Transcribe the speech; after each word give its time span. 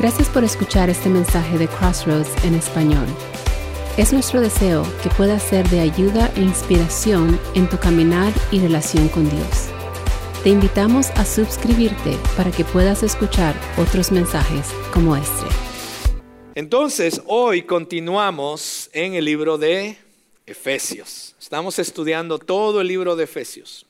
Gracias 0.00 0.30
por 0.30 0.44
escuchar 0.44 0.88
este 0.88 1.10
mensaje 1.10 1.58
de 1.58 1.68
Crossroads 1.68 2.42
en 2.46 2.54
español. 2.54 3.04
Es 3.98 4.14
nuestro 4.14 4.40
deseo 4.40 4.82
que 5.02 5.10
pueda 5.10 5.38
ser 5.38 5.68
de 5.68 5.80
ayuda 5.80 6.32
e 6.36 6.40
inspiración 6.40 7.38
en 7.54 7.68
tu 7.68 7.76
caminar 7.76 8.32
y 8.50 8.60
relación 8.60 9.10
con 9.10 9.28
Dios. 9.28 9.68
Te 10.42 10.48
invitamos 10.48 11.10
a 11.10 11.26
suscribirte 11.26 12.16
para 12.34 12.50
que 12.50 12.64
puedas 12.64 13.02
escuchar 13.02 13.54
otros 13.76 14.10
mensajes 14.10 14.68
como 14.90 15.16
este. 15.16 15.44
Entonces, 16.54 17.20
hoy 17.26 17.64
continuamos 17.64 18.88
en 18.94 19.12
el 19.12 19.26
libro 19.26 19.58
de 19.58 19.98
Efesios. 20.46 21.36
Estamos 21.38 21.78
estudiando 21.78 22.38
todo 22.38 22.80
el 22.80 22.86
libro 22.86 23.16
de 23.16 23.24
Efesios. 23.24 23.84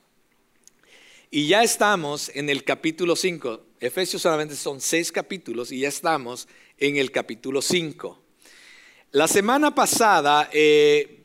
Y 1.33 1.47
ya 1.47 1.63
estamos 1.63 2.29
en 2.35 2.51
el 2.51 2.65
capítulo 2.65 3.15
5. 3.15 3.61
Efesios 3.79 4.23
solamente 4.23 4.57
son 4.57 4.81
seis 4.81 5.13
capítulos 5.13 5.71
y 5.71 5.79
ya 5.79 5.89
estamos 5.89 6.49
en 6.77 6.97
el 6.97 7.13
capítulo 7.13 7.63
5. 7.63 8.21
La 9.13 9.29
semana 9.29 9.73
pasada 9.73 10.51
eh, 10.53 11.23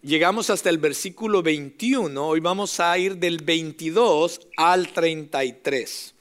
llegamos 0.00 0.48
hasta 0.48 0.70
el 0.70 0.78
versículo 0.78 1.42
21, 1.42 2.26
hoy 2.26 2.40
vamos 2.40 2.80
a 2.80 2.96
ir 2.96 3.18
del 3.18 3.44
22 3.44 4.40
al 4.56 4.90
33. 4.94 6.14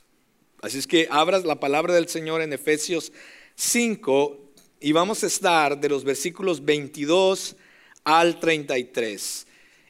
Así 0.61 0.77
es 0.77 0.85
que 0.85 1.07
abras 1.09 1.45
la 1.45 1.57
palabra 1.57 1.93
del 1.93 2.09
Señor 2.09 2.41
en 2.41 2.51
Efesios 2.51 3.13
5 3.55 4.51
y 4.81 4.91
vamos 4.91 5.23
a 5.23 5.27
estar 5.27 5.79
de 5.79 5.87
los 5.87 6.03
versículos 6.03 6.65
22 6.65 7.55
al 8.03 8.41
33. 8.41 9.44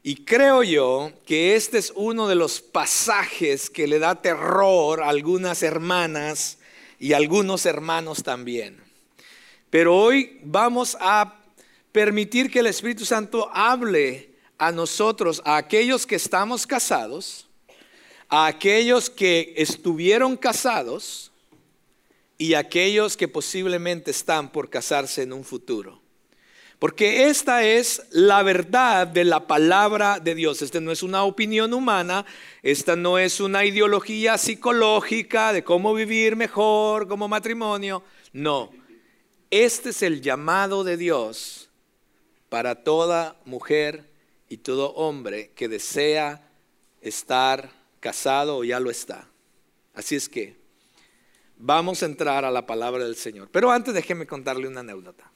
Y 0.08 0.18
creo 0.18 0.62
yo 0.62 1.12
que 1.26 1.56
este 1.56 1.80
es 1.80 1.92
uno 1.96 2.28
de 2.28 2.36
los 2.36 2.62
pasajes 2.62 3.72
que 3.72 3.88
le 3.88 3.98
da 3.98 4.22
terror 4.22 5.02
a 5.02 5.10
algunas 5.10 5.64
hermanas 5.64 6.60
y 7.00 7.14
a 7.14 7.18
algunos 7.18 7.66
hermanos 7.66 8.22
también. 8.22 8.80
Pero 9.72 9.98
hoy 9.98 10.40
vamos 10.44 10.96
a 11.00 11.40
permitir 11.92 12.52
que 12.52 12.60
el 12.60 12.68
Espíritu 12.68 13.04
Santo 13.04 13.50
hable 13.52 14.30
a 14.60 14.72
nosotros, 14.72 15.42
a 15.44 15.58
aquellos 15.58 16.06
que 16.06 16.18
estamos 16.18 16.68
casados, 16.68 17.48
a 18.30 18.46
aquellos 18.46 19.10
que 19.10 19.56
estuvieron 19.58 20.38
casados 20.38 21.32
y 22.38 22.54
a 22.54 22.60
aquellos 22.60 23.18
que 23.18 23.28
posiblemente 23.28 24.12
están 24.12 24.52
por 24.52 24.70
casarse 24.70 25.24
en 25.24 25.34
un 25.34 25.44
futuro. 25.44 26.05
Porque 26.86 27.30
esta 27.30 27.64
es 27.64 28.04
la 28.12 28.44
verdad 28.44 29.08
de 29.08 29.24
la 29.24 29.48
palabra 29.48 30.20
de 30.20 30.36
Dios. 30.36 30.62
Esta 30.62 30.80
no 30.80 30.92
es 30.92 31.02
una 31.02 31.24
opinión 31.24 31.74
humana, 31.74 32.28
esta 32.62 32.96
no 32.96 33.18
es 33.18 33.40
una 33.40 33.66
ideología 33.66 34.38
psicológica 34.38 35.52
de 35.52 35.64
cómo 35.64 35.96
vivir 35.96 36.36
mejor 36.36 37.08
como 37.08 37.28
matrimonio. 37.28 38.04
No, 38.34 38.70
este 39.50 39.90
es 39.90 40.04
el 40.04 40.22
llamado 40.22 40.84
de 40.84 40.96
Dios 40.96 41.72
para 42.50 42.84
toda 42.84 43.36
mujer 43.46 44.08
y 44.48 44.58
todo 44.58 44.94
hombre 44.94 45.54
que 45.56 45.68
desea 45.68 46.48
estar 47.02 47.72
casado 48.00 48.58
o 48.58 48.64
ya 48.64 48.80
lo 48.80 48.92
está. 48.92 49.28
Así 49.96 50.14
es 50.14 50.30
que 50.30 50.56
vamos 51.58 52.04
a 52.04 52.06
entrar 52.06 52.46
a 52.46 52.52
la 52.52 52.68
palabra 52.68 53.06
del 53.06 53.16
Señor. 53.16 53.50
Pero 53.52 53.72
antes 53.72 53.92
déjeme 53.96 54.28
contarle 54.28 54.68
una 54.68 54.82
anécdota 54.82 55.32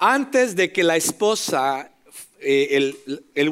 antes 0.00 0.56
de 0.56 0.72
que 0.72 0.82
la 0.82 0.96
esposa, 0.96 1.92
eh, 2.40 2.94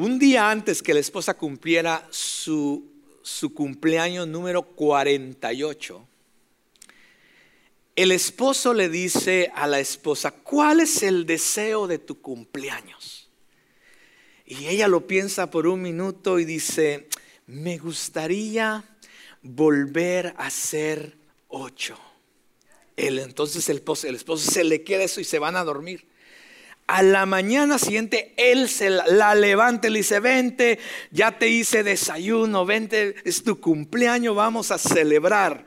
un 0.01 0.17
día 0.17 0.49
antes 0.49 0.81
que 0.81 0.95
la 0.95 0.99
esposa 0.99 1.35
cumpliera 1.35 2.07
su, 2.09 2.91
su 3.21 3.53
cumpleaños 3.53 4.27
número 4.27 4.63
48, 4.63 6.07
el 7.95 8.11
esposo 8.11 8.73
le 8.73 8.89
dice 8.89 9.51
a 9.53 9.67
la 9.67 9.79
esposa, 9.79 10.31
¿cuál 10.31 10.79
es 10.79 11.03
el 11.03 11.27
deseo 11.27 11.85
de 11.85 11.99
tu 11.99 12.19
cumpleaños? 12.19 13.29
Y 14.47 14.65
ella 14.65 14.87
lo 14.87 15.05
piensa 15.05 15.51
por 15.51 15.67
un 15.67 15.83
minuto 15.83 16.39
y 16.39 16.45
dice, 16.45 17.09
me 17.45 17.77
gustaría 17.77 18.83
volver 19.43 20.33
a 20.37 20.49
ser 20.49 21.15
ocho. 21.47 21.95
entonces 22.97 23.69
el 23.69 23.77
esposo, 23.77 24.07
el 24.07 24.15
esposo 24.15 24.49
se 24.49 24.63
le 24.63 24.83
queda 24.83 25.03
eso 25.03 25.21
y 25.21 25.25
se 25.25 25.37
van 25.37 25.55
a 25.55 25.63
dormir 25.63 26.09
a 26.89 27.03
la 27.03 27.27
mañana 27.27 27.77
siguiente 27.77 28.33
él 28.35 28.67
se 28.67 28.89
la, 28.89 29.35
levanta 29.35 29.87
y 29.87 29.91
le 29.91 29.99
dice, 29.99 30.19
vente, 30.19 30.79
ya 31.11 31.37
te 31.37 31.47
hice 31.47 31.83
desayuno, 31.83 32.65
vente, 32.65 33.15
es 33.25 33.43
tu 33.43 33.59
cumpleaños, 33.59 34.35
vamos 34.35 34.71
a 34.71 34.79
celebrar 34.79 35.65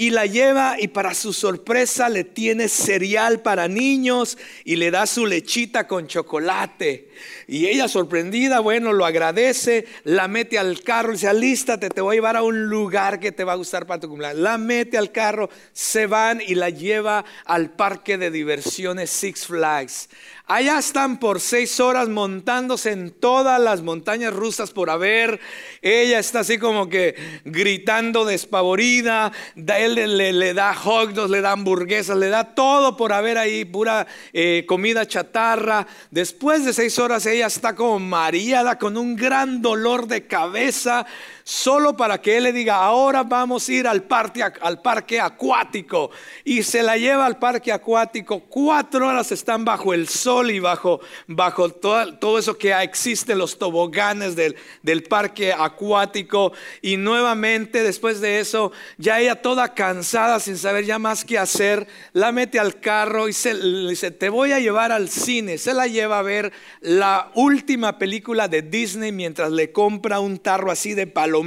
y 0.00 0.08
la 0.08 0.24
lleva 0.24 0.76
y 0.78 0.88
para 0.88 1.12
su 1.12 1.34
sorpresa 1.34 2.08
le 2.08 2.24
tiene 2.24 2.68
cereal 2.68 3.42
para 3.42 3.68
niños 3.68 4.38
y 4.64 4.76
le 4.76 4.90
da 4.90 5.06
su 5.06 5.26
lechita 5.26 5.86
con 5.86 6.06
chocolate. 6.06 7.10
Y 7.46 7.66
ella 7.66 7.86
sorprendida, 7.86 8.60
bueno, 8.60 8.94
lo 8.94 9.04
agradece, 9.04 9.86
la 10.04 10.26
mete 10.26 10.58
al 10.58 10.82
carro 10.82 11.10
y 11.10 11.16
dice, 11.16 11.28
alístate, 11.28 11.90
te 11.90 12.00
voy 12.00 12.14
a 12.14 12.16
llevar 12.16 12.36
a 12.36 12.42
un 12.42 12.70
lugar 12.70 13.20
que 13.20 13.30
te 13.30 13.44
va 13.44 13.52
a 13.52 13.56
gustar 13.56 13.86
para 13.86 14.00
tu 14.00 14.08
cumpleaños. 14.08 14.40
La 14.40 14.56
mete 14.56 14.96
al 14.96 15.12
carro, 15.12 15.50
se 15.74 16.06
van 16.06 16.40
y 16.40 16.54
la 16.54 16.70
lleva 16.70 17.26
al 17.44 17.70
parque 17.70 18.16
de 18.16 18.30
diversiones 18.30 19.10
Six 19.10 19.46
Flags. 19.48 20.08
Allá 20.52 20.80
están 20.80 21.20
por 21.20 21.38
seis 21.38 21.78
horas 21.78 22.08
montándose 22.08 22.90
en 22.90 23.12
todas 23.12 23.60
las 23.60 23.82
montañas 23.82 24.34
rusas 24.34 24.72
por 24.72 24.90
haber. 24.90 25.38
Ella 25.80 26.18
está 26.18 26.40
así 26.40 26.58
como 26.58 26.88
que 26.88 27.14
gritando 27.44 28.24
despavorida. 28.24 29.30
Él 29.54 29.94
le, 29.94 30.52
da 30.52 30.74
hot 30.74 31.10
dogs, 31.10 31.30
le 31.30 31.40
da 31.40 31.52
hamburguesas, 31.52 32.16
le 32.16 32.30
da 32.30 32.52
todo 32.52 32.96
por 32.96 33.12
haber 33.12 33.38
ahí 33.38 33.64
pura 33.64 34.08
eh, 34.32 34.64
comida 34.66 35.06
chatarra. 35.06 35.86
Después 36.10 36.64
de 36.64 36.72
seis 36.72 36.98
horas 36.98 37.26
ella 37.26 37.46
está 37.46 37.76
como 37.76 38.00
mareada 38.00 38.76
con 38.76 38.96
un 38.96 39.14
gran 39.14 39.62
dolor 39.62 40.08
de 40.08 40.26
cabeza 40.26 41.06
solo 41.50 41.96
para 41.96 42.22
que 42.22 42.36
él 42.36 42.44
le 42.44 42.52
diga, 42.52 42.76
ahora 42.76 43.24
vamos 43.24 43.68
a 43.68 43.72
ir 43.72 43.88
al 43.88 44.04
parque, 44.04 44.40
al 44.40 44.80
parque 44.80 45.18
acuático. 45.18 46.12
Y 46.44 46.62
se 46.62 46.80
la 46.80 46.96
lleva 46.96 47.26
al 47.26 47.40
parque 47.40 47.72
acuático. 47.72 48.38
Cuatro 48.48 49.08
horas 49.08 49.32
están 49.32 49.64
bajo 49.64 49.92
el 49.92 50.06
sol 50.06 50.52
y 50.52 50.60
bajo, 50.60 51.00
bajo 51.26 51.68
todo, 51.70 52.16
todo 52.18 52.38
eso 52.38 52.56
que 52.56 52.72
existe, 52.80 53.34
los 53.34 53.58
toboganes 53.58 54.36
del, 54.36 54.54
del 54.82 55.02
parque 55.02 55.52
acuático. 55.52 56.52
Y 56.82 56.96
nuevamente 56.96 57.82
después 57.82 58.20
de 58.20 58.38
eso, 58.38 58.70
ya 58.96 59.18
ella 59.18 59.42
toda 59.42 59.74
cansada, 59.74 60.38
sin 60.38 60.56
saber 60.56 60.84
ya 60.84 61.00
más 61.00 61.24
qué 61.24 61.36
hacer, 61.36 61.88
la 62.12 62.30
mete 62.30 62.60
al 62.60 62.78
carro 62.78 63.28
y 63.28 63.32
se, 63.32 63.54
le 63.54 63.90
dice, 63.90 64.12
te 64.12 64.28
voy 64.28 64.52
a 64.52 64.60
llevar 64.60 64.92
al 64.92 65.08
cine. 65.08 65.58
Se 65.58 65.74
la 65.74 65.88
lleva 65.88 66.20
a 66.20 66.22
ver 66.22 66.52
la 66.80 67.32
última 67.34 67.98
película 67.98 68.46
de 68.46 68.62
Disney 68.62 69.10
mientras 69.10 69.50
le 69.50 69.72
compra 69.72 70.20
un 70.20 70.38
tarro 70.38 70.70
así 70.70 70.94
de 70.94 71.08
palo 71.08 71.39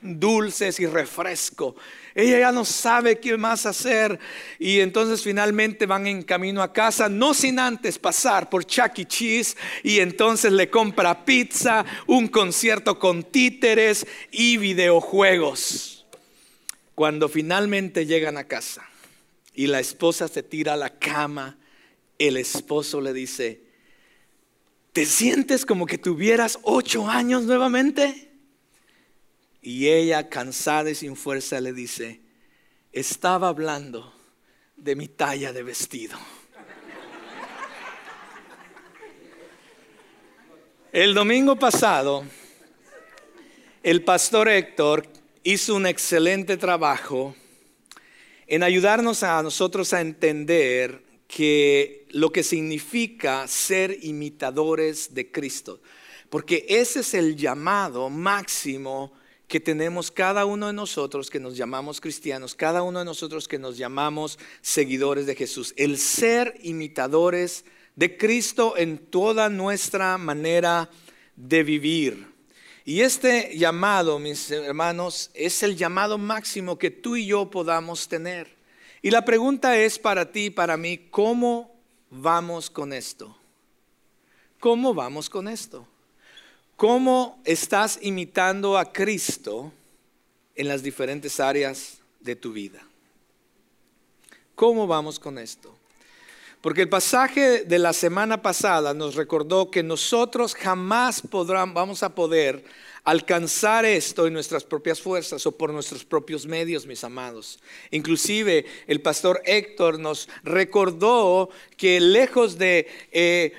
dulces 0.00 0.80
y 0.80 0.86
refresco. 0.86 1.76
Ella 2.14 2.40
ya 2.40 2.52
no 2.52 2.64
sabe 2.64 3.20
qué 3.20 3.36
más 3.36 3.64
hacer 3.64 4.18
y 4.58 4.80
entonces 4.80 5.22
finalmente 5.22 5.86
van 5.86 6.06
en 6.08 6.24
camino 6.24 6.62
a 6.62 6.72
casa, 6.72 7.08
no 7.08 7.32
sin 7.32 7.60
antes 7.60 7.98
pasar 7.98 8.50
por 8.50 8.64
Chuck 8.64 8.98
E. 8.98 9.04
Cheese 9.06 9.56
y 9.84 10.00
entonces 10.00 10.52
le 10.52 10.68
compra 10.68 11.24
pizza, 11.24 11.84
un 12.08 12.26
concierto 12.26 12.98
con 12.98 13.22
títeres 13.22 14.04
y 14.32 14.56
videojuegos. 14.56 16.06
Cuando 16.96 17.28
finalmente 17.28 18.06
llegan 18.06 18.36
a 18.36 18.44
casa 18.44 18.84
y 19.54 19.68
la 19.68 19.78
esposa 19.78 20.26
se 20.26 20.42
tira 20.42 20.72
a 20.72 20.76
la 20.76 20.98
cama, 20.98 21.56
el 22.18 22.36
esposo 22.36 23.00
le 23.00 23.12
dice, 23.12 23.62
¿te 24.92 25.06
sientes 25.06 25.64
como 25.64 25.86
que 25.86 25.98
tuvieras 25.98 26.58
ocho 26.62 27.08
años 27.08 27.44
nuevamente? 27.44 28.27
Y 29.68 29.90
ella, 29.90 30.30
cansada 30.30 30.88
y 30.88 30.94
sin 30.94 31.14
fuerza, 31.14 31.60
le 31.60 31.74
dice, 31.74 32.22
estaba 32.90 33.48
hablando 33.48 34.14
de 34.78 34.96
mi 34.96 35.08
talla 35.08 35.52
de 35.52 35.62
vestido. 35.62 36.18
El 40.90 41.12
domingo 41.12 41.58
pasado, 41.58 42.24
el 43.82 44.02
pastor 44.04 44.48
Héctor 44.48 45.06
hizo 45.42 45.74
un 45.74 45.84
excelente 45.84 46.56
trabajo 46.56 47.36
en 48.46 48.62
ayudarnos 48.62 49.22
a 49.22 49.42
nosotros 49.42 49.92
a 49.92 50.00
entender 50.00 51.02
que 51.26 52.06
lo 52.12 52.32
que 52.32 52.42
significa 52.42 53.46
ser 53.46 53.98
imitadores 54.00 55.12
de 55.12 55.30
Cristo, 55.30 55.82
porque 56.30 56.64
ese 56.70 57.00
es 57.00 57.12
el 57.12 57.36
llamado 57.36 58.08
máximo 58.08 59.17
que 59.48 59.60
tenemos 59.60 60.10
cada 60.10 60.44
uno 60.44 60.66
de 60.66 60.74
nosotros 60.74 61.30
que 61.30 61.40
nos 61.40 61.56
llamamos 61.56 62.00
cristianos, 62.00 62.54
cada 62.54 62.82
uno 62.82 62.98
de 62.98 63.06
nosotros 63.06 63.48
que 63.48 63.58
nos 63.58 63.78
llamamos 63.78 64.38
seguidores 64.60 65.26
de 65.26 65.34
Jesús, 65.34 65.72
el 65.76 65.98
ser 65.98 66.54
imitadores 66.62 67.64
de 67.96 68.16
Cristo 68.16 68.76
en 68.76 68.98
toda 68.98 69.48
nuestra 69.48 70.18
manera 70.18 70.90
de 71.34 71.62
vivir. 71.64 72.28
Y 72.84 73.00
este 73.00 73.56
llamado, 73.56 74.18
mis 74.18 74.50
hermanos, 74.50 75.30
es 75.34 75.62
el 75.62 75.76
llamado 75.76 76.18
máximo 76.18 76.78
que 76.78 76.90
tú 76.90 77.16
y 77.16 77.26
yo 77.26 77.50
podamos 77.50 78.06
tener. 78.06 78.56
Y 79.02 79.10
la 79.10 79.24
pregunta 79.24 79.78
es 79.78 79.98
para 79.98 80.30
ti 80.30 80.50
para 80.50 80.76
mí, 80.76 81.08
¿cómo 81.10 81.74
vamos 82.10 82.68
con 82.68 82.92
esto? 82.92 83.36
¿Cómo 84.60 84.92
vamos 84.92 85.30
con 85.30 85.48
esto? 85.48 85.86
¿Cómo 86.78 87.42
estás 87.44 87.98
imitando 88.02 88.78
a 88.78 88.92
Cristo 88.92 89.72
en 90.54 90.68
las 90.68 90.80
diferentes 90.80 91.40
áreas 91.40 91.98
de 92.20 92.36
tu 92.36 92.52
vida? 92.52 92.80
¿Cómo 94.54 94.86
vamos 94.86 95.18
con 95.18 95.38
esto? 95.38 95.74
Porque 96.60 96.82
el 96.82 96.88
pasaje 96.88 97.64
de 97.64 97.78
la 97.80 97.92
semana 97.92 98.42
pasada 98.42 98.94
nos 98.94 99.16
recordó 99.16 99.72
que 99.72 99.82
nosotros 99.82 100.54
jamás 100.54 101.20
podrán, 101.20 101.74
vamos 101.74 102.04
a 102.04 102.14
poder 102.14 102.64
alcanzar 103.02 103.84
esto 103.84 104.28
en 104.28 104.34
nuestras 104.34 104.62
propias 104.62 105.00
fuerzas 105.00 105.44
o 105.46 105.50
por 105.50 105.72
nuestros 105.72 106.04
propios 106.04 106.46
medios, 106.46 106.86
mis 106.86 107.02
amados. 107.02 107.58
Inclusive 107.90 108.64
el 108.86 109.00
pastor 109.00 109.42
Héctor 109.44 109.98
nos 109.98 110.28
recordó 110.44 111.50
que 111.76 111.98
lejos 111.98 112.56
de 112.56 112.86
eh, 113.10 113.52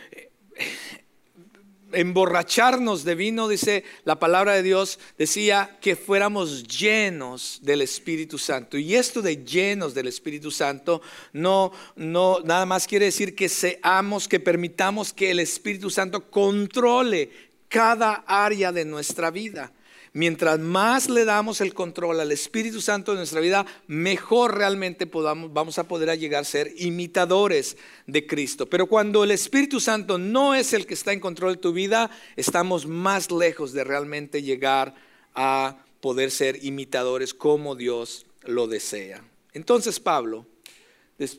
emborracharnos 1.94 3.04
de 3.04 3.16
vino, 3.16 3.48
dice 3.48 3.84
la 4.04 4.20
palabra 4.20 4.54
de 4.54 4.64
Dios, 4.64 5.00
decía 5.18 5.78
que 5.82 5.96
fuéramos 5.96 6.64
llenos 6.64 7.60
del 7.62 7.82
Espíritu 7.82 8.38
Santo. 8.38 8.78
Y 8.78 8.96
esto 8.96 9.22
de 9.22 9.44
llenos 9.44 9.94
del 9.94 10.08
Espíritu 10.08 10.52
Santo 10.52 11.02
no, 11.34 11.72
no, 11.96 12.40
nada 12.44 12.66
más 12.66 12.88
quiere 12.88 13.06
decir 13.06 13.36
que 13.36 13.50
seamos, 13.50 14.28
que 14.28 14.40
permitamos 14.40 15.14
que 15.14 15.32
el 15.32 15.40
Espíritu 15.40 15.90
Santo 15.90 16.30
controle 16.30 17.30
cada 17.68 18.24
área 18.28 18.72
de 18.72 18.86
nuestra 18.86 19.32
vida. 19.32 19.72
Mientras 20.14 20.60
más 20.60 21.10
le 21.10 21.24
damos 21.24 21.62
el 21.62 21.74
control 21.74 22.20
al 22.20 22.32
Espíritu 22.32 22.82
Santo 22.82 23.12
de 23.12 23.18
nuestra 23.18 23.42
vida, 23.42 23.66
mejor 23.88 24.58
realmente 24.58 25.06
podamos, 25.06 25.54
vamos 25.54 25.78
a 25.78 25.88
poder 25.88 26.18
llegar 26.18 26.42
a 26.42 26.46
ser 26.46 26.74
imitadores 26.78 27.78
de 28.08 28.26
Cristo. 28.26 28.68
Pero 28.68 28.88
cuando 28.88 29.24
el 29.24 29.32
Espíritu 29.32 29.80
Santo 29.80 30.18
no 30.18 30.56
es 30.56 30.74
el 30.74 30.86
que 30.88 30.96
está 30.96 31.14
en 31.14 31.20
control 31.20 31.54
de 31.54 31.62
tu 31.62 31.74
vida, 31.74 32.10
estamos 32.36 32.88
más 32.88 33.32
lejos 33.32 33.72
de 33.74 33.84
realmente 33.84 34.42
llegar 34.42 34.96
a 35.36 35.78
poder 36.02 36.32
ser 36.32 36.64
imitadores 36.64 37.34
como 37.34 37.76
Dios 37.76 38.26
lo 38.44 38.68
desea. 38.68 39.24
Entonces 39.54 40.00
Pablo 40.00 40.46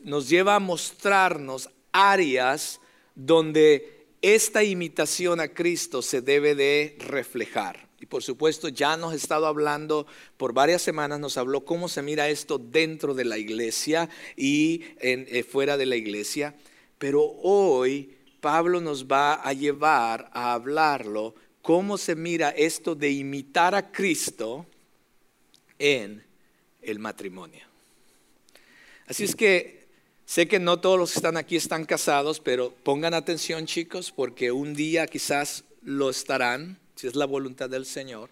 nos 0.03 0.29
lleva 0.29 0.55
a 0.55 0.59
mostrarnos 0.59 1.69
áreas 1.91 2.79
donde 3.15 4.05
esta 4.21 4.63
imitación 4.63 5.39
a 5.39 5.49
Cristo 5.49 6.01
se 6.01 6.21
debe 6.21 6.55
de 6.55 6.95
reflejar. 6.99 7.90
Y 8.01 8.07
por 8.07 8.23
supuesto 8.23 8.67
ya 8.67 8.97
nos 8.97 9.13
ha 9.13 9.15
estado 9.15 9.45
hablando 9.45 10.07
por 10.37 10.53
varias 10.53 10.81
semanas, 10.81 11.19
nos 11.19 11.37
habló 11.37 11.63
cómo 11.63 11.87
se 11.87 12.01
mira 12.01 12.29
esto 12.29 12.57
dentro 12.57 13.13
de 13.13 13.25
la 13.25 13.37
iglesia 13.37 14.09
y 14.35 14.81
eh, 14.99 15.45
fuera 15.47 15.77
de 15.77 15.85
la 15.85 15.95
iglesia. 15.95 16.55
Pero 16.97 17.21
hoy 17.43 18.17
Pablo 18.41 18.81
nos 18.81 19.05
va 19.05 19.35
a 19.35 19.53
llevar 19.53 20.31
a 20.33 20.53
hablarlo, 20.53 21.35
cómo 21.61 21.95
se 21.99 22.15
mira 22.15 22.49
esto 22.49 22.95
de 22.95 23.11
imitar 23.11 23.75
a 23.75 23.91
Cristo 23.91 24.65
en 25.77 26.23
el 26.81 26.97
matrimonio. 26.97 27.63
Así 29.05 29.25
es 29.25 29.35
que 29.35 29.85
sé 30.25 30.47
que 30.47 30.59
no 30.59 30.79
todos 30.79 30.97
los 30.97 31.11
que 31.11 31.19
están 31.19 31.37
aquí 31.37 31.55
están 31.55 31.85
casados, 31.85 32.39
pero 32.39 32.73
pongan 32.83 33.13
atención 33.13 33.67
chicos, 33.67 34.11
porque 34.11 34.51
un 34.51 34.73
día 34.73 35.05
quizás 35.05 35.65
lo 35.83 36.09
estarán 36.09 36.79
si 37.01 37.07
es 37.07 37.15
la 37.15 37.25
voluntad 37.25 37.67
del 37.67 37.87
Señor. 37.87 38.29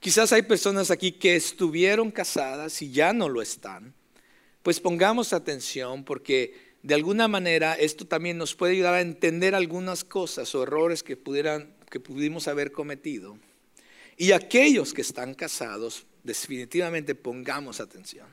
Quizás 0.00 0.32
hay 0.32 0.40
personas 0.40 0.90
aquí 0.90 1.12
que 1.12 1.36
estuvieron 1.36 2.10
casadas 2.10 2.80
y 2.80 2.90
ya 2.90 3.12
no 3.12 3.28
lo 3.28 3.42
están. 3.42 3.92
Pues 4.62 4.80
pongamos 4.80 5.34
atención 5.34 6.02
porque 6.02 6.72
de 6.82 6.94
alguna 6.94 7.28
manera 7.28 7.74
esto 7.74 8.06
también 8.06 8.38
nos 8.38 8.54
puede 8.54 8.72
ayudar 8.72 8.94
a 8.94 9.02
entender 9.02 9.54
algunas 9.54 10.02
cosas 10.02 10.54
o 10.54 10.62
errores 10.62 11.02
que, 11.02 11.18
pudieran, 11.18 11.76
que 11.90 12.00
pudimos 12.00 12.48
haber 12.48 12.72
cometido. 12.72 13.38
Y 14.16 14.32
aquellos 14.32 14.94
que 14.94 15.02
están 15.02 15.34
casados, 15.34 16.06
definitivamente 16.22 17.14
pongamos 17.14 17.80
atención. 17.80 18.28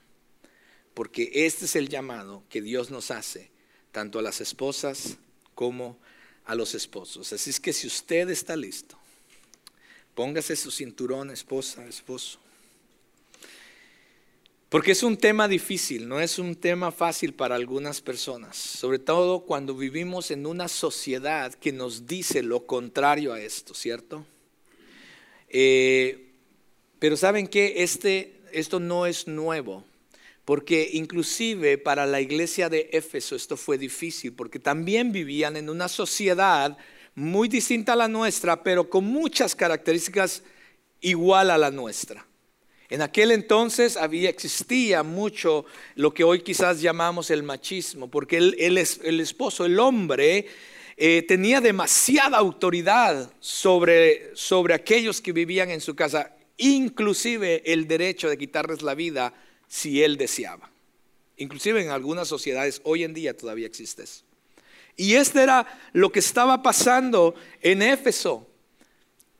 Porque 0.94 1.30
este 1.33 1.65
es 1.65 1.75
el 1.75 1.89
llamado 1.89 2.45
que 2.48 2.62
Dios 2.62 2.89
nos 2.89 3.12
hace, 3.12 3.51
tanto 3.92 4.19
a 4.19 4.21
las 4.21 4.39
esposas 4.39 5.18
como 5.56 6.00
a 6.45 6.56
los 6.56 6.74
esposos. 6.74 7.33
Así 7.33 7.50
es 7.50 7.59
que 7.59 7.74
si 7.74 7.88
usted 7.88 8.30
está 8.30 8.56
listo, 8.56 9.00
Póngase 10.16 10.56
su 10.56 10.72
cinturón, 10.72 11.31
esposa, 11.31 11.86
esposo. 11.88 12.40
Porque 14.72 14.92
es 14.92 15.04
un 15.04 15.18
tema 15.18 15.50
difícil, 15.50 16.08
no 16.08 16.22
es 16.22 16.40
un 16.40 16.56
tema 16.56 16.94
fácil 16.94 17.34
para 17.34 17.56
algunas 17.56 18.00
personas, 18.00 18.56
sobre 18.56 19.00
todo 19.00 19.42
cuando 19.42 19.75
vivimos 19.75 20.31
en 20.31 20.46
una 20.46 20.69
sociedad 20.69 21.54
que 21.54 21.74
nos 21.74 22.08
dice 22.08 22.42
lo 22.42 22.66
contrario 22.66 23.34
a 23.34 23.42
esto, 23.42 23.74
¿cierto? 23.74 24.25
Eh, 25.50 26.30
pero 27.00 27.18
saben 27.18 27.50
que 27.50 27.84
este, 27.84 28.40
esto 28.54 28.80
no 28.80 29.06
es 29.06 29.28
nuevo, 29.28 29.84
porque 30.46 30.90
inclusive 30.94 31.78
para 31.78 32.06
la 32.06 32.22
iglesia 32.22 32.69
de 32.69 32.90
Éfeso 32.94 33.36
esto 33.36 33.58
fue 33.58 33.78
difícil, 33.78 34.31
porque 34.31 34.60
también 34.60 35.12
vivían 35.12 35.58
en 35.58 35.69
una 35.69 35.90
sociedad 35.90 36.78
muy 37.16 37.48
distinta 37.48 37.94
a 37.94 37.96
la 37.98 38.08
nuestra, 38.08 38.63
pero 38.63 38.90
con 38.90 39.06
muchas 39.06 39.56
características 39.56 40.44
igual 41.02 41.52
a 41.52 41.58
la 41.58 41.72
nuestra. 41.72 42.25
En 42.90 43.02
aquel 43.02 43.31
entonces 43.31 43.96
había, 43.96 44.30
existía 44.30 45.02
mucho 45.02 45.66
lo 45.96 46.13
que 46.13 46.25
hoy 46.25 46.42
quizás 46.42 46.81
llamamos 46.81 47.31
el 47.31 47.42
machismo, 47.42 48.10
porque 48.10 48.38
el, 48.38 48.56
el, 48.60 49.19
esposo, 49.22 49.66
el 49.66 49.80
hombre, 49.80 50.46
eh, 50.98 51.24
tenía 51.24 51.62
demasiada 51.62 52.38
autoridad 52.38 53.31
sobre, 53.40 54.36
sobre 54.36 54.74
aquellos 54.74 55.22
que 55.22 55.31
vivían 55.31 55.69
en 55.69 55.80
su 55.80 55.96
casa, 55.96 56.36
inclusive 56.58 57.63
el 57.72 57.88
derecho 57.88 58.30
de 58.30 58.38
quitarles 58.38 58.81
la 58.81 58.94
vida 58.94 59.34
si 59.68 60.04
él 60.04 60.18
deseaba. 60.18 60.69
Inclusive 61.38 61.81
en 61.81 61.92
algunas 61.92 62.28
sociedades 62.28 62.81
hoy 62.84 63.06
en 63.06 63.13
día 63.13 63.36
todavía 63.36 63.68
existe 63.68 64.04
eso. 64.04 64.25
Y 65.01 65.15
este 65.15 65.42
era 65.42 65.65
lo 65.94 66.12
que 66.12 66.19
estaba 66.19 66.62
pasando 66.62 67.33
en 67.63 67.81
Éfeso. 67.81 68.48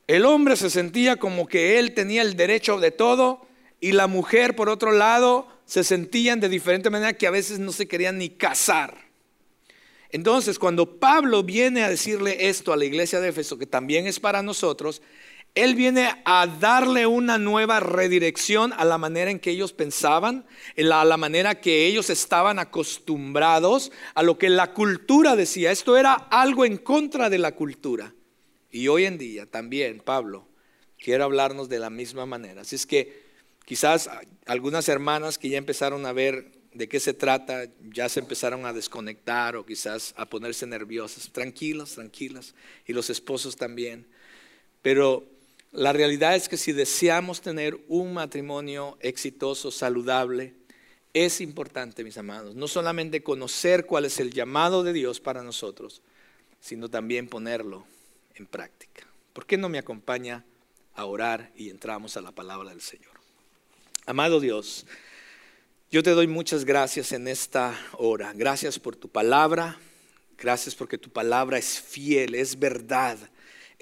El 0.08 0.24
hombre 0.24 0.56
se 0.56 0.70
sentía 0.70 1.18
como 1.18 1.46
que 1.46 1.78
él 1.78 1.94
tenía 1.94 2.22
el 2.22 2.34
derecho 2.34 2.80
de 2.80 2.90
todo 2.90 3.46
y 3.78 3.92
la 3.92 4.08
mujer, 4.08 4.56
por 4.56 4.68
otro 4.68 4.90
lado, 4.90 5.46
se 5.64 5.84
sentían 5.84 6.40
de 6.40 6.48
diferente 6.48 6.90
manera 6.90 7.12
que 7.12 7.28
a 7.28 7.30
veces 7.30 7.60
no 7.60 7.70
se 7.70 7.86
querían 7.86 8.18
ni 8.18 8.28
casar. 8.28 8.96
Entonces, 10.10 10.58
cuando 10.58 10.98
Pablo 10.98 11.44
viene 11.44 11.84
a 11.84 11.88
decirle 11.88 12.48
esto 12.48 12.72
a 12.72 12.76
la 12.76 12.84
iglesia 12.84 13.20
de 13.20 13.28
Éfeso, 13.28 13.56
que 13.56 13.66
también 13.66 14.08
es 14.08 14.18
para 14.18 14.42
nosotros, 14.42 15.00
él 15.54 15.74
viene 15.74 16.08
a 16.24 16.46
darle 16.46 17.06
una 17.06 17.36
nueva 17.36 17.78
redirección 17.80 18.72
a 18.72 18.86
la 18.86 18.96
manera 18.96 19.30
en 19.30 19.38
que 19.38 19.50
ellos 19.50 19.74
pensaban, 19.74 20.46
a 20.78 21.04
la 21.04 21.16
manera 21.18 21.60
que 21.60 21.86
ellos 21.86 22.08
estaban 22.08 22.58
acostumbrados, 22.58 23.92
a 24.14 24.22
lo 24.22 24.38
que 24.38 24.48
la 24.48 24.72
cultura 24.72 25.36
decía. 25.36 25.70
Esto 25.70 25.98
era 25.98 26.14
algo 26.14 26.64
en 26.64 26.78
contra 26.78 27.28
de 27.28 27.38
la 27.38 27.54
cultura. 27.54 28.14
Y 28.70 28.88
hoy 28.88 29.04
en 29.04 29.18
día 29.18 29.44
también 29.44 30.00
Pablo 30.00 30.48
quiere 30.98 31.22
hablarnos 31.22 31.68
de 31.68 31.78
la 31.78 31.90
misma 31.90 32.24
manera. 32.24 32.62
Así 32.62 32.76
es 32.76 32.86
que 32.86 33.22
quizás 33.66 34.08
algunas 34.46 34.88
hermanas 34.88 35.36
que 35.36 35.50
ya 35.50 35.58
empezaron 35.58 36.06
a 36.06 36.14
ver 36.14 36.52
de 36.72 36.88
qué 36.88 36.98
se 36.98 37.12
trata, 37.12 37.64
ya 37.92 38.08
se 38.08 38.20
empezaron 38.20 38.64
a 38.64 38.72
desconectar 38.72 39.56
o 39.56 39.66
quizás 39.66 40.14
a 40.16 40.24
ponerse 40.24 40.66
nerviosas. 40.66 41.30
Tranquilos, 41.30 41.92
tranquilas. 41.92 42.54
Y 42.86 42.94
los 42.94 43.10
esposos 43.10 43.56
también. 43.56 44.06
Pero 44.80 45.31
la 45.72 45.94
realidad 45.94 46.36
es 46.36 46.50
que 46.50 46.58
si 46.58 46.72
deseamos 46.72 47.40
tener 47.40 47.78
un 47.88 48.12
matrimonio 48.12 48.98
exitoso, 49.00 49.70
saludable, 49.70 50.54
es 51.14 51.40
importante, 51.40 52.04
mis 52.04 52.18
amados, 52.18 52.54
no 52.54 52.68
solamente 52.68 53.22
conocer 53.22 53.86
cuál 53.86 54.04
es 54.04 54.20
el 54.20 54.32
llamado 54.32 54.82
de 54.82 54.92
Dios 54.92 55.18
para 55.18 55.42
nosotros, 55.42 56.02
sino 56.60 56.90
también 56.90 57.26
ponerlo 57.26 57.86
en 58.34 58.46
práctica. 58.46 59.06
¿Por 59.32 59.46
qué 59.46 59.56
no 59.56 59.70
me 59.70 59.78
acompaña 59.78 60.44
a 60.94 61.06
orar 61.06 61.50
y 61.56 61.70
entramos 61.70 62.18
a 62.18 62.20
la 62.20 62.32
palabra 62.32 62.68
del 62.68 62.82
Señor? 62.82 63.12
Amado 64.04 64.40
Dios, 64.40 64.86
yo 65.90 66.02
te 66.02 66.10
doy 66.10 66.26
muchas 66.26 66.66
gracias 66.66 67.12
en 67.12 67.28
esta 67.28 67.78
hora. 67.96 68.32
Gracias 68.34 68.78
por 68.78 68.94
tu 68.94 69.08
palabra. 69.08 69.78
Gracias 70.36 70.74
porque 70.74 70.98
tu 70.98 71.08
palabra 71.08 71.56
es 71.56 71.80
fiel, 71.80 72.34
es 72.34 72.58
verdad 72.58 73.18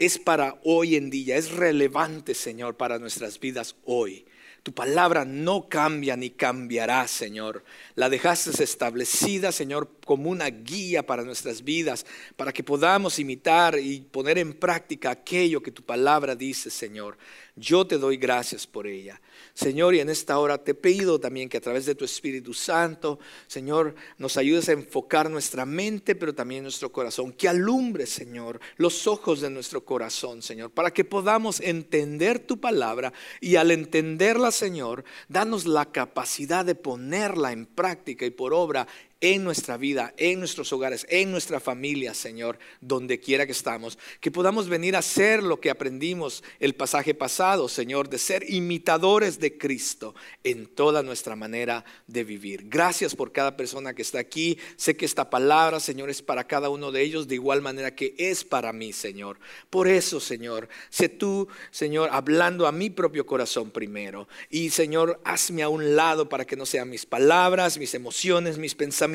es 0.00 0.18
para 0.18 0.58
hoy 0.64 0.96
en 0.96 1.10
día, 1.10 1.36
es 1.36 1.52
relevante, 1.52 2.34
Señor, 2.34 2.78
para 2.78 2.98
nuestras 2.98 3.38
vidas 3.38 3.76
hoy. 3.84 4.24
Tu 4.62 4.72
palabra 4.72 5.26
no 5.26 5.68
cambia 5.68 6.16
ni 6.16 6.30
cambiará, 6.30 7.06
Señor. 7.06 7.64
La 7.96 8.08
dejaste 8.08 8.64
establecida, 8.64 9.52
Señor, 9.52 9.90
como 10.06 10.30
una 10.30 10.46
guía 10.46 11.04
para 11.04 11.22
nuestras 11.22 11.64
vidas, 11.64 12.06
para 12.36 12.50
que 12.50 12.64
podamos 12.64 13.18
imitar 13.18 13.78
y 13.78 14.00
poner 14.00 14.38
en 14.38 14.54
práctica 14.54 15.10
aquello 15.10 15.62
que 15.62 15.70
tu 15.70 15.82
palabra 15.82 16.34
dice, 16.34 16.70
Señor. 16.70 17.18
Yo 17.54 17.86
te 17.86 17.98
doy 17.98 18.16
gracias 18.16 18.66
por 18.66 18.86
ella. 18.86 19.20
Señor, 19.54 19.94
y 19.94 20.00
en 20.00 20.08
esta 20.08 20.38
hora 20.38 20.58
te 20.58 20.74
pido 20.74 21.18
también 21.18 21.48
que 21.48 21.58
a 21.58 21.60
través 21.60 21.86
de 21.86 21.94
tu 21.94 22.04
Espíritu 22.04 22.54
Santo, 22.54 23.18
Señor, 23.46 23.94
nos 24.18 24.36
ayudes 24.36 24.68
a 24.68 24.72
enfocar 24.72 25.30
nuestra 25.30 25.66
mente, 25.66 26.14
pero 26.14 26.34
también 26.34 26.62
nuestro 26.62 26.92
corazón. 26.92 27.32
Que 27.32 27.48
alumbre, 27.48 28.06
Señor, 28.06 28.60
los 28.76 29.06
ojos 29.06 29.40
de 29.40 29.50
nuestro 29.50 29.84
corazón, 29.84 30.42
Señor, 30.42 30.70
para 30.70 30.92
que 30.92 31.04
podamos 31.04 31.60
entender 31.60 32.38
tu 32.38 32.60
palabra 32.60 33.12
y 33.40 33.56
al 33.56 33.70
entenderla, 33.70 34.50
Señor, 34.50 35.04
danos 35.28 35.66
la 35.66 35.90
capacidad 35.92 36.64
de 36.64 36.74
ponerla 36.74 37.52
en 37.52 37.66
práctica 37.66 38.24
y 38.24 38.30
por 38.30 38.54
obra 38.54 38.86
en 39.20 39.44
nuestra 39.44 39.76
vida, 39.76 40.14
en 40.16 40.38
nuestros 40.38 40.72
hogares, 40.72 41.06
en 41.10 41.30
nuestra 41.30 41.60
familia, 41.60 42.14
Señor, 42.14 42.58
donde 42.80 43.20
quiera 43.20 43.44
que 43.44 43.52
estamos. 43.52 43.98
Que 44.20 44.30
podamos 44.30 44.68
venir 44.68 44.96
a 44.96 45.00
hacer 45.00 45.42
lo 45.42 45.60
que 45.60 45.70
aprendimos 45.70 46.42
el 46.58 46.74
pasaje 46.74 47.14
pasado, 47.14 47.68
Señor, 47.68 48.08
de 48.08 48.18
ser 48.18 48.48
imitadores 48.50 49.38
de 49.38 49.58
Cristo 49.58 50.14
en 50.42 50.66
toda 50.66 51.02
nuestra 51.02 51.36
manera 51.36 51.84
de 52.06 52.24
vivir. 52.24 52.64
Gracias 52.68 53.14
por 53.14 53.30
cada 53.32 53.56
persona 53.56 53.94
que 53.94 54.02
está 54.02 54.18
aquí. 54.18 54.58
Sé 54.76 54.96
que 54.96 55.04
esta 55.04 55.28
palabra, 55.28 55.80
Señor, 55.80 56.08
es 56.08 56.22
para 56.22 56.46
cada 56.46 56.70
uno 56.70 56.90
de 56.90 57.02
ellos 57.02 57.28
de 57.28 57.34
igual 57.34 57.60
manera 57.60 57.94
que 57.94 58.14
es 58.16 58.42
para 58.42 58.72
mí, 58.72 58.92
Señor. 58.94 59.38
Por 59.68 59.86
eso, 59.86 60.18
Señor, 60.18 60.68
sé 60.88 61.10
tú, 61.10 61.46
Señor, 61.70 62.08
hablando 62.10 62.66
a 62.66 62.72
mi 62.72 62.88
propio 62.88 63.26
corazón 63.26 63.70
primero. 63.70 64.28
Y, 64.48 64.70
Señor, 64.70 65.20
hazme 65.24 65.62
a 65.62 65.68
un 65.68 65.94
lado 65.94 66.30
para 66.30 66.46
que 66.46 66.56
no 66.56 66.64
sean 66.64 66.88
mis 66.88 67.04
palabras, 67.04 67.76
mis 67.76 67.94
emociones, 67.94 68.56
mis 68.56 68.74
pensamientos 68.74 69.09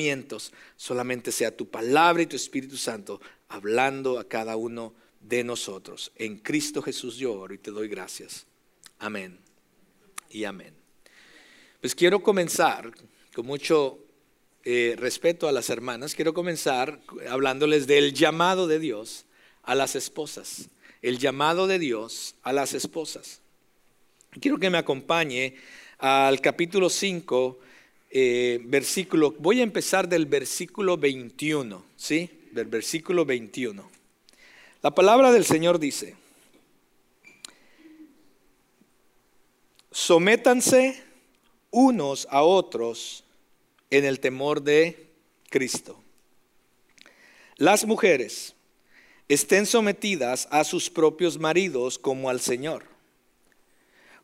solamente 0.76 1.32
sea 1.32 1.56
tu 1.56 1.68
palabra 1.68 2.22
y 2.22 2.26
tu 2.26 2.36
Espíritu 2.36 2.76
Santo 2.76 3.20
hablando 3.48 4.18
a 4.18 4.28
cada 4.28 4.56
uno 4.56 4.94
de 5.20 5.44
nosotros. 5.44 6.12
En 6.16 6.38
Cristo 6.38 6.82
Jesús 6.82 7.16
yo 7.16 7.34
oro 7.34 7.54
y 7.54 7.58
te 7.58 7.70
doy 7.70 7.88
gracias. 7.88 8.46
Amén 8.98 9.38
y 10.30 10.44
amén. 10.44 10.74
Pues 11.80 11.94
quiero 11.94 12.22
comenzar 12.22 12.90
con 13.34 13.46
mucho 13.46 13.98
eh, 14.64 14.96
respeto 14.98 15.48
a 15.48 15.52
las 15.52 15.70
hermanas, 15.70 16.14
quiero 16.14 16.34
comenzar 16.34 17.00
hablándoles 17.28 17.86
del 17.86 18.14
llamado 18.14 18.66
de 18.66 18.78
Dios 18.78 19.26
a 19.62 19.74
las 19.74 19.94
esposas. 19.94 20.68
El 21.02 21.18
llamado 21.18 21.66
de 21.66 21.78
Dios 21.78 22.34
a 22.42 22.52
las 22.52 22.74
esposas. 22.74 23.40
Quiero 24.40 24.58
que 24.58 24.70
me 24.70 24.78
acompañe 24.78 25.54
al 25.98 26.40
capítulo 26.40 26.90
5 26.90 27.58
eh, 28.10 28.60
versículo, 28.64 29.34
voy 29.38 29.60
a 29.60 29.62
empezar 29.62 30.08
del 30.08 30.26
versículo 30.26 30.96
21, 30.96 31.84
¿sí? 31.96 32.30
Del 32.52 32.66
versículo 32.66 33.24
21. 33.24 33.90
La 34.82 34.94
palabra 34.94 35.32
del 35.32 35.44
Señor 35.44 35.78
dice, 35.78 36.14
sométanse 39.90 41.02
unos 41.70 42.26
a 42.30 42.42
otros 42.42 43.24
en 43.90 44.04
el 44.04 44.20
temor 44.20 44.62
de 44.62 45.10
Cristo. 45.50 46.02
Las 47.56 47.84
mujeres 47.84 48.54
estén 49.28 49.66
sometidas 49.66 50.46
a 50.50 50.64
sus 50.64 50.88
propios 50.90 51.38
maridos 51.38 51.98
como 51.98 52.30
al 52.30 52.40
Señor 52.40 52.95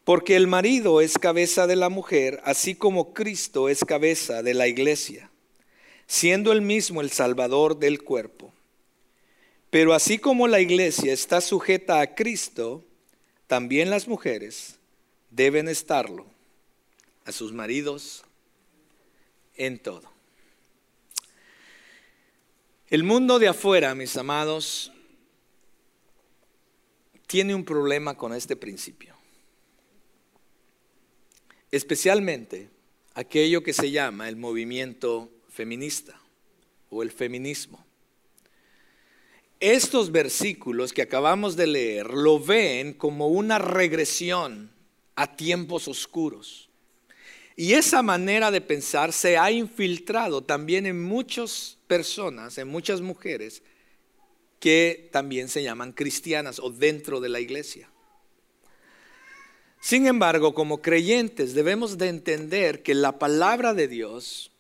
porque 0.05 0.35
el 0.35 0.47
marido 0.47 1.01
es 1.01 1.17
cabeza 1.19 1.67
de 1.67 1.77
la 1.77 1.89
mujer, 1.89 2.41
así 2.45 2.75
como 2.75 3.15
Cristo 3.15 3.69
es 3.69 3.85
cabeza 3.85 4.43
de 4.43 4.55
la 4.55 4.67
iglesia, 4.67 5.31
siendo 6.07 6.53
el 6.53 6.61
mismo 6.61 7.01
el 7.01 7.11
Salvador 7.11 7.79
del 7.79 8.03
cuerpo. 8.03 8.53
Pero 9.71 9.95
así 9.95 10.19
como 10.19 10.49
la 10.49 10.61
iglesia 10.61 11.13
está 11.13 11.41
sujeta 11.41 12.01
a 12.01 12.15
Cristo, 12.15 12.85
también 13.47 13.91
las 13.91 14.09
mujeres 14.09 14.77
deben 15.31 15.69
estarlo 15.69 16.27
a 17.25 17.33
sus 17.33 17.53
maridos 17.53 18.25
en 19.55 19.79
todo. 19.79 20.11
El 22.91 23.05
mundo 23.05 23.39
de 23.39 23.49
afuera, 23.49 23.95
mis 23.95 24.17
amados, 24.17 24.93
tiene 27.27 27.55
un 27.55 27.65
problema 27.65 28.15
con 28.15 28.35
este 28.35 28.57
principio 28.57 29.12
especialmente 31.73 32.69
aquello 33.15 33.63
que 33.63 33.73
se 33.73 33.91
llama 33.91 34.29
el 34.29 34.37
movimiento 34.37 35.31
feminista 35.49 36.21
o 36.91 37.03
el 37.03 37.11
feminismo. 37.11 37.85
Estos 39.59 40.13
versículos 40.13 40.93
que 40.93 41.03
acabamos 41.03 41.57
de 41.57 41.67
leer 41.67 42.11
lo 42.11 42.39
ven 42.39 42.93
como 42.95 43.29
una 43.29 43.59
regresión 43.59 44.71
a 45.15 45.37
tiempos 45.37 45.89
oscuros. 45.89 46.69
Y 47.55 47.75
esa 47.75 48.03
manera 48.03 48.51
de 48.51 48.61
pensar 48.61 49.13
se 49.13 49.39
ha 49.39 49.51
infiltrado 49.51 50.43
también 50.43 50.87
en 50.87 51.03
muchas 51.03 51.79
personas, 51.87 52.59
en 52.59 52.69
muchas 52.69 53.01
mujeres 53.01 53.63
que 54.59 55.09
también 55.13 55.49
se 55.49 55.63
llaman 55.63 55.93
cristianas 55.93 56.59
o 56.59 56.71
dentro 56.71 57.21
de 57.21 57.29
la 57.29 57.41
iglesia. 57.41 57.92
Sin 59.93 60.07
embargo, 60.07 60.55
como 60.55 60.81
creyentes 60.81 61.53
debemos 61.53 61.99
de 61.99 62.09
entender 62.09 62.83
que 62.83 62.95
la 62.95 63.19
palabra 63.19 63.75
de 63.75 63.89
Dios 63.89 64.51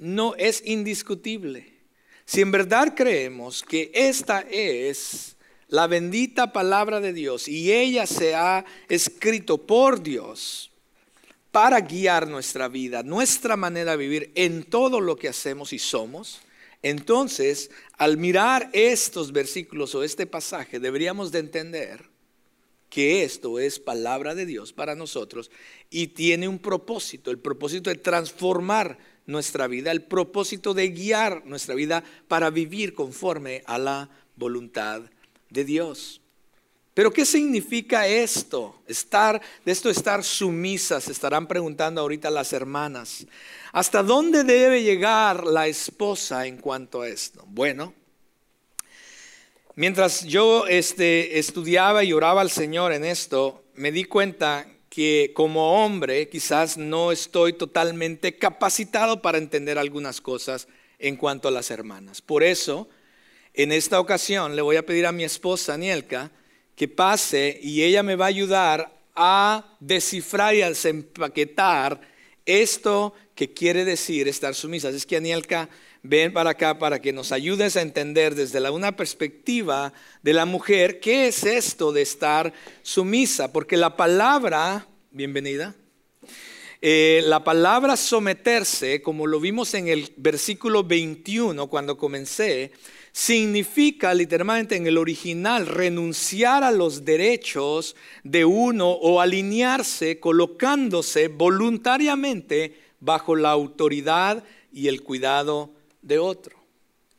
no 0.00 0.34
es 0.34 0.64
indiscutible. 0.66 1.78
Si 2.24 2.40
en 2.40 2.50
verdad 2.50 2.94
creemos 2.96 3.62
que 3.62 3.92
esta 3.94 4.40
es 4.40 5.36
la 5.68 5.86
bendita 5.86 6.52
palabra 6.52 6.98
de 6.98 7.12
Dios 7.12 7.46
y 7.46 7.72
ella 7.72 8.04
se 8.04 8.34
ha 8.34 8.64
escrito 8.88 9.64
por 9.64 10.02
Dios 10.02 10.72
para 11.52 11.80
guiar 11.80 12.26
nuestra 12.26 12.66
vida, 12.66 13.04
nuestra 13.04 13.56
manera 13.56 13.92
de 13.92 13.96
vivir 13.96 14.32
en 14.34 14.64
todo 14.64 15.00
lo 15.00 15.14
que 15.14 15.28
hacemos 15.28 15.72
y 15.72 15.78
somos, 15.78 16.40
entonces 16.82 17.70
al 17.96 18.16
mirar 18.16 18.70
estos 18.72 19.30
versículos 19.30 19.94
o 19.94 20.02
este 20.02 20.26
pasaje 20.26 20.80
deberíamos 20.80 21.30
de 21.30 21.38
entender 21.38 22.11
que 22.92 23.24
esto 23.24 23.58
es 23.58 23.78
palabra 23.78 24.34
de 24.34 24.44
Dios 24.44 24.74
para 24.74 24.94
nosotros 24.94 25.50
y 25.88 26.08
tiene 26.08 26.46
un 26.46 26.58
propósito, 26.58 27.30
el 27.30 27.38
propósito 27.38 27.88
de 27.88 27.96
transformar 27.96 28.98
nuestra 29.24 29.66
vida, 29.66 29.90
el 29.90 30.02
propósito 30.02 30.74
de 30.74 30.90
guiar 30.90 31.46
nuestra 31.46 31.74
vida 31.74 32.04
para 32.28 32.50
vivir 32.50 32.92
conforme 32.92 33.62
a 33.64 33.78
la 33.78 34.10
voluntad 34.36 35.00
de 35.48 35.64
Dios. 35.64 36.20
Pero 36.92 37.10
¿qué 37.10 37.24
significa 37.24 38.06
esto? 38.06 38.82
Estar 38.86 39.40
de 39.64 39.72
esto 39.72 39.88
estar 39.88 40.22
sumisas, 40.22 41.08
estarán 41.08 41.48
preguntando 41.48 42.02
ahorita 42.02 42.28
las 42.28 42.52
hermanas. 42.52 43.26
¿Hasta 43.72 44.02
dónde 44.02 44.44
debe 44.44 44.82
llegar 44.82 45.46
la 45.46 45.66
esposa 45.66 46.46
en 46.46 46.58
cuanto 46.58 47.00
a 47.00 47.08
esto? 47.08 47.42
Bueno, 47.48 47.94
Mientras 49.74 50.24
yo 50.24 50.66
este, 50.66 51.38
estudiaba 51.38 52.04
y 52.04 52.12
oraba 52.12 52.42
al 52.42 52.50
Señor 52.50 52.92
en 52.92 53.06
esto, 53.06 53.64
me 53.74 53.90
di 53.90 54.04
cuenta 54.04 54.66
que 54.90 55.32
como 55.34 55.82
hombre 55.82 56.28
quizás 56.28 56.76
no 56.76 57.10
estoy 57.10 57.54
totalmente 57.54 58.36
capacitado 58.36 59.22
para 59.22 59.38
entender 59.38 59.78
algunas 59.78 60.20
cosas 60.20 60.68
en 60.98 61.16
cuanto 61.16 61.48
a 61.48 61.50
las 61.50 61.70
hermanas. 61.70 62.20
Por 62.20 62.42
eso, 62.42 62.90
en 63.54 63.72
esta 63.72 63.98
ocasión 63.98 64.56
le 64.56 64.62
voy 64.62 64.76
a 64.76 64.84
pedir 64.84 65.06
a 65.06 65.12
mi 65.12 65.24
esposa, 65.24 65.78
Nielka, 65.78 66.30
que 66.76 66.88
pase 66.88 67.58
y 67.62 67.82
ella 67.82 68.02
me 68.02 68.16
va 68.16 68.26
a 68.26 68.28
ayudar 68.28 68.92
a 69.14 69.76
descifrar 69.80 70.54
y 70.54 70.60
a 70.60 70.68
desempaquetar 70.68 72.02
esto 72.44 73.14
que 73.34 73.54
quiere 73.54 73.86
decir 73.86 74.28
estar 74.28 74.54
sumisa. 74.54 74.90
Es 74.90 75.06
que 75.06 75.16
Anielka 75.16 75.70
ven 76.02 76.32
para 76.32 76.50
acá 76.50 76.78
para 76.78 77.00
que 77.00 77.12
nos 77.12 77.32
ayudes 77.32 77.76
a 77.76 77.82
entender 77.82 78.34
desde 78.34 78.68
una 78.70 78.96
perspectiva 78.96 79.92
de 80.22 80.32
la 80.32 80.44
mujer 80.44 81.00
qué 81.00 81.28
es 81.28 81.44
esto 81.44 81.92
de 81.92 82.02
estar 82.02 82.52
sumisa, 82.82 83.52
porque 83.52 83.76
la 83.76 83.96
palabra, 83.96 84.86
bienvenida, 85.10 85.74
eh, 86.80 87.22
la 87.26 87.44
palabra 87.44 87.96
someterse, 87.96 89.02
como 89.02 89.28
lo 89.28 89.38
vimos 89.38 89.72
en 89.74 89.86
el 89.86 90.12
versículo 90.16 90.82
21 90.82 91.68
cuando 91.68 91.96
comencé, 91.96 92.72
significa 93.12 94.12
literalmente 94.14 94.74
en 94.74 94.88
el 94.88 94.98
original 94.98 95.68
renunciar 95.68 96.64
a 96.64 96.72
los 96.72 97.04
derechos 97.04 97.94
de 98.24 98.44
uno 98.44 98.90
o 98.90 99.20
alinearse 99.20 100.18
colocándose 100.18 101.28
voluntariamente 101.28 102.74
bajo 102.98 103.36
la 103.36 103.50
autoridad 103.50 104.42
y 104.72 104.88
el 104.88 105.02
cuidado 105.02 105.70
de 106.02 106.18
otro. 106.18 106.62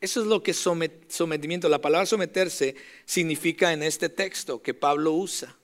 Eso 0.00 0.20
es 0.20 0.26
lo 0.26 0.42
que 0.42 0.52
sometimiento, 0.52 1.68
la 1.68 1.80
palabra 1.80 2.04
someterse 2.04 2.76
significa 3.06 3.72
en 3.72 3.82
este 3.82 4.10
texto 4.10 4.60
que 4.60 4.74
Pablo 4.74 5.12
usa. 5.12 5.56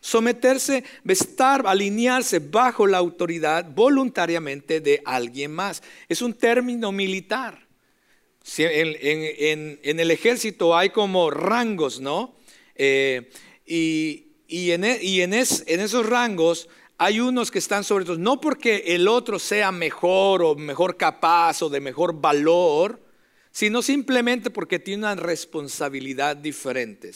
Someterse, 0.00 0.84
estar, 1.06 1.66
alinearse 1.66 2.38
bajo 2.38 2.86
la 2.86 2.98
autoridad 2.98 3.68
voluntariamente 3.74 4.80
de 4.80 5.02
alguien 5.04 5.50
más. 5.50 5.82
Es 6.08 6.22
un 6.22 6.34
término 6.34 6.92
militar. 6.92 7.66
En, 8.56 9.78
el 9.82 10.10
ejército 10.10 10.76
hay 10.76 10.90
como 10.90 11.30
rangos, 11.30 12.00
¿no? 12.00 12.36
Eh, 12.76 13.28
y, 13.66 14.70
en, 14.70 14.84
e, 14.84 15.00
en 15.02 15.34
esos 15.80 16.06
rangos 16.06 16.68
hay 17.02 17.18
unos 17.18 17.50
que 17.50 17.58
están 17.58 17.82
sobre 17.82 18.02
otros, 18.02 18.18
no 18.18 18.42
porque 18.42 18.84
el 18.88 19.08
otro 19.08 19.38
sea 19.38 19.72
mejor 19.72 20.42
o 20.42 20.54
mejor 20.54 20.98
capaz 20.98 21.62
o 21.62 21.70
de 21.70 21.80
mejor 21.80 22.20
valor, 22.20 23.00
sino 23.50 23.80
simplemente 23.80 24.50
porque 24.50 24.78
tiene 24.78 25.04
una 25.04 25.14
responsabilidad 25.14 26.36
diferente, 26.36 27.12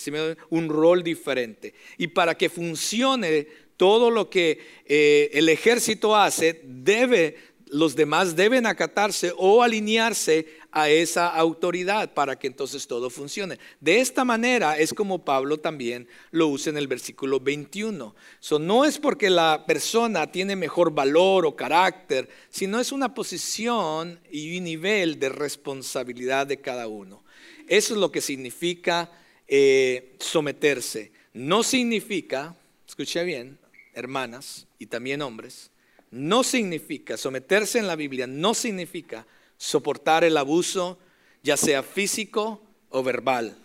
un 0.48 0.70
rol 0.70 1.02
diferente. 1.02 1.74
Y 1.98 2.06
para 2.06 2.34
que 2.34 2.48
funcione 2.48 3.46
todo 3.76 4.10
lo 4.10 4.30
que 4.30 4.58
eh, 4.86 5.28
el 5.34 5.50
ejército 5.50 6.16
hace, 6.16 6.62
debe, 6.64 7.36
los 7.74 7.96
demás 7.96 8.36
deben 8.36 8.66
acatarse 8.66 9.32
o 9.36 9.60
alinearse 9.60 10.46
a 10.70 10.88
esa 10.88 11.26
autoridad 11.26 12.14
para 12.14 12.38
que 12.38 12.46
entonces 12.46 12.86
todo 12.86 13.10
funcione. 13.10 13.58
De 13.80 13.98
esta 13.98 14.24
manera 14.24 14.78
es 14.78 14.94
como 14.94 15.24
Pablo 15.24 15.58
también 15.58 16.06
lo 16.30 16.46
usa 16.46 16.70
en 16.70 16.76
el 16.76 16.86
versículo 16.86 17.40
21. 17.40 18.14
So, 18.38 18.60
no 18.60 18.84
es 18.84 18.98
porque 18.98 19.28
la 19.28 19.64
persona 19.66 20.30
tiene 20.30 20.54
mejor 20.54 20.92
valor 20.92 21.46
o 21.46 21.56
carácter, 21.56 22.28
sino 22.48 22.78
es 22.78 22.92
una 22.92 23.12
posición 23.12 24.20
y 24.30 24.56
un 24.56 24.62
nivel 24.62 25.18
de 25.18 25.30
responsabilidad 25.30 26.46
de 26.46 26.60
cada 26.60 26.86
uno. 26.86 27.24
Eso 27.66 27.94
es 27.94 28.00
lo 28.00 28.12
que 28.12 28.20
significa 28.20 29.10
eh, 29.48 30.14
someterse. 30.20 31.10
No 31.32 31.64
significa, 31.64 32.54
escuche 32.86 33.24
bien, 33.24 33.58
hermanas 33.94 34.68
y 34.78 34.86
también 34.86 35.22
hombres, 35.22 35.72
no 36.14 36.44
significa, 36.44 37.16
someterse 37.16 37.78
en 37.78 37.88
la 37.88 37.96
Biblia 37.96 38.26
no 38.26 38.54
significa 38.54 39.26
soportar 39.56 40.22
el 40.22 40.36
abuso, 40.36 40.98
ya 41.42 41.56
sea 41.56 41.82
físico 41.82 42.62
o 42.90 43.02
verbal. 43.02 43.56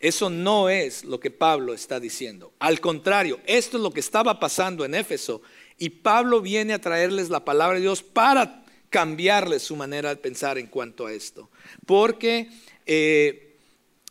Eso 0.00 0.28
no 0.28 0.68
es 0.68 1.04
lo 1.04 1.20
que 1.20 1.30
Pablo 1.30 1.72
está 1.72 2.00
diciendo. 2.00 2.52
Al 2.58 2.80
contrario, 2.80 3.38
esto 3.46 3.76
es 3.76 3.82
lo 3.84 3.92
que 3.92 4.00
estaba 4.00 4.40
pasando 4.40 4.84
en 4.84 4.96
Éfeso 4.96 5.42
y 5.78 5.90
Pablo 5.90 6.40
viene 6.40 6.72
a 6.72 6.80
traerles 6.80 7.30
la 7.30 7.44
palabra 7.44 7.76
de 7.76 7.82
Dios 7.82 8.02
para 8.02 8.64
cambiarles 8.90 9.62
su 9.62 9.76
manera 9.76 10.08
de 10.10 10.16
pensar 10.16 10.58
en 10.58 10.66
cuanto 10.66 11.06
a 11.06 11.12
esto. 11.12 11.50
Porque 11.86 12.50
eh, 12.84 13.58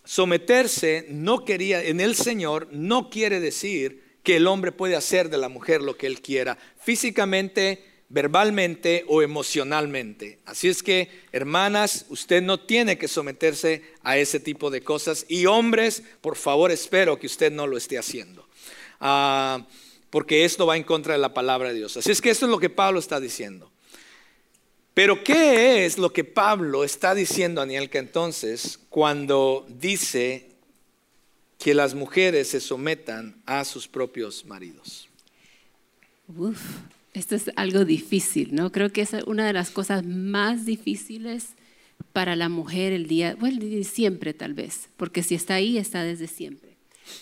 someterse 0.05 1.07
no 1.09 1.43
quería, 1.43 1.83
en 1.83 1.99
el 1.99 2.15
Señor 2.15 2.69
no 2.71 3.09
quiere 3.09 3.41
decir 3.41 4.00
que 4.23 4.37
el 4.37 4.47
hombre 4.47 4.71
puede 4.71 4.95
hacer 4.95 5.29
de 5.29 5.37
la 5.37 5.49
mujer 5.49 5.81
lo 5.81 5.97
que 5.97 6.07
él 6.07 6.21
quiera, 6.21 6.57
físicamente, 6.79 7.83
verbalmente 8.09 9.05
o 9.07 9.21
emocionalmente. 9.21 10.39
Así 10.45 10.67
es 10.67 10.83
que, 10.83 11.09
hermanas, 11.31 12.05
usted 12.09 12.41
no 12.41 12.59
tiene 12.59 12.97
que 12.97 13.07
someterse 13.07 13.83
a 14.03 14.17
ese 14.17 14.39
tipo 14.39 14.69
de 14.69 14.83
cosas. 14.83 15.25
Y 15.29 15.45
hombres, 15.45 16.03
por 16.19 16.35
favor, 16.35 16.71
espero 16.71 17.17
que 17.17 17.27
usted 17.27 17.51
no 17.51 17.67
lo 17.67 17.77
esté 17.77 17.97
haciendo. 17.97 18.47
Ah, 18.99 19.65
porque 20.09 20.43
esto 20.43 20.65
va 20.65 20.75
en 20.75 20.83
contra 20.83 21.13
de 21.13 21.19
la 21.19 21.33
palabra 21.33 21.69
de 21.69 21.75
Dios. 21.75 21.95
Así 21.95 22.11
es 22.11 22.21
que 22.21 22.29
esto 22.29 22.45
es 22.45 22.51
lo 22.51 22.59
que 22.59 22.69
Pablo 22.69 22.99
está 22.99 23.19
diciendo. 23.19 23.71
Pero 24.93 25.23
¿qué 25.23 25.85
es 25.85 25.97
lo 25.97 26.11
que 26.11 26.25
Pablo 26.25 26.83
está 26.83 27.15
diciendo, 27.15 27.61
Anielka, 27.61 27.97
entonces, 27.97 28.77
cuando 28.89 29.65
dice 29.69 30.50
que 31.61 31.73
las 31.73 31.93
mujeres 31.93 32.49
se 32.49 32.59
sometan 32.59 33.35
a 33.45 33.63
sus 33.63 33.87
propios 33.87 34.45
maridos? 34.45 35.07
Uf, 36.27 36.59
esto 37.13 37.35
es 37.35 37.51
algo 37.55 37.85
difícil, 37.85 38.55
¿no? 38.55 38.71
Creo 38.71 38.91
que 38.91 39.01
es 39.01 39.11
una 39.27 39.45
de 39.45 39.53
las 39.53 39.69
cosas 39.69 40.05
más 40.05 40.65
difíciles 40.65 41.49
para 42.13 42.35
la 42.35 42.49
mujer 42.49 42.93
el 42.93 43.07
día, 43.07 43.35
bueno, 43.39 43.61
siempre 43.83 44.33
tal 44.33 44.53
vez, 44.53 44.89
porque 44.97 45.23
si 45.23 45.35
está 45.35 45.55
ahí, 45.55 45.77
está 45.77 46.03
desde 46.03 46.27
siempre. 46.27 46.71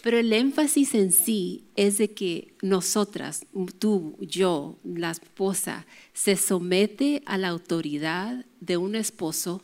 Pero 0.03 0.17
el 0.17 0.31
énfasis 0.31 0.93
en 0.93 1.11
sí 1.11 1.63
es 1.75 1.97
de 1.97 2.11
que 2.11 2.53
nosotras, 2.61 3.45
tú, 3.79 4.17
yo, 4.21 4.77
la 4.83 5.11
esposa, 5.11 5.85
se 6.13 6.35
somete 6.35 7.23
a 7.25 7.37
la 7.37 7.49
autoridad 7.49 8.45
de 8.59 8.77
un 8.77 8.95
esposo, 8.95 9.63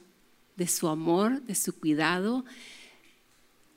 de 0.55 0.67
su 0.67 0.87
amor, 0.87 1.41
de 1.43 1.55
su 1.55 1.77
cuidado, 1.77 2.45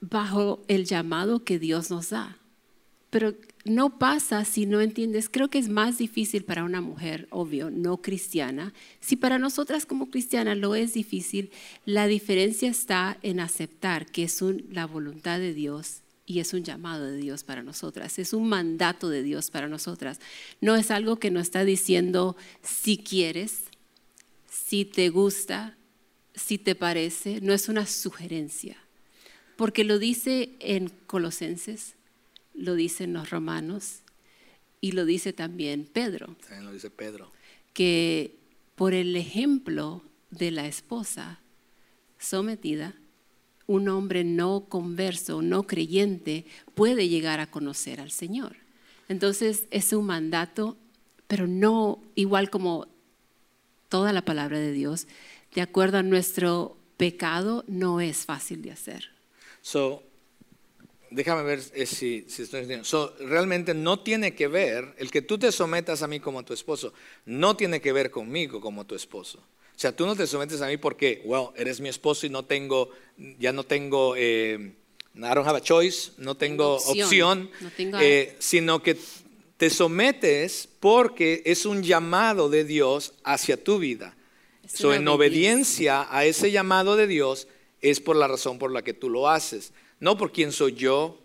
bajo 0.01 0.63
el 0.69 0.85
llamado 0.85 1.45
que 1.45 1.59
Dios 1.59 1.91
nos 1.91 2.11
da. 2.11 2.39
Pero 3.11 3.35
no 3.65 3.99
pasa 3.99 4.45
si 4.45 4.67
no 4.67 4.81
entiendes. 4.81 5.29
Creo 5.29 5.49
que 5.49 5.59
es 5.59 5.69
más 5.69 5.99
difícil 5.99 6.45
para 6.45 6.65
una 6.65 6.81
mujer, 6.81 7.27
obvio, 7.31 7.71
no 7.71 8.03
cristiana. 8.03 8.73
Si 9.01 9.17
para 9.17 9.39
nosotras 9.39 9.87
como 9.87 10.11
cristianas 10.11 10.59
lo 10.59 10.75
es 10.75 10.95
difícil, 10.95 11.51
la 11.85 12.07
diferencia 12.07 12.69
está 12.69 13.19
en 13.23 13.41
aceptar 13.41 14.07
que 14.07 14.25
es 14.25 14.43
la 14.71 14.87
voluntad 14.87 15.39
de 15.39 15.55
Dios 15.55 16.03
y 16.27 16.41
es 16.41 16.53
un 16.53 16.63
llamado 16.63 17.07
de 17.07 17.17
Dios 17.17 17.43
para 17.43 17.63
nosotras, 17.63 18.19
es 18.19 18.35
un 18.35 18.51
mandato 18.51 19.09
de 19.09 19.23
Dios 19.23 19.51
para 19.51 19.67
nosotras. 19.67 20.21
No 20.61 20.77
es 20.77 20.91
algo 20.91 21.17
que 21.17 21.31
nos 21.31 21.45
está 21.45 21.65
diciendo 21.65 22.37
si 22.63 22.99
quieres, 22.99 23.65
si 24.47 24.85
te 24.85 25.09
gusta, 25.09 25.79
si 26.35 26.59
te 26.59 26.75
parece, 26.75 27.41
no 27.41 27.55
es 27.55 27.71
una 27.71 27.87
sugerencia, 27.87 28.77
porque 29.59 29.83
lo 29.83 29.99
dice 29.99 30.53
en 30.61 30.89
Colosenses 31.09 31.97
lo 32.55 32.77
dicen 32.77 33.13
los 33.13 33.31
romanos 33.31 34.03
y 34.81 34.93
lo 34.93 35.05
dice 35.05 35.33
también 35.33 35.85
Pedro. 35.85 36.37
También 36.43 36.65
lo 36.65 36.73
dice 36.73 36.91
Pedro. 36.91 37.33
Que 37.73 38.37
por 38.77 38.95
el 38.95 39.17
ejemplo 39.17 40.05
de 40.31 40.53
la 40.53 40.69
esposa 40.69 41.41
sometida, 42.21 42.95
un 43.67 43.89
hombre 43.89 44.23
no 44.23 44.67
converso, 44.69 45.43
no 45.43 45.65
creyente, 45.65 46.47
puede 46.77 47.09
llegar 47.09 47.41
a 47.41 47.51
conocer 47.51 48.01
al 48.01 48.13
Señor. 48.13 48.59
Entonces 49.09 49.67
es 49.73 49.93
un 49.93 50.07
mandato, 50.07 50.77
pero 51.27 51.49
no 51.49 52.01
igual 52.15 52.49
como 52.49 52.87
toda 53.89 54.13
la 54.13 54.25
palabra 54.25 54.61
de 54.61 54.71
Dios, 54.71 55.09
de 55.53 55.63
acuerdo 55.63 55.99
a 55.99 56.05
nuestro 56.05 56.77
pecado, 56.97 57.65
no 57.67 58.01
es 58.01 58.25
fácil 58.25 58.63
de 58.63 58.71
hacer. 58.71 59.18
So, 59.63 60.03
déjame 61.11 61.43
ver 61.43 61.61
eh, 61.75 61.87
si, 61.87 62.25
estoy 62.29 62.61
entendiendo. 62.61 63.17
realmente 63.21 63.75
no 63.75 64.01
tiene 64.01 64.35
que 64.35 64.49
ver, 64.49 64.95
el 64.99 65.11
que 65.11 65.23
tú 65.23 65.39
te 65.39 65.53
sometas 65.53 66.03
a 66.03 66.07
mí 66.07 66.21
como 66.21 66.45
tu 66.45 66.53
esposo, 66.53 66.93
no 67.25 67.57
tiene 67.57 67.81
que 67.81 67.93
ver 67.93 68.11
conmigo 68.11 68.61
como 68.61 68.87
tu 68.87 68.95
esposo. 68.95 69.39
O 69.39 69.81
sea, 69.81 69.95
tú 69.95 70.07
no 70.07 70.17
te 70.17 70.27
sometes 70.27 70.61
a 70.61 70.67
mí 70.67 70.77
porque, 70.77 71.23
well, 71.25 71.49
eres 71.57 71.81
mi 71.81 71.89
esposo 71.89 72.27
y 72.27 72.31
no 72.31 72.45
tengo, 72.45 72.91
ya 73.39 73.53
no 73.53 73.63
tengo, 73.65 74.15
eh, 74.17 74.73
I 75.15 75.21
don't 75.21 75.47
have 75.47 75.57
a 75.57 75.61
choice, 75.61 76.13
no 76.19 76.37
tengo, 76.37 76.77
opción, 76.77 77.51
eh, 78.01 78.35
sino 78.41 78.83
que 78.83 78.97
te 79.57 79.71
sometes 79.71 80.69
porque 80.81 81.43
es 81.45 81.65
un 81.65 81.83
llamado 81.83 82.49
de 82.49 82.65
Dios 82.65 83.15
hacia 83.23 83.63
tu 83.63 83.79
vida. 83.79 84.17
So, 84.67 84.93
en 84.93 85.09
obediencia 85.09 86.07
a 86.11 86.27
ese 86.27 86.51
llamado 86.51 86.97
de 86.97 87.07
Dios 87.07 87.49
es 87.81 88.01
por 88.01 88.17
la 88.17 88.29
razón 88.29 88.59
por 88.59 88.73
la 88.73 88.83
que 88.83 88.95
tú 88.95 89.11
lo 89.11 89.29
haces. 89.29 89.73
No 90.01 90.17
por 90.17 90.33
quién 90.33 90.53
soy 90.53 90.75
yo, 90.75 91.21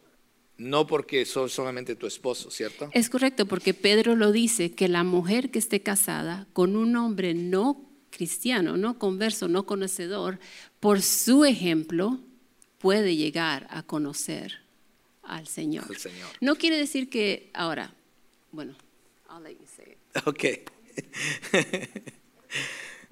no 0.58 0.88
porque 0.88 1.26
soy 1.26 1.50
solamente 1.50 1.96
tu 1.96 2.08
esposo, 2.08 2.52
¿cierto? 2.52 2.90
Es 2.94 3.10
correcto, 3.10 3.46
porque 3.46 3.74
Pedro 3.74 4.16
lo 4.16 4.32
dice, 4.32 4.74
que 4.74 4.88
la 4.88 5.04
mujer 5.04 5.52
que 5.52 5.60
esté 5.60 5.82
casada 5.82 6.48
con 6.54 6.76
un 6.76 6.96
hombre 6.96 7.34
no 7.34 7.90
cristiano, 8.12 8.78
no 8.78 9.00
converso, 9.00 9.48
no 9.48 9.66
conocedor, 9.66 10.40
por 10.80 11.02
su 11.02 11.46
ejemplo 11.46 12.20
puede 12.78 13.16
llegar 13.16 13.68
a 13.70 13.84
conocer 13.84 14.60
al 15.24 15.48
Señor. 15.48 15.86
No 16.42 16.56
quiere 16.56 16.78
decir 16.78 17.10
que 17.10 17.50
ahora, 17.54 17.94
bueno, 18.52 18.76
I'll 19.30 19.44
let 19.44 19.54
you 19.54 19.66
say 19.76 19.94
it. 19.94 20.28
Ok. 20.28 20.44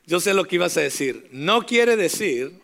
Yo 0.05 0.19
sé 0.19 0.33
lo 0.33 0.45
que 0.45 0.57
ibas 0.57 0.77
a 0.77 0.81
decir. 0.81 1.29
No 1.31 1.65
quiere 1.65 1.95
decir 1.95 2.60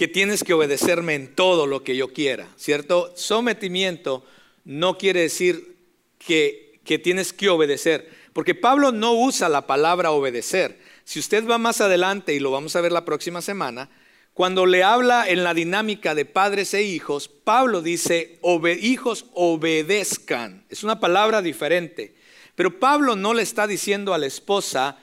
que 0.00 0.08
tienes 0.08 0.44
que 0.44 0.54
obedecerme 0.54 1.14
en 1.14 1.34
todo 1.34 1.66
lo 1.66 1.84
que 1.84 1.94
yo 1.94 2.14
quiera, 2.14 2.48
¿cierto? 2.56 3.12
Sometimiento 3.16 4.24
no 4.64 4.96
quiere 4.96 5.20
decir 5.20 5.76
que, 6.16 6.80
que 6.86 6.98
tienes 6.98 7.34
que 7.34 7.50
obedecer, 7.50 8.08
porque 8.32 8.54
Pablo 8.54 8.92
no 8.92 9.12
usa 9.12 9.50
la 9.50 9.66
palabra 9.66 10.12
obedecer. 10.12 10.80
Si 11.04 11.18
usted 11.18 11.46
va 11.46 11.58
más 11.58 11.82
adelante, 11.82 12.32
y 12.32 12.38
lo 12.38 12.50
vamos 12.50 12.76
a 12.76 12.80
ver 12.80 12.92
la 12.92 13.04
próxima 13.04 13.42
semana, 13.42 13.90
cuando 14.32 14.64
le 14.64 14.82
habla 14.84 15.28
en 15.28 15.44
la 15.44 15.52
dinámica 15.52 16.14
de 16.14 16.24
padres 16.24 16.72
e 16.72 16.82
hijos, 16.82 17.28
Pablo 17.28 17.82
dice, 17.82 18.40
hijos 18.80 19.26
obedezcan. 19.34 20.64
Es 20.70 20.82
una 20.82 20.98
palabra 20.98 21.42
diferente. 21.42 22.14
Pero 22.54 22.80
Pablo 22.80 23.16
no 23.16 23.34
le 23.34 23.42
está 23.42 23.66
diciendo 23.66 24.14
a 24.14 24.18
la 24.18 24.24
esposa, 24.24 24.96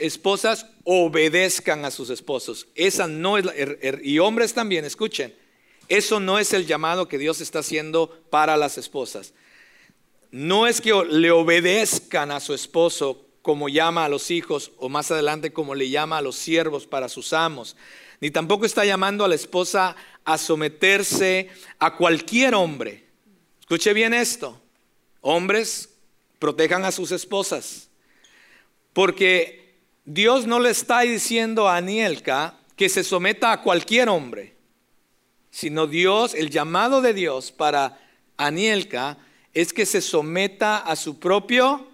esposas, 0.00 0.66
obedezcan 0.84 1.84
a 1.84 1.90
sus 1.90 2.10
esposos. 2.10 2.68
Esa 2.74 3.06
no 3.06 3.38
es 3.38 3.46
er, 3.56 3.78
er, 3.82 4.00
y 4.04 4.18
hombres 4.18 4.54
también, 4.54 4.84
escuchen. 4.84 5.34
Eso 5.88 6.20
no 6.20 6.38
es 6.38 6.52
el 6.52 6.66
llamado 6.66 7.08
que 7.08 7.18
Dios 7.18 7.40
está 7.40 7.58
haciendo 7.60 8.22
para 8.30 8.56
las 8.56 8.78
esposas. 8.78 9.34
No 10.30 10.66
es 10.66 10.80
que 10.80 10.92
le 11.10 11.30
obedezcan 11.30 12.30
a 12.30 12.40
su 12.40 12.54
esposo 12.54 13.26
como 13.42 13.68
llama 13.68 14.04
a 14.04 14.08
los 14.08 14.30
hijos 14.30 14.72
o 14.78 14.88
más 14.88 15.10
adelante 15.10 15.52
como 15.52 15.74
le 15.74 15.90
llama 15.90 16.18
a 16.18 16.22
los 16.22 16.36
siervos 16.36 16.86
para 16.86 17.08
sus 17.08 17.32
amos. 17.32 17.76
Ni 18.20 18.30
tampoco 18.30 18.64
está 18.64 18.84
llamando 18.84 19.24
a 19.24 19.28
la 19.28 19.34
esposa 19.34 19.94
a 20.24 20.38
someterse 20.38 21.50
a 21.78 21.96
cualquier 21.96 22.54
hombre. 22.54 23.04
Escuche 23.60 23.92
bien 23.92 24.14
esto. 24.14 24.60
Hombres, 25.20 25.90
protejan 26.38 26.84
a 26.84 26.92
sus 26.92 27.12
esposas. 27.12 27.88
Porque 28.92 29.63
Dios 30.04 30.46
no 30.46 30.60
le 30.60 30.70
está 30.70 31.00
diciendo 31.00 31.68
a 31.68 31.76
Anielka 31.76 32.58
que 32.76 32.88
se 32.88 33.02
someta 33.02 33.52
a 33.52 33.62
cualquier 33.62 34.08
hombre, 34.08 34.54
sino 35.50 35.86
Dios, 35.86 36.34
el 36.34 36.50
llamado 36.50 37.00
de 37.00 37.14
Dios 37.14 37.52
para 37.52 37.98
Anielka 38.36 39.16
es 39.54 39.72
que 39.72 39.86
se 39.86 40.00
someta 40.00 40.78
a 40.78 40.96
su 40.96 41.18
propio 41.18 41.88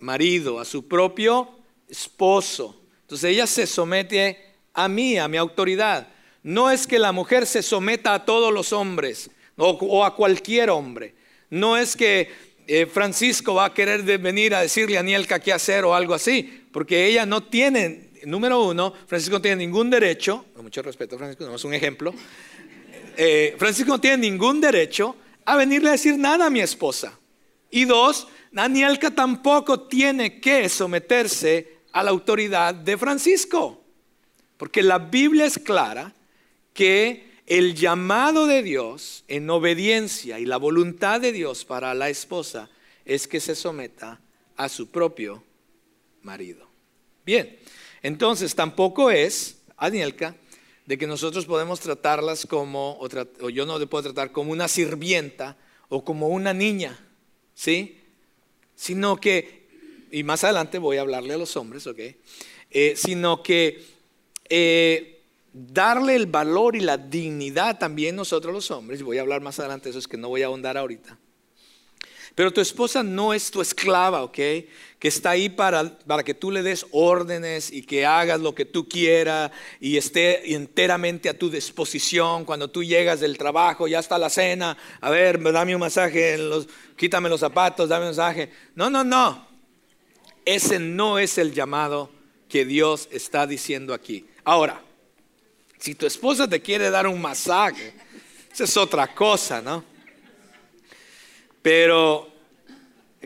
marido, 0.00 0.58
a 0.58 0.64
su 0.64 0.88
propio 0.88 1.50
esposo. 1.88 2.80
Entonces 3.02 3.30
ella 3.30 3.46
se 3.46 3.66
somete 3.66 4.56
a 4.72 4.88
mí, 4.88 5.18
a 5.18 5.28
mi 5.28 5.36
autoridad. 5.36 6.08
No 6.42 6.70
es 6.70 6.86
que 6.86 6.98
la 6.98 7.12
mujer 7.12 7.46
se 7.46 7.62
someta 7.62 8.14
a 8.14 8.24
todos 8.24 8.52
los 8.52 8.72
hombres 8.72 9.30
o, 9.56 10.04
a 10.04 10.16
cualquier 10.16 10.70
hombre. 10.70 11.14
No 11.50 11.76
es 11.76 11.94
que 11.94 12.32
eh, 12.66 12.86
Francisco 12.86 13.54
va 13.54 13.66
a 13.66 13.74
querer 13.74 14.02
venir 14.18 14.54
a 14.54 14.62
decirle 14.62 14.96
a 14.96 15.00
Anielka 15.00 15.38
qué 15.38 15.52
hacer 15.52 15.84
o 15.84 15.94
algo 15.94 16.14
así, 16.14 16.63
porque 16.74 17.06
ella 17.06 17.24
no 17.24 17.44
tiene, 17.44 18.10
número 18.24 18.64
uno, 18.64 18.92
Francisco 19.06 19.36
no 19.36 19.42
tiene 19.42 19.58
ningún 19.58 19.88
derecho, 19.90 20.46
con 20.52 20.64
mucho 20.64 20.82
respeto 20.82 21.16
Francisco, 21.16 21.46
no 21.46 21.54
es 21.54 21.62
un 21.62 21.72
ejemplo, 21.72 22.12
eh, 23.16 23.54
Francisco 23.56 23.92
no 23.92 24.00
tiene 24.00 24.28
ningún 24.28 24.60
derecho 24.60 25.14
a 25.44 25.56
venirle 25.56 25.90
a 25.90 25.92
decir 25.92 26.18
nada 26.18 26.46
a 26.46 26.50
mi 26.50 26.58
esposa. 26.58 27.16
Y 27.70 27.84
dos, 27.84 28.26
Anielka 28.56 29.12
tampoco 29.12 29.82
tiene 29.82 30.40
que 30.40 30.68
someterse 30.68 31.78
a 31.92 32.02
la 32.02 32.10
autoridad 32.10 32.74
de 32.74 32.98
Francisco, 32.98 33.80
porque 34.56 34.82
la 34.82 34.98
Biblia 34.98 35.44
es 35.44 35.60
clara 35.60 36.12
que 36.72 37.38
el 37.46 37.76
llamado 37.76 38.48
de 38.48 38.64
Dios 38.64 39.22
en 39.28 39.48
obediencia 39.48 40.40
y 40.40 40.44
la 40.44 40.56
voluntad 40.56 41.20
de 41.20 41.30
Dios 41.30 41.64
para 41.64 41.94
la 41.94 42.10
esposa 42.10 42.68
es 43.04 43.28
que 43.28 43.38
se 43.38 43.54
someta 43.54 44.20
a 44.56 44.68
su 44.68 44.88
propio 44.88 45.44
marido. 46.24 46.63
Bien, 47.24 47.58
entonces 48.02 48.54
tampoco 48.54 49.10
es, 49.10 49.56
Anielka, 49.76 50.36
de 50.86 50.98
que 50.98 51.06
nosotros 51.06 51.46
podemos 51.46 51.80
tratarlas 51.80 52.46
como, 52.46 52.98
o, 53.00 53.48
yo 53.48 53.64
no 53.64 53.78
le 53.78 53.86
puedo 53.86 54.04
tratar 54.04 54.32
como 54.32 54.52
una 54.52 54.68
sirvienta 54.68 55.56
o 55.88 56.04
como 56.04 56.28
una 56.28 56.52
niña, 56.52 56.98
¿sí? 57.54 58.00
Sino 58.76 59.16
que, 59.16 59.66
y 60.10 60.22
más 60.22 60.44
adelante 60.44 60.78
voy 60.78 60.98
a 60.98 61.00
hablarle 61.00 61.34
a 61.34 61.38
los 61.38 61.56
hombres, 61.56 61.86
¿ok? 61.86 61.98
Eh, 62.70 62.94
sino 62.96 63.42
que 63.42 63.82
eh, 64.50 65.22
darle 65.52 66.16
el 66.16 66.26
valor 66.26 66.76
y 66.76 66.80
la 66.80 66.98
dignidad 66.98 67.78
también 67.78 68.16
nosotros 68.16 68.52
los 68.52 68.70
hombres, 68.70 69.00
y 69.00 69.04
voy 69.04 69.16
a 69.16 69.22
hablar 69.22 69.40
más 69.40 69.58
adelante 69.58 69.84
de 69.84 69.90
eso, 69.90 69.98
es 69.98 70.08
que 70.08 70.18
no 70.18 70.28
voy 70.28 70.42
a 70.42 70.46
ahondar 70.46 70.76
ahorita. 70.76 71.18
Pero 72.34 72.52
tu 72.52 72.60
esposa 72.60 73.02
no 73.02 73.32
es 73.32 73.50
tu 73.50 73.60
esclava, 73.60 74.24
¿ok? 74.24 74.38
Que 75.04 75.08
está 75.08 75.32
ahí 75.32 75.50
para, 75.50 75.98
para 75.98 76.22
que 76.22 76.32
tú 76.32 76.50
le 76.50 76.62
des 76.62 76.86
órdenes 76.90 77.70
y 77.70 77.82
que 77.82 78.06
hagas 78.06 78.40
lo 78.40 78.54
que 78.54 78.64
tú 78.64 78.88
quieras 78.88 79.50
y 79.78 79.98
esté 79.98 80.54
enteramente 80.54 81.28
a 81.28 81.38
tu 81.38 81.50
disposición. 81.50 82.46
Cuando 82.46 82.70
tú 82.70 82.82
llegas 82.82 83.20
del 83.20 83.36
trabajo, 83.36 83.86
ya 83.86 83.98
está 83.98 84.16
la 84.16 84.30
cena, 84.30 84.78
a 85.02 85.10
ver, 85.10 85.42
dame 85.52 85.74
un 85.74 85.80
masaje, 85.82 86.38
los, 86.38 86.66
quítame 86.96 87.28
los 87.28 87.40
zapatos, 87.40 87.90
dame 87.90 88.06
un 88.06 88.12
masaje. 88.12 88.48
No, 88.76 88.88
no, 88.88 89.04
no. 89.04 89.46
Ese 90.42 90.78
no 90.78 91.18
es 91.18 91.36
el 91.36 91.52
llamado 91.52 92.10
que 92.48 92.64
Dios 92.64 93.06
está 93.12 93.46
diciendo 93.46 93.92
aquí. 93.92 94.24
Ahora, 94.42 94.80
si 95.78 95.94
tu 95.94 96.06
esposa 96.06 96.48
te 96.48 96.62
quiere 96.62 96.88
dar 96.88 97.06
un 97.06 97.20
masaje, 97.20 97.92
esa 98.50 98.64
es 98.64 98.74
otra 98.78 99.14
cosa, 99.14 99.60
¿no? 99.60 99.84
Pero 101.60 102.33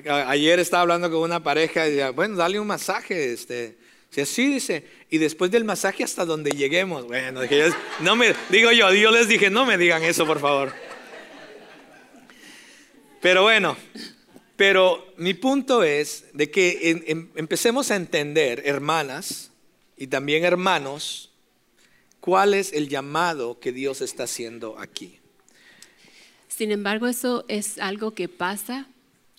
ayer 0.07 0.59
estaba 0.59 0.83
hablando 0.83 1.11
con 1.11 1.21
una 1.21 1.43
pareja 1.43 1.87
y 1.87 1.91
decía, 1.91 2.11
bueno, 2.11 2.37
dale 2.37 2.61
un 2.61 2.67
masaje, 2.67 3.33
este. 3.33 3.77
Sí, 4.11 4.47
dice, 4.47 4.85
y 5.11 5.19
después 5.19 5.51
del 5.51 5.65
masaje 5.65 6.03
hasta 6.03 6.25
donde 6.25 6.51
lleguemos. 6.51 7.07
Bueno, 7.07 7.43
no 8.01 8.17
me, 8.17 8.35
digo 8.49 8.73
yo, 8.73 8.93
yo 8.93 9.11
les 9.11 9.29
dije, 9.29 9.51
no 9.51 9.67
me 9.67 9.77
digan 9.77 10.03
eso, 10.03 10.27
por 10.27 10.41
favor. 10.41 10.73
Pero 13.21 13.43
bueno, 13.43 13.77
pero 14.57 15.13
mi 15.19 15.35
punto 15.35 15.83
es 15.83 16.25
de 16.33 16.51
que 16.51 16.97
empecemos 17.37 17.91
a 17.91 17.97
entender, 17.97 18.63
hermanas 18.65 19.51
y 19.97 20.07
también 20.07 20.45
hermanos, 20.45 21.29
¿Cuál 22.29 22.53
es 22.53 22.73
el 22.73 22.89
llamado 22.91 23.59
que 23.59 23.73
Dios 23.73 24.01
está 24.01 24.25
haciendo 24.25 24.79
aquí? 24.79 25.19
Sin 26.49 26.73
embargo, 26.73 27.07
eso 27.07 27.45
es 27.49 27.79
algo 27.79 28.13
que 28.13 28.29
pasa 28.29 28.87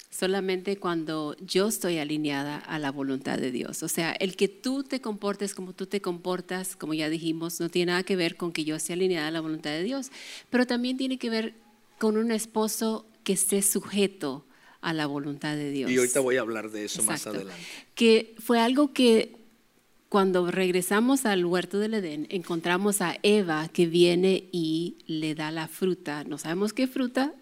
solamente 0.09 0.77
cuando 0.77 1.35
yo 1.39 1.67
estoy 1.67 1.97
alineada 1.97 2.57
a 2.57 2.79
la 2.79 2.91
voluntad 2.91 3.37
de 3.37 3.51
Dios. 3.51 3.83
O 3.83 3.87
sea, 3.87 4.11
el 4.11 4.35
que 4.35 4.47
tú 4.47 4.83
te 4.83 5.01
comportes 5.01 5.53
como 5.53 5.73
tú 5.73 5.85
te 5.85 6.01
comportas, 6.01 6.75
como 6.75 6.93
ya 6.93 7.09
dijimos, 7.09 7.59
no 7.59 7.69
tiene 7.69 7.91
nada 7.91 8.03
que 8.03 8.15
ver 8.15 8.35
con 8.35 8.51
que 8.51 8.65
yo 8.65 8.75
esté 8.75 8.93
alineada 8.93 9.27
a 9.27 9.31
la 9.31 9.41
voluntad 9.41 9.69
de 9.71 9.83
Dios, 9.83 10.11
pero 10.49 10.65
también 10.65 10.97
tiene 10.97 11.17
que 11.17 11.29
ver 11.29 11.53
con 11.99 12.17
un 12.17 12.31
esposo 12.31 13.05
que 13.23 13.33
esté 13.33 13.61
sujeto 13.61 14.45
a 14.81 14.93
la 14.93 15.05
voluntad 15.05 15.55
de 15.55 15.71
Dios. 15.71 15.91
Y 15.91 15.97
ahorita 15.97 16.21
voy 16.21 16.37
a 16.37 16.41
hablar 16.41 16.71
de 16.71 16.85
eso 16.85 17.03
más 17.03 17.27
adelante. 17.27 17.61
Que 17.93 18.35
fue 18.39 18.59
algo 18.59 18.93
que 18.93 19.35
cuando 20.07 20.49
regresamos 20.49 21.25
al 21.25 21.45
huerto 21.45 21.77
del 21.77 21.93
Edén, 21.93 22.25
encontramos 22.31 23.01
a 23.01 23.17
Eva 23.21 23.67
que 23.67 23.85
viene 23.85 24.49
y 24.51 24.97
le 25.05 25.35
da 25.35 25.51
la 25.51 25.67
fruta. 25.67 26.23
No 26.23 26.39
sabemos 26.39 26.73
qué 26.73 26.87
fruta, 26.87 27.33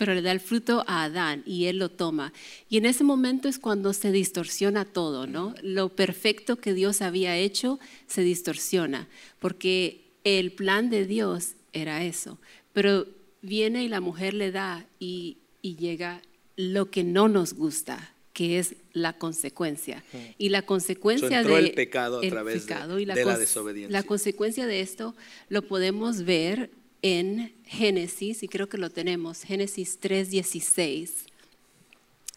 pero 0.00 0.14
le 0.14 0.22
da 0.22 0.32
el 0.32 0.40
fruto 0.40 0.82
a 0.86 1.04
Adán 1.04 1.42
y 1.44 1.66
él 1.66 1.76
lo 1.76 1.90
toma. 1.90 2.32
Y 2.70 2.78
en 2.78 2.86
ese 2.86 3.04
momento 3.04 3.50
es 3.50 3.58
cuando 3.58 3.92
se 3.92 4.10
distorsiona 4.12 4.86
todo, 4.86 5.26
¿no? 5.26 5.54
Lo 5.60 5.90
perfecto 5.90 6.56
que 6.56 6.72
Dios 6.72 7.02
había 7.02 7.36
hecho 7.36 7.78
se 8.06 8.22
distorsiona, 8.22 9.08
porque 9.40 10.00
el 10.24 10.52
plan 10.52 10.88
de 10.88 11.04
Dios 11.04 11.52
era 11.74 12.02
eso. 12.02 12.38
Pero 12.72 13.08
viene 13.42 13.84
y 13.84 13.88
la 13.88 14.00
mujer 14.00 14.32
le 14.32 14.50
da 14.50 14.86
y, 14.98 15.36
y 15.60 15.76
llega 15.76 16.22
lo 16.56 16.90
que 16.90 17.04
no 17.04 17.28
nos 17.28 17.52
gusta, 17.52 18.14
que 18.32 18.58
es 18.58 18.76
la 18.94 19.18
consecuencia. 19.18 20.02
Y 20.38 20.48
la 20.48 20.62
consecuencia 20.62 21.42
de 21.42 21.58
el 21.58 21.72
pecado 21.72 22.20
a 22.20 22.26
través 22.26 22.66
de, 22.66 23.04
la, 23.04 23.36
desobediencia. 23.36 24.00
La 24.00 24.02
consecuencia 24.02 24.66
de 24.66 24.80
esto 24.80 25.14
lo 25.50 25.60
podemos 25.60 26.24
ver 26.24 26.70
en 27.02 27.54
Génesis, 27.64 28.42
y 28.42 28.48
creo 28.48 28.68
que 28.68 28.78
lo 28.78 28.90
tenemos, 28.90 29.42
Génesis 29.42 29.98
3:16. 30.00 31.26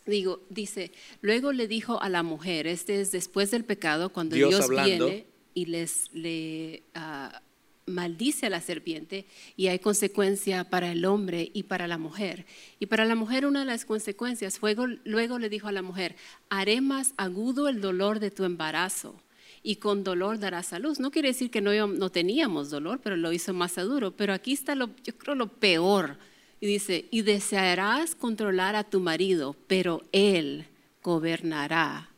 Digo, 0.06 0.41
dice, 0.49 0.91
luego 1.21 1.54
le 1.54 1.67
dijo 1.67 2.02
a 2.02 2.10
la 2.10 2.23
mujer, 2.23 2.67
este 2.67 2.99
es 2.99 3.12
después 3.12 3.52
del 3.52 3.63
pecado, 3.63 4.10
cuando 4.10 4.36
Dios, 4.36 4.69
viene 4.69 5.26
y 5.54 5.65
les 5.65 6.13
le 6.13 6.84
ah, 6.93 7.41
maldice 7.86 8.47
a 8.47 8.49
la 8.49 8.62
serpiente 8.62 9.26
y 9.56 9.67
hay 9.67 9.80
consecuencia 9.80 10.69
para 10.69 10.91
el 10.91 11.06
hombre 11.06 11.52
y 11.54 11.63
para 11.63 11.88
la 11.88 11.97
mujer. 11.97 12.45
Y 12.80 12.88
para 12.88 13.06
la 13.06 13.15
mujer 13.15 13.45
una 13.45 13.62
de 13.62 13.65
las 13.65 13.86
consecuencias, 13.86 14.60
luego, 14.62 14.88
luego 15.06 15.39
le 15.39 15.49
dijo 15.49 15.67
a 15.67 15.71
la 15.71 15.82
mujer, 15.82 16.15
haré 16.49 16.82
más 16.82 17.13
agudo 17.17 17.69
el 17.69 17.80
dolor 17.80 18.19
de 18.19 18.32
tu 18.32 18.43
embarazo 18.43 19.15
y 19.63 19.78
con 19.78 20.04
dolor 20.04 20.39
darás 20.39 20.73
a 20.73 20.80
luz. 20.80 20.99
No 20.99 21.10
quiere 21.10 21.30
decir 21.30 21.49
que 21.49 21.62
no, 21.62 21.88
no 21.88 22.10
teníamos 22.10 22.69
dolor, 22.69 22.99
pero 23.02 23.15
lo 23.15 23.32
hizo 23.32 23.54
más 23.54 23.76
duro. 23.76 24.12
Pero 24.12 24.34
aquí 24.34 24.54
está 24.54 24.76
lo, 24.76 24.89
yo 25.04 25.17
creo 25.17 25.36
lo 25.36 25.47
peor. 25.47 26.17
Y 26.60 26.67
dice, 26.67 27.06
y 27.12 27.21
desearás 27.23 28.13
controlar 28.13 28.76
a 28.76 28.84
tu 28.84 28.99
marido, 28.99 29.56
pero 29.67 30.04
él 30.12 30.65
gobernará 31.02 32.10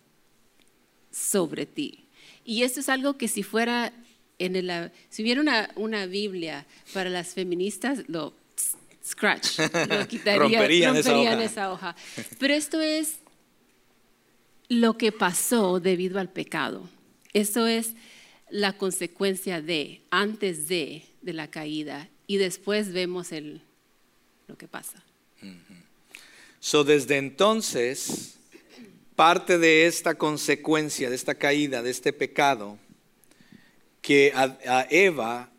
sobre 1.11 1.65
ti. 1.65 2.05
Y 2.43 2.63
esto 2.63 2.79
es 2.79 2.89
algo 2.89 3.17
que 3.17 3.27
si 3.27 3.43
fuera 3.43 3.93
si 5.09 5.23
hubiera 5.23 5.69
una, 5.75 6.05
Biblia 6.07 6.65
para 6.93 7.09
las 7.09 7.33
feministas, 7.33 8.03
lo 8.07 8.33
scratch, 9.03 9.59
lo 9.59 10.07
quitaría, 10.07 10.39
romperían, 10.59 10.95
esa, 11.41 11.71
hoja. 11.71 11.95
Pero 12.39 12.53
esto 12.53 12.81
es 12.81 13.19
lo 14.67 14.97
que 14.97 15.11
pasó 15.11 15.79
debido 15.79 16.19
al 16.19 16.29
pecado. 16.29 16.89
Eso 17.35 17.67
es 17.67 17.95
la 18.49 18.77
consecuencia 18.77 19.61
de, 19.61 19.99
antes 20.09 20.69
de, 20.69 21.03
de 21.21 21.33
la 21.33 21.49
caída. 21.49 22.07
Y 22.27 22.37
después 22.37 22.93
vemos 22.93 23.33
el, 23.33 23.61
lo 24.47 24.57
que 24.57 24.69
pasa. 24.69 25.03
So, 26.61 26.85
desde 26.85 27.17
entonces, 27.17 28.37
parte 29.17 29.57
de 29.57 29.85
esta 29.85 30.15
consecuencia, 30.15 31.09
de 31.09 31.15
esta 31.17 31.35
caída, 31.35 31.83
de 31.83 31.91
este 31.91 32.13
pecado, 32.13 32.79
que 34.01 34.31
a, 34.33 34.87
Eva 34.89 35.49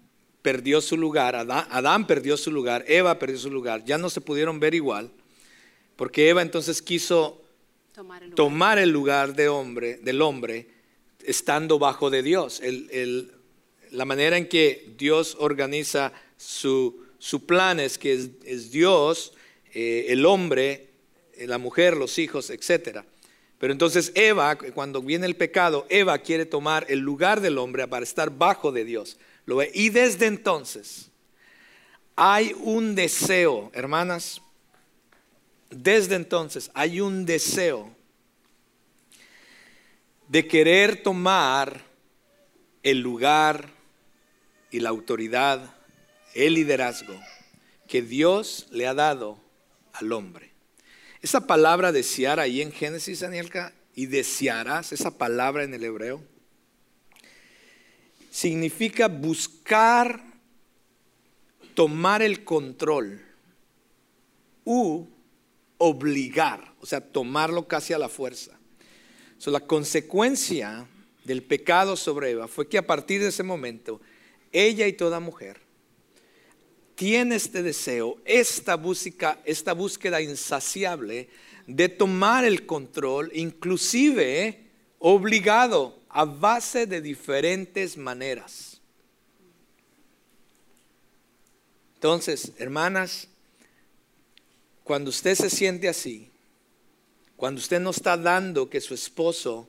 perdió 0.41 0.81
su 0.81 0.97
lugar, 0.97 1.37
Adán, 1.37 1.67
Adán, 1.69 2.07
perdió 2.07 2.39
su 2.39 2.51
lugar, 2.51 2.87
Eva 2.89 3.19
perdió 3.19 3.39
su 3.39 3.51
lugar, 3.51 3.85
ya 3.85 3.99
no 3.99 4.09
se 4.09 4.23
pudieron 4.23 4.61
ver 4.61 4.75
igual, 4.75 5.11
porque 5.97 6.31
Eva 6.31 6.41
entonces 6.41 6.81
quiso 6.81 7.43
tomar 8.35 8.79
el 8.79 8.89
lugar, 8.89 9.35
de 9.35 9.49
hombre, 9.49 9.99
del 9.99 10.23
hombre 10.23 10.76
estando 11.27 11.79
bajo 11.79 12.11
de 12.11 12.23
Dios. 12.23 12.63
la 13.91 14.05
manera 14.05 14.37
en 14.37 14.49
que 14.49 14.95
Dios 14.97 15.37
organiza 15.39 16.13
su, 16.37 17.05
plan 17.47 17.81
es 17.81 17.99
que 17.99 18.31
es, 18.45 18.71
Dios, 18.71 19.33
eh, 19.73 20.07
el 20.09 20.25
hombre, 20.27 20.91
eh, 21.35 21.47
la 21.47 21.59
mujer, 21.59 21.97
los 21.97 22.19
hijos, 22.19 22.51
etc. 22.51 23.01
Pero 23.59 23.73
entonces 23.73 24.13
Eva, 24.15 24.57
cuando 24.57 25.03
viene 25.03 25.27
el 25.27 25.37
pecado, 25.37 25.87
Eva 25.89 26.19
quiere 26.19 26.47
tomar 26.47 26.87
el 26.89 27.01
lugar 27.01 27.41
del 27.41 27.59
hombre 27.59 27.87
para 27.89 28.05
estar 28.05 28.31
bajo 28.31 28.73
de 28.73 28.85
Dios. 28.85 29.17
Y 29.75 29.91
desde 29.91 30.27
entonces 30.27 31.11
hay 32.17 32.55
un 32.59 32.95
deseo, 32.95 33.71
hermanas, 33.75 34.43
desde 35.71 36.17
entonces 36.17 36.71
hay 36.75 37.01
un 37.01 37.25
deseo 37.25 37.96
de 40.29 40.47
querer 40.47 41.03
tomar 41.03 41.85
el 42.83 43.01
lugar 43.01 43.71
y 44.71 44.81
la 44.81 44.89
autoridad, 44.91 45.75
el 46.35 46.55
liderazgo 46.55 47.19
que 47.89 48.03
Dios 48.03 48.67
le 48.71 48.87
ha 48.87 48.95
dado 48.95 49.39
al 49.93 50.13
hombre. 50.13 50.53
Esa 51.23 51.47
palabra 51.47 51.93
desear 51.93 52.41
ahí 52.41 52.61
en 52.61 52.73
Génesis, 52.73 53.21
Danielka, 53.21 53.73
y 53.95 54.07
desearás, 54.07 54.93
esa 54.93 55.17
palabra 55.17 55.65
en 55.65 55.73
el 55.73 55.83
hebreo, 55.83 56.23
significa 58.31 59.09
buscar 59.09 60.23
tomar 61.75 62.23
el 62.23 62.45
control 62.45 63.23
u 64.65 65.07
obligar, 65.79 66.75
o 66.81 66.87
sea, 66.87 67.01
tomarlo 67.01 67.67
casi 67.67 67.95
a 67.95 67.99
la 67.99 68.09
fuerza. 68.09 68.59
La 69.45 69.61
consecuencia 69.61 70.89
del 71.25 71.43
pecado 71.43 71.97
sobre 71.97 72.31
Eva 72.31 72.49
fue 72.49 72.69
que 72.69 72.79
a 72.79 72.87
partir 72.87 73.21
de 73.21 73.29
ese 73.29 73.43
momento, 73.43 74.01
ella 74.53 74.87
y 74.87 74.93
toda 74.93 75.21
mujer 75.21 75.61
tiene 76.97 77.37
este 77.37 77.63
deseo, 77.63 78.19
esta 78.25 78.75
búsqueda, 78.75 79.41
esta 79.45 79.73
búsqueda 79.75 80.21
insaciable 80.23 81.29
de 81.67 81.89
tomar 81.89 82.45
el 82.45 82.65
control, 82.65 83.31
inclusive 83.35 84.65
obligado 84.99 85.99
a 86.09 86.25
base 86.25 86.87
de 86.87 87.01
diferentes 87.01 87.97
maneras. 87.97 88.81
Entonces, 91.97 92.53
hermanas, 92.59 93.29
cuando 94.85 95.11
usted 95.11 95.35
se 95.35 95.51
siente 95.51 95.89
así, 95.89 96.31
cuando 97.37 97.61
usted 97.61 97.81
no 97.81 97.91
está 97.91 98.17
dando 98.17 98.69
que 98.71 98.81
su 98.81 98.95
esposo 98.95 99.69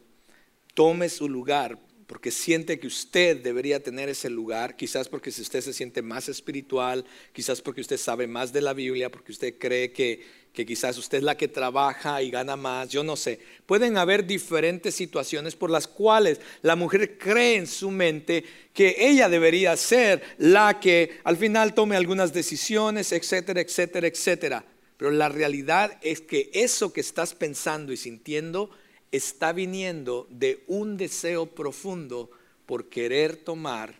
tome 0.73 1.10
su 1.10 1.27
lugar, 1.27 1.77
porque 2.08 2.32
siente 2.32 2.80
que 2.80 2.88
usted 2.88 3.43
debería 3.43 3.84
tener 3.84 4.08
ese 4.08 4.30
lugar, 4.30 4.77
quizás 4.77 5.10
porque 5.10 5.30
si 5.30 5.41
usted 5.41 5.60
se 5.60 5.73
siente 5.73 6.01
más 6.01 6.30
espiritual, 6.30 7.03
quizás 7.34 7.62
porque 7.62 7.82
usted 7.82 7.97
sabe 7.97 8.27
más 8.27 8.53
de 8.53 8.62
la 8.62 8.73
Biblia, 8.73 9.12
porque 9.12 9.34
usted 9.34 9.56
cree 9.60 9.91
que, 9.91 10.23
que 10.53 10.65
quizás 10.65 10.97
usted 10.97 11.17
es 11.17 11.23
la 11.25 11.36
que 11.36 11.49
trabaja 11.49 12.21
y 12.21 12.32
gana 12.32 12.56
más, 12.56 12.88
yo 12.88 13.03
no 13.03 13.17
sé. 13.17 13.39
Pueden 13.65 13.97
haber 13.97 14.25
diferentes 14.25 14.95
situaciones 14.95 15.58
por 15.58 15.69
las 15.69 15.86
cuales 15.86 16.39
la 16.62 16.77
mujer 16.77 17.17
cree 17.17 17.58
en 17.58 17.67
su 17.67 17.91
mente 17.91 18.45
que 18.73 18.95
ella 18.97 19.27
debería 19.27 19.75
ser 19.75 20.23
la 20.38 20.80
que 20.80 21.19
al 21.25 21.36
final 21.36 21.73
tome 21.73 21.97
algunas 21.97 22.32
decisiones, 22.32 23.12
etcétera, 23.12 23.60
etcétera, 23.60 24.08
etcétera. 24.08 24.65
Pero 24.98 25.12
la 25.12 25.30
realidad 25.30 25.98
es 26.02 26.22
que 26.22 26.50
eso 26.54 26.92
que 26.92 27.02
estás 27.02 27.36
pensando 27.36 27.94
y 27.94 27.98
sintiendo 27.98 28.72
está 29.12 29.54
viniendo 29.54 30.28
de 30.30 30.64
un 30.68 30.98
deseo 30.98 31.46
profundo 31.46 32.32
por 32.66 32.90
querer 32.90 33.38
tomar 33.38 34.00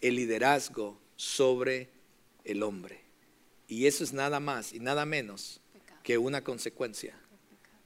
el 0.00 0.14
liderazgo 0.16 0.98
sobre 1.16 1.88
el 2.44 2.62
hombre. 2.62 3.00
Y 3.68 3.86
eso 3.86 4.04
es 4.04 4.12
nada 4.12 4.40
más 4.40 4.72
y 4.72 4.78
nada 4.78 5.04
menos 5.04 5.60
que 6.02 6.18
una 6.18 6.44
consecuencia 6.44 7.18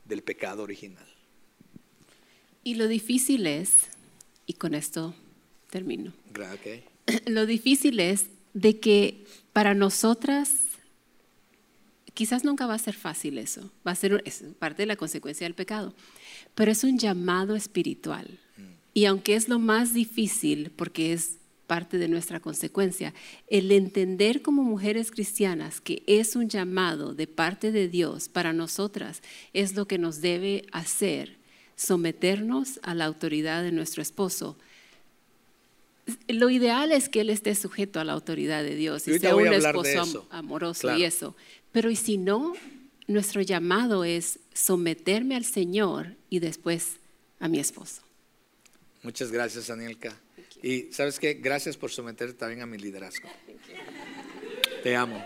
del 0.05 0.23
pecado 0.23 0.63
original. 0.63 1.07
Y 2.63 2.75
lo 2.75 2.89
difícil 2.89 3.47
es, 3.47 3.89
y 4.45 4.55
con 4.55 4.75
esto 4.75 5.15
termino, 5.71 6.13
lo 7.27 7.47
difícil 7.47 8.01
es 8.01 8.27
de 8.53 8.79
que 8.79 9.25
para 9.55 9.75
nosotras 9.75 10.51
Quizás 12.15 12.45
nunca 12.45 12.67
va 12.67 12.75
a 12.75 12.79
ser 12.79 12.95
fácil 12.95 13.39
eso, 13.39 13.71
va 13.87 13.93
a 13.93 13.95
ser 13.95 14.23
parte 14.59 14.83
de 14.83 14.87
la 14.87 14.97
consecuencia 14.97 15.45
del 15.45 15.55
pecado, 15.55 15.95
pero 16.55 16.71
es 16.71 16.85
un 16.85 16.99
llamado 16.99 17.57
espiritual. 17.57 18.39
Y 18.93 19.05
aunque 19.05 19.35
es 19.35 19.49
lo 19.49 19.59
más 19.59 19.95
difícil, 19.95 20.73
porque 20.75 21.13
es 21.13 21.39
parte 21.67 21.99
de 21.99 22.09
nuestra 22.09 22.41
consecuencia, 22.41 23.15
el 23.47 23.71
entender 23.71 24.43
como 24.43 24.65
mujeres 24.65 25.13
cristianas 25.13 25.81
que 25.81 26.03
es 26.09 26.35
un 26.35 26.49
llamado 26.49 27.15
de 27.15 27.29
parte 27.29 27.71
de 27.71 27.89
Dios 27.89 28.29
para 28.29 28.53
nosotras 28.53 29.23
es 29.53 29.77
lo 29.77 29.87
que 29.87 29.97
nos 29.97 30.21
debe 30.21 30.67
hacer 30.73 31.39
someternos 31.77 32.81
a 32.83 32.95
la 32.95 33.05
autoridad 33.05 33.63
de 33.63 33.71
nuestro 33.71 34.03
esposo. 34.03 34.59
Lo 36.29 36.51
ideal 36.51 36.93
es 36.93 37.09
que 37.09 37.21
él 37.21 37.31
esté 37.31 37.55
sujeto 37.55 38.01
a 38.01 38.05
la 38.05 38.13
autoridad 38.13 38.63
de 38.63 38.75
Dios 38.75 39.07
y 39.09 39.19
sea 39.19 39.37
un 39.37 39.53
esposo 39.53 40.27
amoroso 40.31 40.97
y 40.97 41.05
eso. 41.05 41.37
Pero 41.73 41.91
y 41.91 41.97
si 41.97 42.19
no, 42.19 42.55
nuestro 43.07 43.43
llamado 43.43 44.05
es 44.05 44.39
someterme 44.53 45.37
al 45.37 45.45
Señor 45.45 46.17
y 46.29 46.39
después 46.39 46.97
a 47.39 47.49
mi 47.49 47.59
esposo. 47.59 48.03
Muchas 49.03 49.33
gracias, 49.33 49.71
Anielka. 49.71 50.15
Y 50.63 50.93
sabes 50.93 51.19
qué, 51.19 51.35
gracias 51.35 51.77
por 51.77 51.91
someterte 51.91 52.35
también 52.35 52.63
a 52.63 52.67
mi 52.67 52.77
liderazgo. 52.77 53.29
Te 54.83 54.95
amo. 54.95 55.25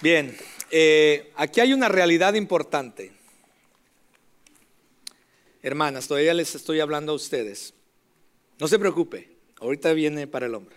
Bien, 0.00 0.36
eh, 0.70 1.32
aquí 1.36 1.60
hay 1.60 1.72
una 1.72 1.88
realidad 1.88 2.34
importante. 2.34 3.15
Hermanas, 5.66 6.06
todavía 6.06 6.32
les 6.32 6.54
estoy 6.54 6.78
hablando 6.78 7.10
a 7.10 7.16
ustedes. 7.16 7.74
No 8.60 8.68
se 8.68 8.78
preocupe, 8.78 9.36
ahorita 9.58 9.92
viene 9.94 10.28
para 10.28 10.46
el 10.46 10.54
hombre. 10.54 10.76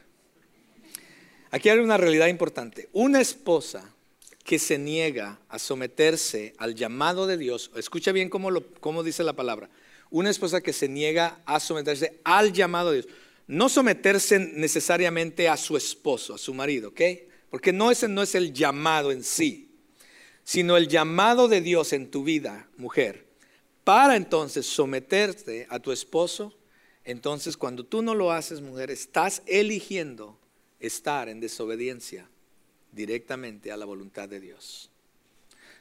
Aquí 1.51 1.69
hay 1.69 1.77
una 1.77 1.95
realidad 1.95 2.25
importante. 2.25 2.89
Una 2.91 3.21
esposa 3.21 3.93
que 4.43 4.57
se 4.57 4.79
niega 4.79 5.37
a 5.47 5.59
someterse 5.59 6.55
al 6.57 6.73
llamado 6.73 7.27
de 7.27 7.37
Dios, 7.37 7.69
escucha 7.75 8.11
bien 8.11 8.31
cómo, 8.31 8.49
lo, 8.49 8.63
dice 9.03 9.23
la 9.23 9.33
palabra, 9.33 9.69
una 10.09 10.31
esposa 10.31 10.59
que 10.59 10.73
se 10.73 10.89
niega 10.89 11.39
a 11.45 11.59
someterse 11.59 12.19
al 12.23 12.51
llamado 12.51 12.89
de 12.89 13.03
Dios, 13.03 13.13
no 13.45 13.69
someterse 13.69 14.39
necesariamente 14.39 15.49
a 15.49 15.57
su 15.57 15.77
esposo, 15.77 16.33
a 16.33 16.39
su 16.39 16.55
marido, 16.55 16.89
¿ok? 16.89 17.01
Porque 17.51 17.71
no 17.71 17.91
no 17.91 18.23
es 18.23 18.33
el 18.33 18.53
llamado 18.53 19.11
en 19.11 19.23
sí, 19.23 19.69
sino 20.43 20.77
el 20.77 20.87
llamado 20.87 21.47
de 21.47 21.61
Dios 21.61 21.93
en 21.93 22.09
tu 22.09 22.23
vida, 22.23 22.67
mujer, 22.75 23.28
para 23.89 24.15
entonces 24.15 24.67
someterte 24.67 25.65
a 25.67 25.79
tu 25.79 25.91
esposo. 25.91 26.53
Entonces, 27.03 27.57
cuando 27.57 27.83
tú 27.83 28.03
no 28.03 28.13
lo 28.13 28.31
haces, 28.31 28.61
mujer, 28.61 28.91
estás 28.91 29.41
eligiendo 29.47 30.37
estar 30.79 31.27
en 31.27 31.39
desobediencia 31.39 32.29
directamente 32.91 33.71
a 33.71 33.77
la 33.77 33.85
voluntad 33.85 34.29
de 34.29 34.39
Dios. 34.39 34.91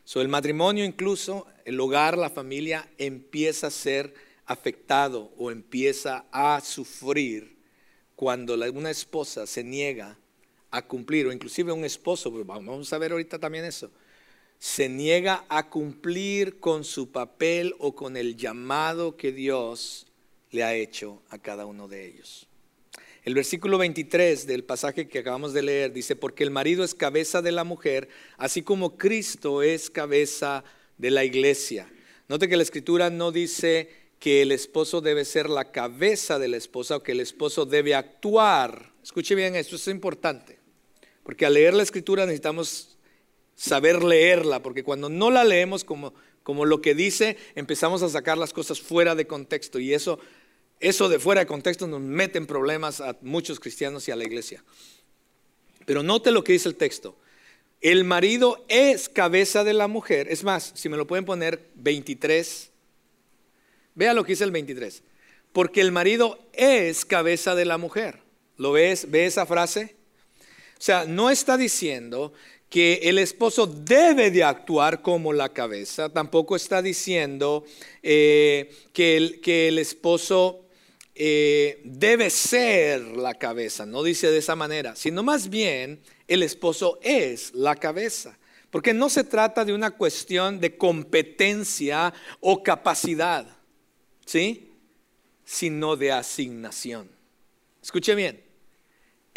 So, 0.04 0.22
el 0.22 0.28
matrimonio 0.28 0.86
incluso, 0.86 1.46
el 1.66 1.78
hogar, 1.78 2.16
la 2.16 2.30
familia 2.30 2.88
empieza 2.96 3.66
a 3.66 3.70
ser 3.70 4.14
afectado 4.46 5.30
o 5.36 5.50
empieza 5.50 6.24
a 6.32 6.62
sufrir 6.62 7.58
cuando 8.16 8.54
una 8.54 8.90
esposa 8.90 9.46
se 9.46 9.62
niega 9.62 10.16
a 10.70 10.80
cumplir, 10.80 11.26
o 11.26 11.32
inclusive 11.32 11.72
un 11.72 11.84
esposo, 11.84 12.32
pues, 12.32 12.46
vamos 12.46 12.90
a 12.90 12.96
ver 12.96 13.12
ahorita 13.12 13.38
también 13.38 13.66
eso, 13.66 13.90
se 14.58 14.88
niega 14.88 15.44
a 15.48 15.70
cumplir 15.70 16.58
con 16.58 16.84
su 16.84 17.10
papel 17.12 17.74
o 17.78 17.94
con 17.94 18.16
el 18.16 18.36
llamado 18.36 19.16
que 19.16 19.32
Dios 19.32 20.06
le 20.50 20.64
ha 20.64 20.74
hecho 20.74 21.22
a 21.28 21.38
cada 21.38 21.66
uno 21.66 21.88
de 21.88 22.06
ellos. 22.06 22.48
El 23.24 23.34
versículo 23.34 23.78
23 23.78 24.46
del 24.46 24.64
pasaje 24.64 25.06
que 25.06 25.18
acabamos 25.18 25.52
de 25.52 25.62
leer 25.62 25.92
dice, 25.92 26.16
porque 26.16 26.44
el 26.44 26.50
marido 26.50 26.82
es 26.82 26.94
cabeza 26.94 27.42
de 27.42 27.52
la 27.52 27.64
mujer, 27.64 28.08
así 28.36 28.62
como 28.62 28.96
Cristo 28.96 29.62
es 29.62 29.90
cabeza 29.90 30.64
de 30.96 31.10
la 31.10 31.24
iglesia. 31.24 31.92
Note 32.28 32.48
que 32.48 32.56
la 32.56 32.62
escritura 32.62 33.10
no 33.10 33.30
dice 33.30 33.90
que 34.18 34.42
el 34.42 34.50
esposo 34.50 35.00
debe 35.00 35.24
ser 35.24 35.48
la 35.48 35.70
cabeza 35.70 36.38
de 36.38 36.48
la 36.48 36.56
esposa 36.56 36.96
o 36.96 37.02
que 37.02 37.12
el 37.12 37.20
esposo 37.20 37.66
debe 37.66 37.94
actuar. 37.94 38.92
Escuche 39.02 39.34
bien, 39.34 39.54
esto 39.54 39.76
es 39.76 39.86
importante, 39.88 40.58
porque 41.22 41.46
al 41.46 41.54
leer 41.54 41.74
la 41.74 41.82
escritura 41.82 42.24
necesitamos 42.24 42.97
saber 43.58 44.04
leerla, 44.04 44.62
porque 44.62 44.84
cuando 44.84 45.08
no 45.08 45.32
la 45.32 45.42
leemos 45.42 45.82
como, 45.82 46.14
como 46.44 46.64
lo 46.64 46.80
que 46.80 46.94
dice, 46.94 47.36
empezamos 47.56 48.02
a 48.02 48.08
sacar 48.08 48.38
las 48.38 48.52
cosas 48.52 48.80
fuera 48.80 49.16
de 49.16 49.26
contexto 49.26 49.80
y 49.80 49.92
eso, 49.92 50.20
eso 50.78 51.08
de 51.08 51.18
fuera 51.18 51.40
de 51.40 51.48
contexto 51.48 51.88
nos 51.88 52.00
mete 52.00 52.38
en 52.38 52.46
problemas 52.46 53.00
a 53.00 53.16
muchos 53.20 53.58
cristianos 53.58 54.06
y 54.06 54.12
a 54.12 54.16
la 54.16 54.22
iglesia. 54.22 54.62
Pero 55.84 56.04
note 56.04 56.30
lo 56.30 56.44
que 56.44 56.52
dice 56.52 56.68
el 56.68 56.76
texto. 56.76 57.16
El 57.80 58.04
marido 58.04 58.64
es 58.68 59.08
cabeza 59.08 59.64
de 59.64 59.72
la 59.72 59.88
mujer. 59.88 60.28
Es 60.30 60.44
más, 60.44 60.72
si 60.76 60.88
me 60.88 60.96
lo 60.96 61.08
pueden 61.08 61.24
poner 61.24 61.68
23. 61.74 62.70
Vea 63.96 64.14
lo 64.14 64.22
que 64.22 64.32
dice 64.32 64.44
el 64.44 64.52
23. 64.52 65.02
Porque 65.52 65.80
el 65.80 65.90
marido 65.90 66.38
es 66.52 67.04
cabeza 67.04 67.56
de 67.56 67.64
la 67.64 67.78
mujer. 67.78 68.20
¿Lo 68.56 68.72
ves? 68.72 69.10
¿Ve 69.10 69.26
esa 69.26 69.46
frase? 69.46 69.96
O 70.78 70.80
sea, 70.80 71.06
no 71.06 71.30
está 71.30 71.56
diciendo 71.56 72.32
que 72.68 73.00
el 73.04 73.18
esposo 73.18 73.66
debe 73.66 74.30
de 74.30 74.44
actuar 74.44 75.00
como 75.00 75.32
la 75.32 75.48
cabeza, 75.50 76.10
tampoco 76.10 76.54
está 76.56 76.82
diciendo 76.82 77.64
eh, 78.02 78.70
que, 78.92 79.16
el, 79.16 79.40
que, 79.40 79.68
el, 79.68 79.78
esposo 79.78 80.66
eh, 81.14 81.80
debe 81.84 82.28
ser 82.30 83.00
la 83.02 83.34
cabeza, 83.34 83.86
no 83.86 84.02
dice 84.02 84.30
de 84.30 84.38
esa 84.38 84.54
manera, 84.54 84.96
sino 84.96 85.22
más 85.22 85.48
bien 85.48 86.00
el 86.26 86.42
esposo 86.42 86.98
es 87.02 87.54
la 87.54 87.76
cabeza. 87.76 88.38
Porque 88.70 88.92
no 88.92 89.08
se 89.08 89.24
trata 89.24 89.64
de 89.64 89.72
una 89.72 89.92
cuestión 89.92 90.60
de 90.60 90.76
competencia 90.76 92.12
o 92.40 92.62
capacidad, 92.62 93.46
¿sí? 94.26 94.74
Sino 95.42 95.96
de 95.96 96.12
asignación. 96.12 97.10
Escuche 97.82 98.14
bien, 98.14 98.44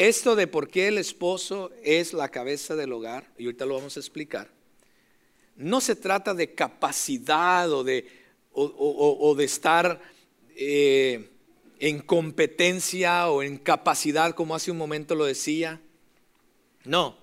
esto 0.08 0.34
de 0.34 0.46
por 0.46 0.68
qué 0.68 0.88
el 0.88 0.98
esposo 0.98 1.70
es 1.82 2.12
la 2.12 2.28
cabeza 2.28 2.74
del 2.74 2.92
hogar, 2.92 3.32
y 3.38 3.44
ahorita 3.44 3.66
lo 3.66 3.74
vamos 3.74 3.96
a 3.96 4.00
explicar, 4.00 4.50
no 5.56 5.80
se 5.80 5.94
trata 5.94 6.34
de 6.34 6.54
capacidad 6.54 7.70
o 7.70 7.84
de, 7.84 8.06
o, 8.52 9.34
de 9.36 9.44
estar 9.44 10.00
eh, 10.56 11.30
en 11.78 12.00
competencia 12.00 13.28
o 13.28 13.42
en 13.42 13.58
capacidad, 13.58 14.34
como 14.34 14.54
hace 14.54 14.70
un 14.70 14.78
momento 14.78 15.14
lo 15.14 15.24
decía. 15.24 15.80
No, 16.84 17.16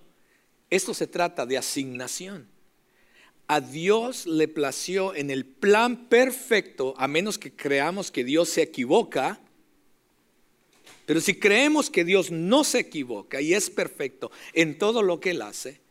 esto 0.69 0.93
se 0.93 1.07
trata 1.07 1.45
de 1.45 1.57
asignación. 1.57 2.47
A 3.47 3.61
Dios 3.61 4.25
le 4.25 4.47
plació 4.47 5.15
en 5.15 5.31
el 5.31 5.45
plan 5.45 6.07
perfecto, 6.07 6.93
a 6.97 7.07
menos 7.07 7.37
que 7.37 7.51
creamos 7.51 8.11
que 8.11 8.23
Dios 8.23 8.49
se 8.49 8.61
equivoca, 8.61 9.41
pero 11.09 11.21
si 11.21 11.39
creemos 11.39 11.89
que 11.89 12.05
Dios 12.05 12.29
no 12.29 12.63
se 12.63 12.77
equivoca 12.77 13.41
y 13.41 13.55
es 13.55 13.71
perfecto 13.71 14.29
en 14.53 14.77
todo 14.77 15.01
lo 15.01 15.19
que 15.19 15.31
Él 15.31 15.41
hace, 15.41 15.81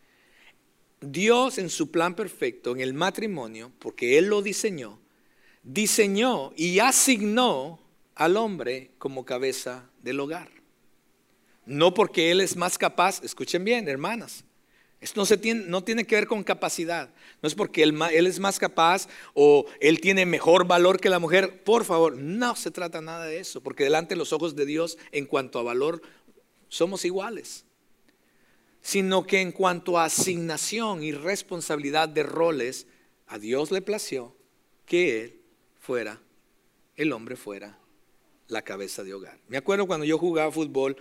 Dios 1.00 1.58
en 1.58 1.70
su 1.70 1.90
plan 1.90 2.14
perfecto, 2.14 2.70
en 2.70 2.80
el 2.80 2.94
matrimonio, 2.94 3.72
porque 3.80 4.16
Él 4.16 4.26
lo 4.26 4.42
diseñó, 4.42 5.00
diseñó 5.64 6.52
y 6.54 6.78
asignó 6.78 7.80
al 8.14 8.36
hombre 8.36 8.92
como 8.98 9.24
cabeza 9.24 9.90
del 10.04 10.20
hogar. 10.20 10.52
No 11.66 11.94
porque 11.94 12.30
Él 12.30 12.40
es 12.40 12.54
más 12.54 12.78
capaz, 12.78 13.20
escuchen 13.24 13.64
bien, 13.64 13.88
hermanas, 13.88 14.44
esto 15.00 15.20
no, 15.20 15.38
tiene, 15.38 15.64
no 15.66 15.84
tiene 15.84 16.04
que 16.04 16.16
ver 16.16 16.26
con 16.26 16.42
capacidad. 16.42 17.10
No 17.40 17.46
es 17.46 17.54
porque 17.54 17.84
él, 17.84 17.96
él, 18.12 18.26
es 18.26 18.40
más 18.40 18.58
capaz 18.58 19.08
o 19.32 19.66
él 19.80 20.00
tiene 20.00 20.26
mejor 20.26 20.66
valor 20.66 21.00
que 21.00 21.08
la 21.08 21.20
mujer. 21.20 21.62
Por 21.62 21.84
favor, 21.84 22.16
no 22.16 22.56
se 22.56 22.72
trata 22.72 23.00
nada 23.00 23.26
de 23.26 23.38
eso. 23.38 23.62
Porque 23.62 23.84
delante 23.84 24.14
de 24.14 24.18
los 24.18 24.32
ojos 24.32 24.56
de 24.56 24.66
Dios, 24.66 24.98
en 25.12 25.26
cuanto 25.26 25.60
a 25.60 25.62
valor, 25.62 26.02
somos 26.68 27.04
iguales. 27.04 27.64
Sino 28.80 29.24
que 29.24 29.40
en 29.40 29.52
cuanto 29.52 29.98
a 29.98 30.04
asignación 30.04 31.02
y 31.04 31.12
responsabilidad 31.12 32.08
de 32.08 32.24
roles, 32.24 32.86
a 33.28 33.38
Dios 33.38 33.70
le 33.70 33.82
plació 33.82 34.34
que 34.84 35.22
él 35.22 35.40
fuera, 35.78 36.20
el 36.96 37.12
hombre 37.12 37.36
fuera 37.36 37.78
la 38.48 38.62
cabeza 38.62 39.04
de 39.04 39.14
hogar. 39.14 39.38
Me 39.46 39.58
acuerdo 39.58 39.86
cuando 39.86 40.06
yo 40.06 40.18
jugaba 40.18 40.50
fútbol 40.50 40.96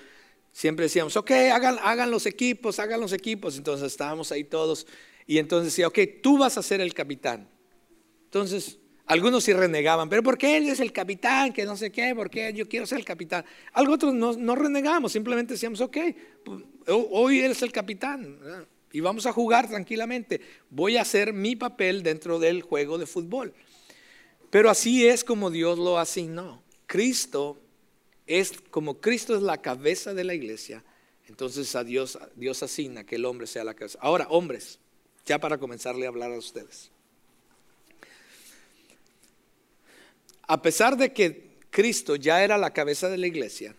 siempre 0.57 0.85
decíamos, 0.85 1.15
ok, 1.15 1.29
hagan, 1.53 2.09
los 2.09 2.25
equipos, 2.25 2.79
hagan 2.79 2.99
los 2.99 3.13
equipos. 3.13 3.57
Entonces 3.57 3.91
estábamos 3.91 4.31
ahí 4.31 4.43
todos 4.43 4.87
y 5.27 5.37
entonces 5.37 5.71
decía, 5.71 5.87
ok, 5.87 5.99
tú 6.23 6.39
vas 6.39 6.57
a 6.57 6.63
ser 6.63 6.81
el 6.81 6.95
capitán. 6.95 7.47
Entonces, 8.23 8.79
algunos 9.05 9.43
sí 9.43 9.53
renegaban, 9.53 10.09
pero 10.09 10.23
¿por 10.23 10.35
qué 10.35 10.57
él 10.57 10.67
es 10.67 10.79
el 10.79 10.91
capitán? 10.91 11.53
Que 11.53 11.63
no 11.63 11.77
sé 11.77 11.91
qué, 11.91 12.15
¿por 12.15 12.31
qué 12.31 12.51
yo 12.53 12.67
quiero 12.67 12.87
ser 12.87 12.97
el 12.97 13.05
capitán? 13.05 13.45
Algo 13.71 13.93
otros 13.93 14.15
no, 14.15 14.55
renegamos, 14.55 15.11
simplemente 15.11 15.53
decíamos, 15.53 15.79
ok, 15.79 15.97
hoy 16.87 17.41
él 17.41 17.51
es 17.51 17.61
el 17.61 17.71
capitán 17.71 18.39
y 18.91 18.99
vamos 18.99 19.27
a 19.27 19.33
jugar 19.33 19.67
tranquilamente. 19.67 20.41
Voy 20.71 20.97
a 20.97 21.03
hacer 21.03 21.33
mi 21.33 21.55
papel 21.55 22.01
dentro 22.01 22.39
del 22.39 22.63
juego 22.63 22.97
de 22.97 23.05
fútbol. 23.05 23.53
Pero 24.49 24.71
así 24.71 25.07
es 25.07 25.23
como 25.23 25.51
Dios 25.51 25.77
lo 25.77 25.99
asignó. 25.99 26.63
Cristo 26.87 27.59
es 28.27 28.53
como 28.69 28.99
Cristo 28.99 29.35
es 29.35 29.41
la 29.41 29.61
cabeza 29.61 30.13
de 30.13 30.23
la 30.23 30.33
iglesia, 30.33 30.83
entonces 31.27 31.75
a 31.75 31.83
Dios, 31.83 32.19
Dios 32.35 32.61
asigna 32.61 33.05
que 33.05 33.15
el 33.15 33.25
hombre 33.25 33.47
sea 33.47 33.63
la 33.63 33.73
cabeza. 33.73 33.97
Ahora, 34.01 34.27
hombres, 34.29 34.79
ya 35.25 35.39
para 35.39 35.57
comenzarle 35.57 36.05
a 36.05 36.09
hablar 36.09 36.31
a 36.31 36.37
ustedes. 36.37 36.91
A 40.43 40.61
pesar 40.61 40.95
de 40.95 41.11
que 41.11 41.57
Cristo 41.69 42.15
ya 42.15 42.43
era 42.43 42.57
la 42.57 42.71
cabeza 42.71 43.09
de 43.09 43.17
la 43.17 43.27
iglesia, 43.27 43.75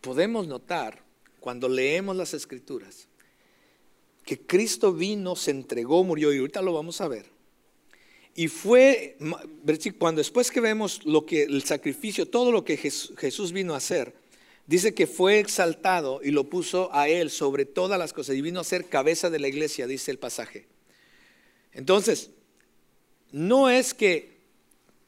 podemos 0.00 0.46
notar 0.46 1.02
cuando 1.40 1.68
leemos 1.68 2.16
las 2.16 2.34
escrituras 2.34 3.08
que 4.24 4.40
Cristo 4.46 4.92
vino, 4.92 5.36
se 5.36 5.50
entregó, 5.50 6.02
murió 6.02 6.32
y 6.32 6.38
ahorita 6.38 6.62
lo 6.62 6.72
vamos 6.72 7.00
a 7.00 7.08
ver 7.08 7.33
y 8.36 8.48
fue, 8.48 9.16
cuando 9.98 10.18
después 10.18 10.50
que 10.50 10.60
vemos 10.60 11.04
lo 11.04 11.24
que 11.24 11.44
el 11.44 11.62
sacrificio, 11.62 12.26
todo 12.26 12.50
lo 12.50 12.64
que 12.64 12.76
Jesús 12.76 13.52
vino 13.52 13.74
a 13.74 13.76
hacer, 13.76 14.12
dice 14.66 14.92
que 14.92 15.06
fue 15.06 15.38
exaltado 15.38 16.20
y 16.22 16.32
lo 16.32 16.44
puso 16.44 16.92
a 16.92 17.08
él 17.08 17.30
sobre 17.30 17.64
todas 17.64 17.96
las 17.96 18.12
cosas 18.12 18.34
y 18.34 18.42
vino 18.42 18.58
a 18.58 18.64
ser 18.64 18.86
cabeza 18.86 19.30
de 19.30 19.38
la 19.38 19.46
iglesia, 19.46 19.86
dice 19.86 20.10
el 20.10 20.18
pasaje. 20.18 20.66
Entonces, 21.72 22.30
no 23.30 23.70
es 23.70 23.94
que 23.94 24.34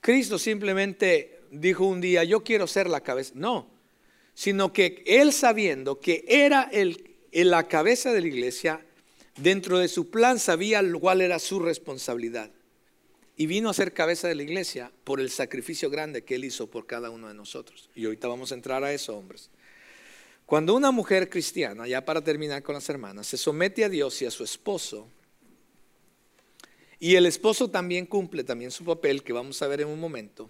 Cristo 0.01 0.39
simplemente 0.39 1.41
dijo 1.51 1.85
un 1.85 2.01
día, 2.01 2.23
yo 2.23 2.45
quiero 2.45 2.69
ser 2.69 2.89
la 2.89 3.01
cabeza, 3.01 3.33
no, 3.35 3.69
sino 4.35 4.73
que 4.73 5.03
él 5.05 5.33
sabiendo 5.33 5.99
que 5.99 6.25
era 6.29 6.69
el, 6.71 7.17
la 7.33 7.67
cabeza 7.67 8.13
de 8.13 8.21
la 8.21 8.27
iglesia, 8.29 8.87
dentro 9.37 9.79
de 9.79 9.89
su 9.89 10.11
plan 10.11 10.39
sabía 10.39 10.81
cuál 11.01 11.23
era 11.23 11.41
su 11.41 11.59
responsabilidad 11.59 12.53
y 13.37 13.47
vino 13.47 13.69
a 13.69 13.75
ser 13.75 13.93
cabeza 13.93 14.29
de 14.29 14.35
la 14.35 14.43
iglesia 14.43 14.91
por 15.05 15.21
el 15.21 15.31
sacrificio 15.31 15.91
grande 15.91 16.25
que 16.25 16.37
él 16.37 16.45
hizo 16.45 16.71
por 16.71 16.87
cada 16.87 17.11
uno 17.11 17.29
de 17.29 17.35
nosotros. 17.35 17.91
Y 17.95 18.07
ahorita 18.07 18.29
vamos 18.29 18.51
a 18.51 18.55
entrar 18.55 18.83
a 18.83 18.93
eso, 18.93 19.17
hombres. 19.17 19.51
Cuando 20.47 20.75
una 20.75 20.91
mujer 20.91 21.29
cristiana, 21.29 21.87
ya 21.87 22.05
para 22.05 22.23
terminar 22.23 22.63
con 22.63 22.75
las 22.75 22.89
hermanas, 22.89 23.27
se 23.27 23.37
somete 23.37 23.85
a 23.85 23.89
Dios 23.89 24.23
y 24.23 24.27
a 24.27 24.31
su 24.31 24.45
esposo, 24.45 25.09
y 26.99 27.17
el 27.17 27.27
esposo 27.27 27.69
también 27.69 28.07
cumple 28.07 28.43
también 28.43 28.71
su 28.71 28.85
papel, 28.85 29.23
que 29.23 29.35
vamos 29.35 29.61
a 29.61 29.67
ver 29.67 29.83
en 29.83 29.89
un 29.89 30.01
momento, 30.01 30.49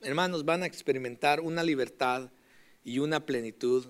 hermanos, 0.00 0.44
van 0.44 0.62
a 0.62 0.66
experimentar 0.66 1.40
una 1.40 1.62
libertad 1.62 2.30
y 2.84 3.00
una 3.00 3.26
plenitud 3.26 3.86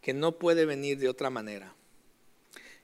que 0.00 0.14
no 0.14 0.38
puede 0.38 0.64
venir 0.64 0.98
de 0.98 1.08
otra 1.08 1.28
manera. 1.28 1.74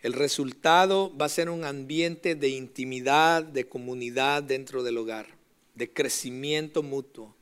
El 0.02 0.12
resultado 0.12 1.16
va 1.16 1.26
a 1.26 1.30
ser 1.30 1.50
un 1.50 1.64
ambiente 1.64 2.36
de 2.36 2.48
intimidad, 2.50 3.42
de 3.42 3.68
comunidad 3.68 4.42
dentro 4.42 4.82
del 4.82 4.96
hogar, 4.96 5.26
de 5.74 5.92
crecimiento 5.92 6.82
mutuo 6.82 7.34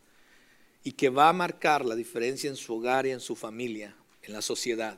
y 0.83 0.93
que 0.93 1.11
va 1.11 1.29
a 1.29 1.35
marcar 1.35 1.85
la 1.85 1.95
diferencia 1.95 2.49
en 2.49 2.57
su 2.57 2.75
hogar 2.75 3.07
y 3.07 3.11
en 3.11 3.21
su 3.21 3.37
familia, 3.37 3.95
en 4.23 4.33
la 4.33 4.41
sociedad. 4.41 4.97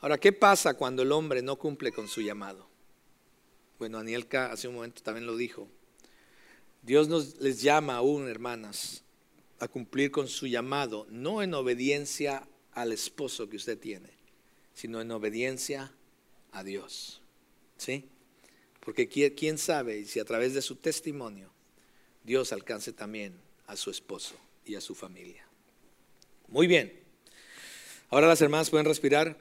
Ahora, 0.00 0.18
¿qué 0.18 0.32
pasa 0.32 0.74
cuando 0.74 1.02
el 1.02 1.12
hombre 1.12 1.42
no 1.42 1.56
cumple 1.56 1.92
con 1.92 2.08
su 2.08 2.22
llamado? 2.22 2.66
Bueno, 3.78 3.98
Anielka 3.98 4.50
hace 4.50 4.68
un 4.68 4.76
momento 4.76 5.02
también 5.02 5.26
lo 5.26 5.36
dijo. 5.36 5.68
Dios 6.82 7.08
nos 7.08 7.38
les 7.40 7.60
llama 7.60 7.96
aún, 7.96 8.26
hermanas, 8.26 9.04
a 9.58 9.68
cumplir 9.68 10.10
con 10.10 10.28
su 10.28 10.46
llamado, 10.46 11.06
no 11.10 11.42
en 11.42 11.52
obediencia 11.52 12.48
al 12.72 12.92
esposo 12.92 13.50
que 13.50 13.56
usted 13.56 13.78
tiene, 13.78 14.19
sino 14.74 15.00
en 15.00 15.10
obediencia 15.10 15.92
a 16.52 16.64
Dios. 16.64 17.20
¿Sí? 17.76 18.08
Porque 18.80 19.08
quién 19.08 19.58
sabe 19.58 20.04
si 20.04 20.20
a 20.20 20.24
través 20.24 20.54
de 20.54 20.62
su 20.62 20.76
testimonio 20.76 21.52
Dios 22.24 22.52
alcance 22.52 22.92
también 22.92 23.40
a 23.66 23.76
su 23.76 23.90
esposo 23.90 24.34
y 24.64 24.74
a 24.74 24.80
su 24.80 24.94
familia. 24.94 25.46
Muy 26.48 26.66
bien. 26.66 27.00
Ahora 28.10 28.26
las 28.26 28.40
hermanas 28.40 28.70
pueden 28.70 28.86
respirar. 28.86 29.38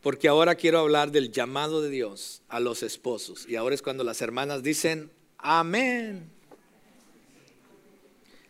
Porque 0.00 0.28
ahora 0.28 0.54
quiero 0.54 0.78
hablar 0.78 1.10
del 1.10 1.32
llamado 1.32 1.82
de 1.82 1.90
Dios 1.90 2.42
a 2.48 2.60
los 2.60 2.82
esposos. 2.82 3.46
Y 3.48 3.56
ahora 3.56 3.74
es 3.74 3.82
cuando 3.82 4.04
las 4.04 4.22
hermanas 4.22 4.62
dicen, 4.62 5.10
amén. 5.38 6.30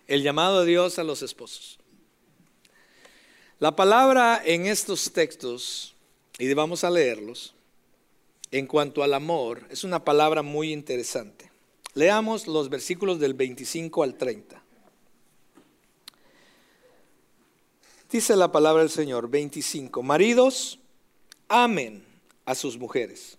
El 0.07 0.23
llamado 0.23 0.61
de 0.61 0.67
Dios 0.67 0.99
a 0.99 1.05
los 1.05 1.23
esposos. 1.23 1.78
La 3.61 3.75
palabra 3.75 4.41
en 4.45 4.67
estos 4.67 5.13
textos 5.13 5.97
y 6.39 6.55
vamos 6.55 6.85
a 6.85 6.91
leerlos. 6.91 7.57
En 8.53 8.69
cuanto 8.69 9.03
al 9.03 9.13
amor, 9.15 9.67
es 9.69 9.83
una 9.83 10.05
palabra 10.05 10.43
muy 10.43 10.73
interesante. 10.73 11.51
Leamos 11.95 12.47
los 12.47 12.69
versículos 12.69 13.19
del 13.19 13.35
25 13.35 14.05
al 14.05 14.15
30. 14.15 14.63
Dice 18.13 18.37
la 18.37 18.53
palabra 18.53 18.83
del 18.83 18.91
Señor, 18.91 19.29
25, 19.29 20.05
maridos, 20.05 20.79
amen 21.49 22.05
a 22.45 22.55
sus 22.55 22.79
mujeres. 22.79 23.39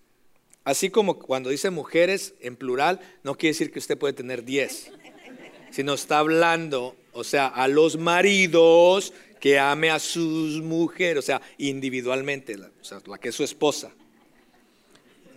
Así 0.66 0.90
como 0.90 1.18
cuando 1.18 1.50
dice 1.50 1.70
mujeres 1.70 2.34
en 2.42 2.58
plural, 2.58 3.00
no 3.24 3.36
quiere 3.36 3.54
decir 3.54 3.72
que 3.72 3.80
usted 3.80 3.98
puede 3.98 4.14
tener 4.14 4.44
10, 4.44 4.92
sino 5.72 5.94
está 5.94 6.20
hablando, 6.20 6.98
o 7.20 7.24
sea, 7.24 7.48
a 7.48 7.68
los 7.68 7.98
maridos 7.98 9.14
que 9.40 9.60
ame 9.60 9.90
a 9.90 10.00
sus 10.00 10.62
mujeres, 10.62 11.20
o 11.20 11.22
sea, 11.22 11.42
individualmente, 11.58 12.56
o 12.56 12.84
sea, 12.84 13.00
la 13.06 13.18
que 13.18 13.30
es 13.30 13.36
su 13.36 13.44
esposa. 13.44 13.92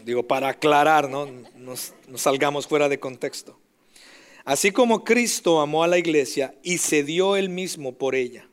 Digo, 0.05 0.27
para 0.27 0.49
aclarar, 0.49 1.09
¿no? 1.09 1.29
Salgamos 2.17 2.67
fuera 2.67 2.89
de 2.89 2.99
contexto. 2.99 3.59
Así 4.45 4.73
como 4.73 5.05
Cristo 5.05 5.61
amó 5.61 5.85
a 5.85 5.89
la 5.89 5.99
iglesia 5.99 6.55
y 6.65 6.79
se 6.79 7.05
dio 7.05 7.37
él 7.37 7.49
mismo 7.49 7.93
por 7.93 8.17
ella, 8.17 8.49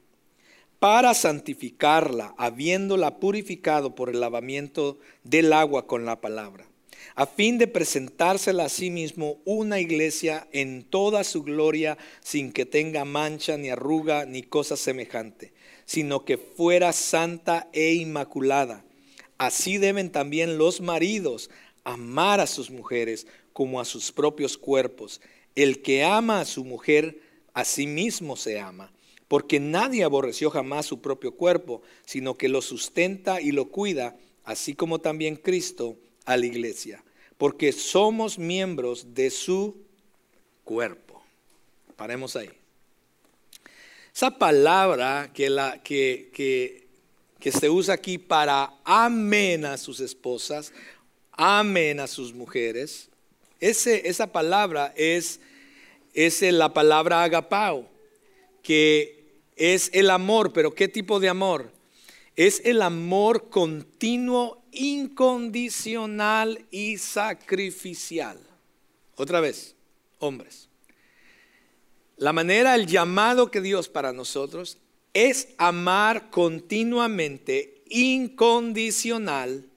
para 0.78 1.16
santificarla, 1.16 2.36
habiéndola 2.38 3.20
purificado 3.20 3.96
por 3.96 4.10
el 4.10 4.20
lavamiento 4.20 5.00
del 5.24 5.52
agua 5.52 5.88
con 5.88 6.06
la 6.06 6.22
palabra, 6.22 6.69
a 7.20 7.26
fin 7.26 7.58
de 7.58 7.68
presentársela 7.68 8.64
a 8.64 8.70
sí 8.70 8.90
mismo 8.90 9.42
una 9.44 9.82
iglesia 9.82 10.48
en 10.54 10.86
toda 10.86 11.26
su 11.26 11.44
gloria, 11.44 11.98
sin 12.22 12.54
que 12.54 12.66
tenga 12.66 13.04
mancha, 13.04 13.58
ni 13.58 13.70
arruga, 13.70 14.26
ni 14.26 14.42
cosa 14.42 14.78
semejante, 14.78 15.52
sino 15.84 16.24
que 16.24 16.38
fuera 16.38 16.94
santa 16.94 17.68
e 17.74 17.92
inmaculada. 17.92 18.86
Así 19.38 19.78
deben 19.78 20.14
también 20.14 20.58
los 20.58 20.80
maridos 20.80 21.50
amar 21.84 22.40
a 22.40 22.48
sus 22.48 22.72
mujeres 22.72 23.28
como 23.52 23.82
a 23.82 23.86
sus 23.86 24.14
propios 24.14 24.58
cuerpos. 24.58 25.20
El 25.56 25.82
que 25.82 26.06
ama 26.06 26.40
a 26.40 26.46
su 26.46 26.64
mujer, 26.64 27.20
a 27.54 27.66
sí 27.66 27.86
mismo 27.86 28.38
se 28.38 28.62
ama, 28.62 28.94
porque 29.28 29.60
nadie 29.60 30.06
aborreció 30.06 30.52
jamás 30.52 30.86
su 30.86 31.02
propio 31.02 31.34
cuerpo, 31.34 31.82
sino 32.06 32.36
que 32.36 32.48
lo 32.48 32.62
sustenta 32.62 33.42
y 33.42 33.52
lo 33.52 33.72
cuida, 33.72 34.16
así 34.46 34.74
como 34.74 35.00
también 35.00 35.36
Cristo 35.36 35.98
a 36.24 36.38
la 36.38 36.46
iglesia, 36.46 37.04
porque 37.40 37.72
somos 37.72 38.38
miembros 38.38 39.16
de 39.16 39.32
su 39.32 39.78
cuerpo. 40.66 41.24
Paremos 41.96 42.36
ahí. 42.36 42.50
Esa 44.14 44.38
palabra 44.38 45.32
que, 45.34 46.86
se 47.40 47.70
usa 47.70 47.94
aquí 47.94 48.18
para 48.18 48.74
amen 48.84 49.64
a 49.64 49.78
sus 49.78 50.02
esposas, 50.02 50.74
amen 51.32 52.02
a 52.02 52.08
sus 52.08 52.34
mujeres. 52.34 53.08
Ese, 53.62 54.10
esa 54.10 54.34
palabra 54.34 54.94
es, 54.98 55.40
es 56.14 56.42
la 56.42 56.74
palabra 56.74 57.24
agapao, 57.24 57.90
que 58.62 59.30
es 59.56 59.90
el 59.94 60.10
amor, 60.10 60.52
pero 60.52 60.76
¿qué 60.76 60.90
tipo 60.90 61.22
de 61.22 61.30
amor? 61.30 61.72
Es 62.36 62.62
el 62.66 62.82
amor 62.82 63.50
continuo, 63.50 64.59
incondicional 64.72 66.66
y 66.72 66.98
sacrificial. 66.98 68.40
Otra 69.16 69.40
vez, 69.40 69.76
hombres. 70.20 70.70
La 72.18 72.34
manera, 72.34 72.76
el 72.76 72.86
llamado 72.86 73.50
que 73.50 73.62
Dios 73.62 73.88
para 73.88 74.12
nosotros 74.12 74.78
es 75.14 75.50
amar 75.58 76.30
continuamente, 76.30 77.82
incondicional 77.90 79.70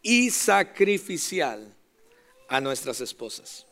y 0.00 0.30
sacrificial 0.30 1.76
a 2.48 2.60
nuestras 2.60 3.00
esposas. 3.00 3.66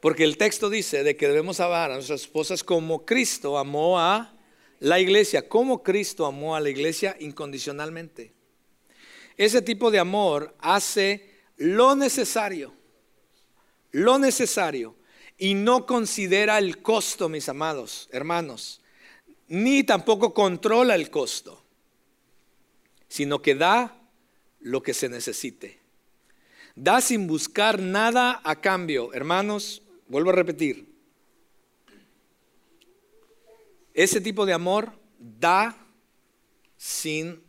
Porque 0.00 0.24
el 0.24 0.36
texto 0.36 0.68
dice 0.68 1.04
de 1.04 1.16
que 1.16 1.28
debemos 1.28 1.60
amar 1.60 1.90
a 1.90 1.94
nuestras 1.94 2.22
esposas 2.22 2.64
como 2.64 3.04
Cristo 3.06 3.56
amó 3.56 4.00
a 4.00 4.34
la 4.80 4.98
iglesia, 4.98 5.48
como 5.48 5.82
Cristo 5.82 6.26
amó 6.26 6.56
a 6.56 6.60
la 6.60 6.70
iglesia 6.70 7.16
incondicionalmente. 7.20 8.32
Ese 9.36 9.62
tipo 9.62 9.90
de 9.90 9.98
amor 9.98 10.54
hace 10.58 11.30
lo 11.56 11.94
necesario, 11.96 12.72
lo 13.90 14.18
necesario, 14.18 14.96
y 15.38 15.54
no 15.54 15.86
considera 15.86 16.58
el 16.58 16.82
costo, 16.82 17.28
mis 17.28 17.48
amados 17.48 18.08
hermanos 18.12 18.82
ni 19.52 19.84
tampoco 19.84 20.32
controla 20.32 20.94
el 20.94 21.10
costo, 21.10 21.62
sino 23.06 23.42
que 23.42 23.54
da 23.54 24.00
lo 24.60 24.82
que 24.82 24.94
se 24.94 25.10
necesite. 25.10 25.78
Da 26.74 27.02
sin 27.02 27.26
buscar 27.26 27.78
nada 27.78 28.40
a 28.44 28.62
cambio. 28.62 29.12
Hermanos, 29.12 29.82
vuelvo 30.08 30.30
a 30.30 30.36
repetir, 30.36 30.90
ese 33.92 34.22
tipo 34.22 34.46
de 34.46 34.54
amor 34.54 34.98
da 35.18 35.76
sin 36.78 37.42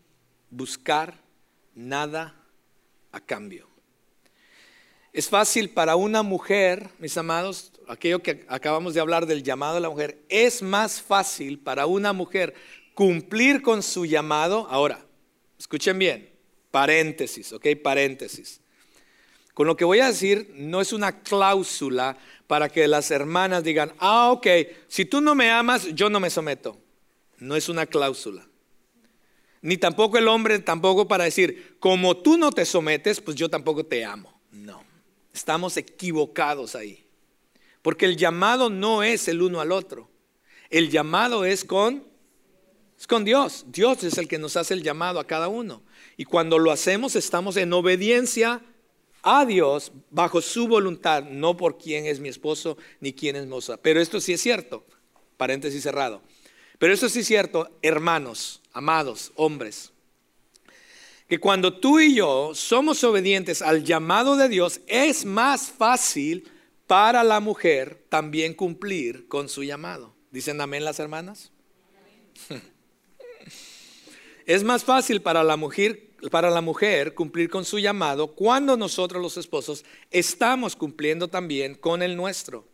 buscar 0.49 1.22
nada 1.75 2.35
a 3.11 3.19
cambio. 3.19 3.67
Es 5.13 5.29
fácil 5.29 5.69
para 5.69 5.95
una 5.95 6.23
mujer, 6.23 6.89
mis 6.97 7.15
amados, 7.17 7.71
aquello 7.87 8.23
que 8.23 8.45
acabamos 8.47 8.95
de 8.95 8.99
hablar 8.99 9.27
del 9.27 9.43
llamado 9.43 9.75
de 9.75 9.81
la 9.81 9.89
mujer, 9.89 10.23
es 10.27 10.63
más 10.63 11.01
fácil 11.01 11.59
para 11.59 11.85
una 11.85 12.13
mujer 12.13 12.55
cumplir 12.95 13.61
con 13.61 13.83
su 13.83 14.05
llamado. 14.05 14.67
Ahora, 14.71 15.05
escuchen 15.59 15.99
bien, 15.99 16.29
paréntesis, 16.71 17.53
ok, 17.53 17.67
paréntesis. 17.83 18.59
Con 19.53 19.67
lo 19.67 19.77
que 19.77 19.85
voy 19.85 19.99
a 19.99 20.07
decir 20.07 20.51
no 20.55 20.81
es 20.81 20.93
una 20.93 21.21
cláusula 21.21 22.17
para 22.47 22.69
que 22.69 22.87
las 22.87 23.11
hermanas 23.11 23.63
digan, 23.63 23.93
ah, 23.99 24.31
ok, 24.31 24.47
si 24.87 25.05
tú 25.05 25.21
no 25.21 25.35
me 25.35 25.51
amas, 25.51 25.87
yo 25.93 26.09
no 26.09 26.19
me 26.19 26.31
someto. 26.31 26.79
No 27.37 27.55
es 27.55 27.69
una 27.69 27.85
cláusula. 27.85 28.47
Ni 29.63 29.77
tampoco 29.77 30.17
el 30.17 30.27
hombre, 30.27 30.59
tampoco 30.59 31.07
para 31.07 31.23
decir, 31.23 31.77
como 31.79 32.17
tú 32.17 32.37
no 32.37 32.51
te 32.51 32.65
sometes, 32.65 33.21
pues 33.21 33.37
yo 33.37 33.49
tampoco 33.49 33.85
te 33.85 34.03
amo. 34.03 34.37
No, 34.51 34.83
estamos 35.33 35.77
equivocados 35.77 36.75
ahí. 36.75 37.05
Porque 37.81 38.05
el 38.05 38.17
llamado 38.17 38.69
no 38.69 39.03
es 39.03 39.29
el 39.29 39.41
uno 39.41 39.61
al 39.61 39.71
otro. 39.71 40.09
El 40.69 40.89
llamado 40.89 41.45
es 41.45 41.63
con, 41.63 42.03
es 42.99 43.07
con 43.07 43.23
Dios. 43.23 43.65
Dios 43.69 44.03
es 44.03 44.17
el 44.17 44.27
que 44.27 44.37
nos 44.37 44.57
hace 44.57 44.73
el 44.73 44.83
llamado 44.83 45.17
a 45.21 45.27
cada 45.27 45.47
uno. 45.47 45.81
Y 46.17 46.25
cuando 46.25 46.59
lo 46.59 46.69
hacemos 46.69 47.15
estamos 47.15 47.55
en 47.55 47.71
obediencia 47.71 48.61
a 49.21 49.45
Dios 49.45 49.93
bajo 50.09 50.41
su 50.41 50.67
voluntad, 50.67 51.23
no 51.23 51.55
por 51.55 51.77
quién 51.77 52.05
es 52.05 52.19
mi 52.19 52.27
esposo 52.27 52.77
ni 52.99 53.13
quién 53.13 53.37
es 53.37 53.47
moza. 53.47 53.77
Pero 53.77 54.01
esto 54.01 54.19
sí 54.19 54.33
es 54.33 54.41
cierto. 54.41 54.85
Paréntesis 55.37 55.83
cerrado. 55.83 56.21
Pero 56.79 56.93
esto 56.93 57.07
sí 57.07 57.21
es 57.21 57.27
cierto, 57.27 57.77
hermanos, 57.81 58.62
amados, 58.73 59.31
hombres. 59.35 59.91
Que 61.27 61.39
cuando 61.39 61.79
tú 61.79 61.99
y 61.99 62.15
yo 62.15 62.51
somos 62.53 63.03
obedientes 63.03 63.61
al 63.61 63.83
llamado 63.83 64.35
de 64.35 64.49
Dios, 64.49 64.81
es 64.87 65.25
más 65.25 65.71
fácil 65.71 66.51
para 66.87 67.23
la 67.23 67.39
mujer 67.39 68.03
también 68.09 68.53
cumplir 68.53 69.27
con 69.27 69.47
su 69.47 69.63
llamado. 69.63 70.13
¿Dicen 70.31 70.59
amén 70.59 70.83
las 70.83 70.99
hermanas? 70.99 71.51
Es 74.45 74.61
más 74.61 74.83
fácil 74.83 75.21
para 75.21 75.41
la 75.41 75.55
mujer 75.55 76.13
para 76.29 76.49
la 76.49 76.61
mujer 76.61 77.13
cumplir 77.13 77.49
con 77.49 77.65
su 77.65 77.79
llamado 77.79 78.27
cuando 78.27 78.77
nosotros 78.77 79.21
los 79.21 79.37
esposos 79.37 79.83
estamos 80.11 80.75
cumpliendo 80.75 81.27
también 81.27 81.75
con 81.75 82.01
el 82.01 82.15
nuestro. 82.15 82.65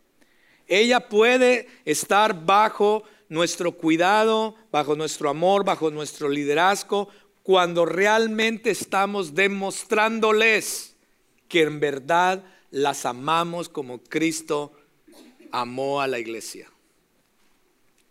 Ella 0.67 1.09
puede 1.09 1.67
estar 1.85 2.45
bajo 2.45 3.03
nuestro 3.29 3.71
cuidado, 3.71 4.55
bajo 4.71 4.95
nuestro 4.95 5.29
amor, 5.29 5.63
bajo 5.63 5.91
nuestro 5.91 6.29
liderazgo, 6.29 7.09
cuando 7.43 7.85
realmente 7.85 8.71
estamos 8.71 9.33
demostrándoles 9.33 10.95
que 11.47 11.61
en 11.61 11.79
verdad 11.79 12.43
las 12.71 13.05
amamos 13.05 13.69
como 13.69 14.03
Cristo 14.03 14.73
amó 15.51 16.01
a 16.01 16.07
la 16.07 16.19
iglesia. 16.19 16.69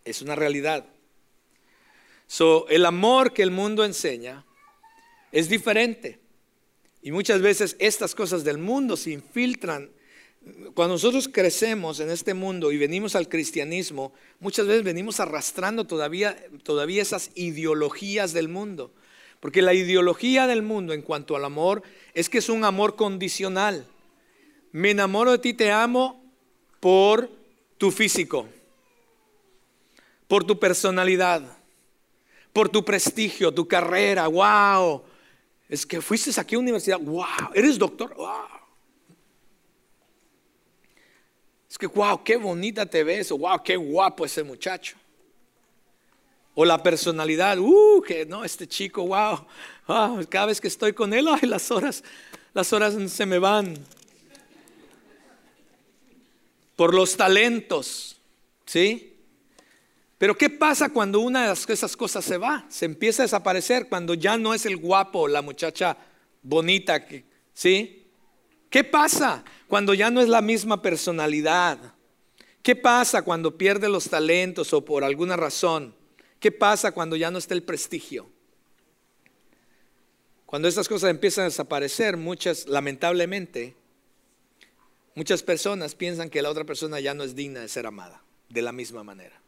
Es 0.03 0.21
una 0.21 0.35
realidad. 0.35 0.85
So, 2.27 2.67
el 2.69 2.85
amor 2.85 3.33
que 3.33 3.43
el 3.43 3.51
mundo 3.51 3.85
enseña 3.85 4.45
es 5.31 5.49
diferente. 5.49 6.19
Y 7.01 7.11
muchas 7.11 7.41
veces 7.41 7.75
estas 7.79 8.13
cosas 8.13 8.43
del 8.43 8.57
mundo 8.57 8.97
se 8.97 9.11
infiltran. 9.11 9.89
Cuando 10.73 10.95
nosotros 10.95 11.29
crecemos 11.31 11.99
en 11.99 12.09
este 12.09 12.33
mundo 12.33 12.71
y 12.71 12.77
venimos 12.77 13.15
al 13.15 13.29
cristianismo, 13.29 14.13
muchas 14.39 14.67
veces 14.67 14.83
venimos 14.83 15.19
arrastrando 15.19 15.85
todavía, 15.85 16.37
todavía 16.63 17.01
esas 17.01 17.31
ideologías 17.35 18.33
del 18.33 18.49
mundo. 18.49 18.93
Porque 19.39 19.61
la 19.61 19.73
ideología 19.73 20.47
del 20.47 20.61
mundo 20.61 20.93
en 20.93 21.01
cuanto 21.01 21.35
al 21.35 21.45
amor 21.45 21.83
es 22.13 22.29
que 22.29 22.39
es 22.39 22.49
un 22.49 22.65
amor 22.65 22.95
condicional 22.95 23.85
me 24.71 24.91
enamoro 24.91 25.31
de 25.31 25.39
ti, 25.39 25.53
te 25.53 25.71
amo 25.71 26.23
por 26.79 27.29
tu 27.77 27.91
físico, 27.91 28.47
por 30.27 30.43
tu 30.43 30.59
personalidad, 30.59 31.57
por 32.53 32.69
tu 32.69 32.83
prestigio, 32.85 33.53
tu 33.53 33.67
carrera, 33.67 34.27
wow. 34.27 35.03
Es 35.67 35.85
que 35.85 36.01
fuiste 36.01 36.39
aquí 36.39 36.55
a 36.55 36.57
la 36.57 36.63
universidad, 36.63 36.99
wow, 36.99 37.51
eres 37.53 37.77
doctor, 37.77 38.15
wow. 38.15 38.59
Es 41.68 41.68
que, 41.79 41.87
wow, 41.87 42.21
qué 42.21 42.35
bonita 42.35 42.85
te 42.85 43.05
ves, 43.05 43.31
wow, 43.31 43.63
qué 43.63 43.77
guapo 43.77 44.25
ese 44.25 44.43
muchacho. 44.43 44.97
O 46.53 46.65
la 46.65 46.83
personalidad, 46.83 47.57
uh, 47.57 48.01
que 48.05 48.25
no, 48.25 48.43
este 48.43 48.67
chico, 48.67 49.07
wow, 49.07 49.45
wow, 49.87 50.27
cada 50.27 50.47
vez 50.47 50.59
que 50.59 50.67
estoy 50.67 50.91
con 50.91 51.13
él, 51.13 51.25
ay, 51.29 51.47
las 51.47 51.71
horas, 51.71 52.03
las 52.53 52.73
horas 52.73 52.95
se 53.09 53.25
me 53.25 53.39
van. 53.39 53.77
Por 56.75 56.93
los 56.93 57.15
talentos, 57.15 58.17
¿sí? 58.65 59.15
Pero 60.17 60.37
¿qué 60.37 60.49
pasa 60.49 60.89
cuando 60.89 61.21
una 61.21 61.47
de 61.47 61.73
esas 61.73 61.95
cosas 61.95 62.25
se 62.25 62.37
va? 62.37 62.65
Se 62.67 62.83
empieza 62.83 63.23
a 63.23 63.25
desaparecer 63.25 63.87
cuando 63.87 64.15
ya 64.15 64.37
no 64.37 64.53
es 64.53 64.65
el 64.65 64.75
guapo, 64.75 65.29
la 65.29 65.41
muchacha 65.41 65.95
bonita, 66.41 67.05
¿sí? 67.53 67.98
¿Qué 68.69 68.83
pasa 68.83 69.43
cuando 69.67 69.93
ya 69.93 70.11
no 70.11 70.21
es 70.21 70.29
la 70.29 70.41
misma 70.41 70.81
personalidad? 70.81 71.93
¿Qué 72.61 72.75
pasa 72.75 73.21
cuando 73.23 73.57
pierde 73.57 73.89
los 73.89 74.09
talentos 74.09 74.73
o 74.73 74.83
por 74.83 75.03
alguna 75.03 75.35
razón? 75.35 75.95
¿Qué 76.39 76.51
pasa 76.51 76.91
cuando 76.91 77.15
ya 77.15 77.31
no 77.31 77.37
está 77.37 77.53
el 77.53 77.63
prestigio? 77.63 78.29
Cuando 80.45 80.67
estas 80.67 80.87
cosas 80.87 81.11
empiezan 81.11 81.43
a 81.43 81.49
desaparecer, 81.49 82.17
muchas, 82.17 82.67
lamentablemente, 82.67 83.75
muchas 85.15 85.43
personas 85.43 85.95
piensan 85.95 86.29
que 86.29 86.41
la 86.41 86.49
otra 86.49 86.65
persona 86.65 86.99
ya 86.99 87.13
no 87.13 87.23
es 87.23 87.35
digna 87.35 87.59
de 87.61 87.69
ser 87.69 87.85
amada 87.85 88.23
de 88.49 88.61
la 88.61 88.71
misma 88.71 89.03
manera 89.03 89.39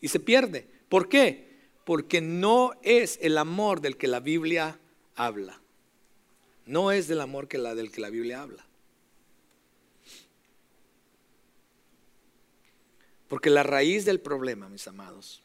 y 0.00 0.08
se 0.08 0.20
pierde. 0.20 0.66
¿Por 0.90 1.08
qué? 1.08 1.48
Porque 1.84 2.20
no 2.20 2.72
es 2.82 3.18
el 3.22 3.38
amor 3.38 3.80
del 3.80 3.96
que 3.96 4.06
la 4.06 4.20
Biblia 4.20 4.78
habla. 5.14 5.60
No 6.66 6.92
es 6.92 7.08
del 7.08 7.20
amor 7.20 7.48
que 7.48 7.58
la, 7.58 7.74
del 7.74 7.90
que 7.90 8.00
la 8.00 8.10
Biblia 8.10 8.42
habla. 8.42 8.64
Porque 13.28 13.50
la 13.50 13.62
raíz 13.62 14.04
del 14.04 14.20
problema, 14.20 14.68
mis 14.68 14.86
amados, 14.86 15.42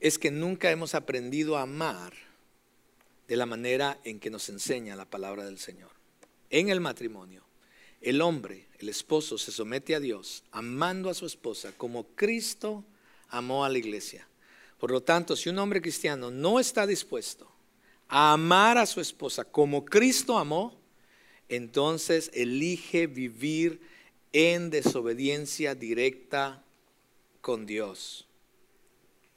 es 0.00 0.18
que 0.18 0.30
nunca 0.30 0.70
hemos 0.70 0.94
aprendido 0.94 1.56
a 1.56 1.62
amar 1.62 2.12
de 3.28 3.36
la 3.36 3.46
manera 3.46 3.98
en 4.04 4.20
que 4.20 4.30
nos 4.30 4.48
enseña 4.48 4.96
la 4.96 5.08
palabra 5.08 5.44
del 5.44 5.58
Señor. 5.58 5.90
En 6.50 6.68
el 6.68 6.80
matrimonio, 6.80 7.42
el 8.00 8.20
hombre, 8.20 8.68
el 8.78 8.90
esposo, 8.90 9.38
se 9.38 9.50
somete 9.50 9.94
a 9.94 10.00
Dios 10.00 10.44
amando 10.50 11.08
a 11.08 11.14
su 11.14 11.26
esposa 11.26 11.72
como 11.76 12.04
Cristo 12.14 12.84
amó 13.28 13.64
a 13.64 13.70
la 13.70 13.78
iglesia. 13.78 14.28
Por 14.78 14.90
lo 14.90 15.02
tanto, 15.02 15.36
si 15.36 15.48
un 15.48 15.58
hombre 15.58 15.80
cristiano 15.80 16.30
no 16.30 16.60
está 16.60 16.86
dispuesto 16.86 17.53
a 18.08 18.32
amar 18.32 18.78
a 18.78 18.86
su 18.86 19.00
esposa 19.00 19.44
como 19.44 19.84
Cristo 19.84 20.38
amó, 20.38 20.78
entonces 21.48 22.30
elige 22.34 23.06
vivir 23.06 23.80
en 24.32 24.70
desobediencia 24.70 25.74
directa 25.74 26.62
con 27.40 27.66
Dios, 27.66 28.26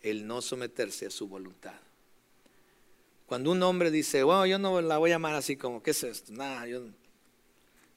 el 0.02 0.26
no 0.26 0.42
someterse 0.42 1.08
a 1.08 1.12
su 1.12 1.28
voluntad. 1.28 1.76
Cuando 3.26 3.52
un 3.52 3.62
hombre 3.62 3.92
dice, 3.92 4.24
bueno, 4.24 4.46
yo 4.46 4.58
no 4.58 4.80
la 4.82 4.98
voy 4.98 5.12
a 5.12 5.18
amar 5.18 5.36
así 5.36 5.58
como, 5.58 5.84
¿qué 5.84 5.92
es 5.92 6.04
esto? 6.04 6.32
Nada, 6.32 6.66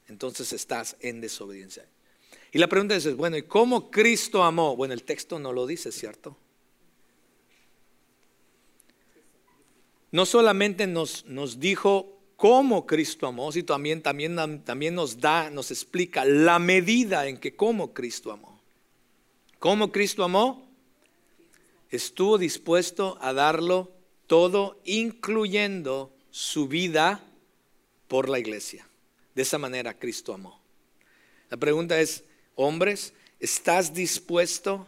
entonces 0.08 0.52
estás 0.52 0.96
en 1.00 1.20
desobediencia. 1.20 1.86
Y 2.52 2.58
la 2.58 2.66
pregunta 2.66 2.96
es, 2.96 3.16
bueno, 3.16 3.36
¿y 3.36 3.42
cómo 3.42 3.90
Cristo 3.90 4.42
amó? 4.42 4.74
Bueno, 4.74 4.92
el 4.92 5.04
texto 5.04 5.38
no 5.38 5.52
lo 5.52 5.66
dice, 5.66 5.92
¿cierto? 5.92 6.36
No 10.12 10.26
solamente 10.26 10.86
nos, 10.86 11.24
nos 11.26 11.60
dijo 11.60 12.18
cómo 12.36 12.86
Cristo 12.86 13.26
amó, 13.26 13.52
sino 13.52 13.66
también, 13.66 14.02
también, 14.02 14.62
también 14.64 14.94
nos 14.94 15.20
da, 15.20 15.50
nos 15.50 15.70
explica 15.70 16.24
la 16.24 16.58
medida 16.58 17.28
en 17.28 17.36
que 17.36 17.54
cómo 17.54 17.92
Cristo 17.92 18.32
amó. 18.32 18.60
¿Cómo 19.58 19.92
Cristo 19.92 20.24
amó? 20.24 20.66
Estuvo 21.90 22.38
dispuesto 22.38 23.18
a 23.20 23.32
darlo 23.32 23.92
todo, 24.26 24.80
incluyendo 24.84 26.14
su 26.30 26.66
vida 26.66 27.22
por 28.08 28.28
la 28.28 28.38
iglesia. 28.38 28.88
De 29.34 29.42
esa 29.42 29.58
manera 29.58 29.98
Cristo 29.98 30.32
amó. 30.32 30.60
La 31.50 31.56
pregunta 31.56 32.00
es, 32.00 32.24
hombres, 32.54 33.12
¿estás 33.38 33.92
dispuesto? 33.92 34.86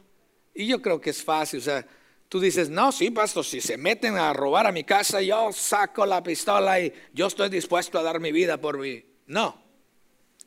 Y 0.54 0.66
yo 0.66 0.80
creo 0.80 1.00
que 1.00 1.10
es 1.10 1.22
fácil, 1.22 1.60
o 1.60 1.62
sea, 1.62 1.86
tú 2.32 2.40
dices, 2.40 2.70
no, 2.70 2.90
sí, 2.90 3.10
pastor, 3.10 3.44
si 3.44 3.60
se 3.60 3.76
meten 3.76 4.16
a 4.16 4.32
robar 4.32 4.66
a 4.66 4.72
mi 4.72 4.84
casa, 4.84 5.20
yo 5.20 5.52
saco 5.52 6.06
la 6.06 6.22
pistola 6.22 6.80
y 6.80 6.90
yo 7.12 7.26
estoy 7.26 7.50
dispuesto 7.50 7.98
a 7.98 8.02
dar 8.02 8.20
mi 8.20 8.32
vida 8.32 8.58
por 8.58 8.78
mí. 8.78 9.04
No, 9.26 9.62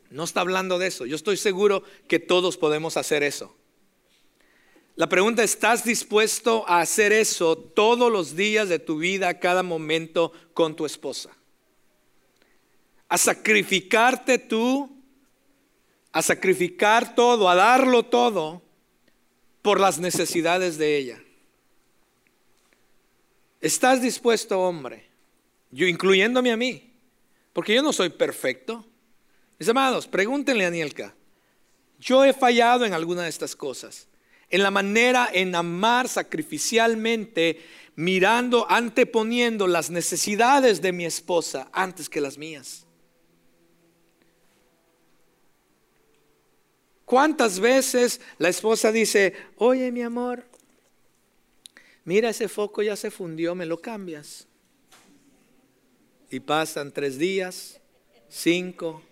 no 0.10 0.24
está 0.24 0.42
hablando 0.42 0.80
de 0.80 0.88
eso. 0.88 1.06
Yo 1.06 1.16
estoy 1.16 1.38
seguro 1.38 1.84
que 2.08 2.18
todos 2.18 2.58
podemos 2.58 2.98
hacer 2.98 3.22
eso. 3.22 3.56
La 4.96 5.08
pregunta, 5.08 5.44
¿estás 5.44 5.84
dispuesto 5.84 6.66
a 6.68 6.82
hacer 6.82 7.14
eso 7.14 7.56
todos 7.56 8.12
los 8.12 8.36
días 8.36 8.68
de 8.68 8.80
tu 8.80 8.98
vida, 8.98 9.40
cada 9.40 9.62
momento 9.62 10.32
con 10.56 10.76
tu 10.76 10.88
esposa? 10.88 11.38
a 13.08 13.18
sacrificarte 13.18 14.40
tú, 14.40 14.90
a 16.12 16.22
sacrificar 16.22 17.16
todo, 17.16 17.50
a 17.50 17.56
darlo 17.56 18.04
todo 18.04 18.62
por 19.62 19.80
las 19.80 20.00
necesidades 20.00 20.78
de 20.78 20.98
ella. 20.98 21.25
¿Estás 23.66 24.00
dispuesto, 24.00 24.62
hombre? 24.62 25.10
Yo 25.72 25.88
incluyéndome 25.88 26.52
a 26.52 26.56
mí, 26.56 26.94
porque 27.52 27.74
yo 27.74 27.82
no 27.82 27.94
soy 27.94 28.10
perfecto. 28.10 28.86
Mis 29.58 29.68
amados, 29.68 30.08
pregúntenle 30.08 30.66
a 30.66 30.68
Anielka. 30.68 31.16
Yo 31.98 32.24
he 32.24 32.32
fallado 32.32 32.86
en 32.86 32.94
alguna 32.94 33.24
de 33.24 33.30
estas 33.30 33.56
cosas, 33.56 34.08
en 34.52 34.62
la 34.62 34.70
manera 34.70 35.32
en 35.34 35.56
amar 35.56 36.08
sacrificialmente, 36.08 37.60
mirando, 37.96 38.70
anteponiendo 38.70 39.66
las 39.66 39.90
necesidades 39.90 40.80
de 40.80 40.92
mi 40.92 41.06
esposa 41.08 41.68
antes 41.74 42.08
que 42.08 42.22
las 42.22 42.38
mías. 42.38 42.86
¿Cuántas 47.04 47.60
veces 47.60 48.22
la 48.38 48.50
esposa 48.50 48.92
dice, 48.92 49.34
oye 49.58 49.92
mi 49.92 50.04
amor, 50.04 50.46
mira 52.06 52.30
ese 52.30 52.48
foco 52.48 52.82
ya 52.82 52.96
se 52.96 53.12
fundió, 53.12 53.54
me 53.56 53.66
lo 53.66 53.82
cambias? 53.82 54.48
Y 56.32 56.40
pasan 56.40 56.92
tres 56.92 57.18
días, 57.18 57.82
cinco. 58.30 59.04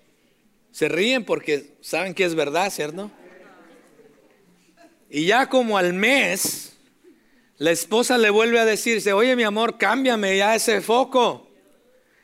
Se 0.71 0.87
ríen 0.87 1.25
porque 1.25 1.75
saben 1.81 2.13
que 2.13 2.23
es 2.23 2.33
verdad, 2.33 2.71
¿cierto? 2.71 3.11
Y 5.09 5.25
ya 5.25 5.47
como 5.47 5.77
al 5.77 5.93
mes, 5.93 6.75
la 7.57 7.71
esposa 7.71 8.17
le 8.17 8.29
vuelve 8.29 8.59
a 8.59 8.65
decirse, 8.65 9.13
oye 9.13 9.35
mi 9.35 9.43
amor, 9.43 9.77
cámbiame 9.77 10.37
ya 10.37 10.55
ese 10.55 10.81
foco. 10.81 11.49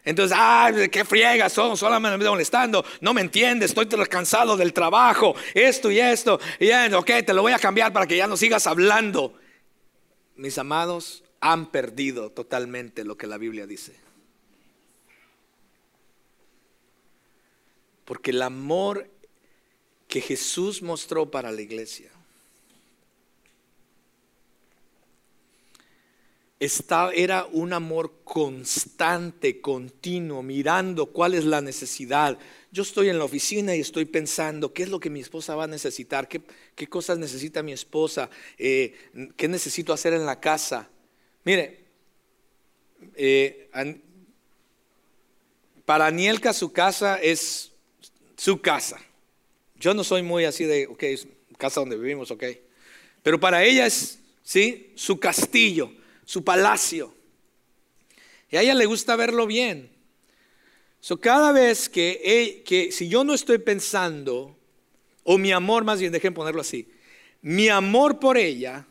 Entonces, 0.04 0.36
ay, 0.40 0.90
qué 0.90 1.06
friega, 1.06 1.50
son, 1.50 1.78
solamente 1.78 2.18
me 2.18 2.28
molestando, 2.28 2.84
no 3.02 3.14
me 3.14 3.22
entiendes, 3.22 3.76
estoy 3.76 3.86
cansado 4.08 4.58
del 4.58 4.74
trabajo, 4.74 5.36
esto 5.54 5.92
y 5.92 6.00
esto, 6.00 6.40
y 6.60 6.68
ya, 6.68 6.90
ok, 6.98 7.12
te 7.26 7.34
lo 7.34 7.44
voy 7.44 7.52
a 7.52 7.60
cambiar 7.60 7.94
para 7.94 8.08
que 8.08 8.18
ya 8.18 8.26
no 8.26 8.38
sigas 8.38 8.66
hablando. 8.66 9.38
Mis 10.40 10.58
amados, 10.58 11.22
han 11.42 11.70
perdido 11.70 12.32
totalmente 12.32 13.04
lo 13.04 13.18
que 13.18 13.28
la 13.28 13.38
Biblia 13.38 13.68
dice. 13.68 13.94
Porque 18.06 18.32
el 18.32 18.42
amor 18.42 19.10
que 20.08 20.22
Jesús 20.22 20.82
mostró 20.82 21.30
para 21.30 21.52
la 21.52 21.60
iglesia 21.60 22.10
era 26.60 27.46
un 27.46 27.72
amor 27.72 28.22
constante, 28.26 29.62
continuo, 29.62 30.44
mirando 30.44 31.06
cuál 31.06 31.34
es 31.34 31.46
la 31.46 31.62
necesidad. 31.62 32.38
Yo 32.72 32.84
estoy 32.84 33.08
en 33.08 33.18
la 33.18 33.24
oficina 33.24 33.76
y 33.76 33.80
estoy 33.80 34.04
pensando, 34.06 34.74
¿qué 34.74 34.84
es 34.84 34.90
lo 34.90 35.00
que 35.00 35.10
mi 35.10 35.22
esposa 35.22 35.56
va 35.56 35.64
a 35.64 35.68
necesitar? 35.68 36.28
¿Qué, 36.28 36.88
cosas 36.88 37.18
necesita 37.18 37.64
mi 37.64 37.72
esposa? 37.72 38.30
Eh, 38.58 38.94
¿Qué 39.38 39.48
necesito 39.48 39.94
hacer 39.94 40.14
en 40.14 40.26
la 40.26 40.42
casa? 40.42 40.90
Mire, 41.46 41.86
eh, 43.16 43.70
para 45.86 46.08
Anielka 46.08 46.52
su 46.52 46.74
casa 46.74 47.16
es 47.22 47.72
su 48.36 48.60
casa. 48.60 49.00
Yo 49.78 49.94
no 49.94 50.04
soy 50.04 50.24
muy 50.24 50.44
así 50.44 50.66
de, 50.66 50.88
ok, 50.88 51.04
casa 51.58 51.80
donde 51.80 51.98
vivimos, 51.98 52.32
ok. 52.32 52.44
Pero 53.24 53.40
para 53.40 53.64
ella 53.64 53.86
es, 53.86 54.20
¿sí? 54.44 54.92
Su 54.96 55.20
castillo 55.22 55.99
su 56.30 56.44
palacio. 56.44 57.12
Y 58.52 58.58
a 58.58 58.62
ella 58.62 58.76
le 58.76 58.86
gusta 58.86 59.16
verlo 59.16 59.48
bien. 59.48 59.90
So, 61.00 61.20
cada 61.20 61.52
vez 61.52 61.90
que, 61.90 62.62
que 62.68 62.92
si 62.92 63.10
yo 63.10 63.24
no 63.24 63.34
estoy 63.34 63.58
pensando, 63.58 64.56
o 65.24 65.40
mi 65.40 65.52
amor 65.52 65.86
más 65.86 66.00
bien, 66.00 66.12
dejen 66.12 66.36
ponerlo 66.36 66.62
así, 66.62 66.88
mi 67.42 67.70
amor 67.70 68.20
por 68.20 68.38
ella 68.38 68.86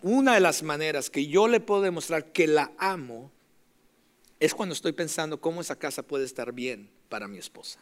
una 0.00 0.34
de 0.34 0.40
las 0.40 0.62
maneras 0.62 1.10
que 1.10 1.26
yo 1.26 1.48
le 1.48 1.58
puedo 1.58 1.82
demostrar 1.82 2.30
que 2.30 2.46
la 2.46 2.70
amo 2.78 3.32
es 4.38 4.54
cuando 4.54 4.74
estoy 4.74 4.92
pensando 4.92 5.40
cómo 5.40 5.62
esa 5.62 5.74
casa 5.74 6.04
puede 6.04 6.26
estar 6.26 6.52
bien 6.52 6.88
para 7.08 7.26
mi 7.26 7.38
esposa. 7.38 7.80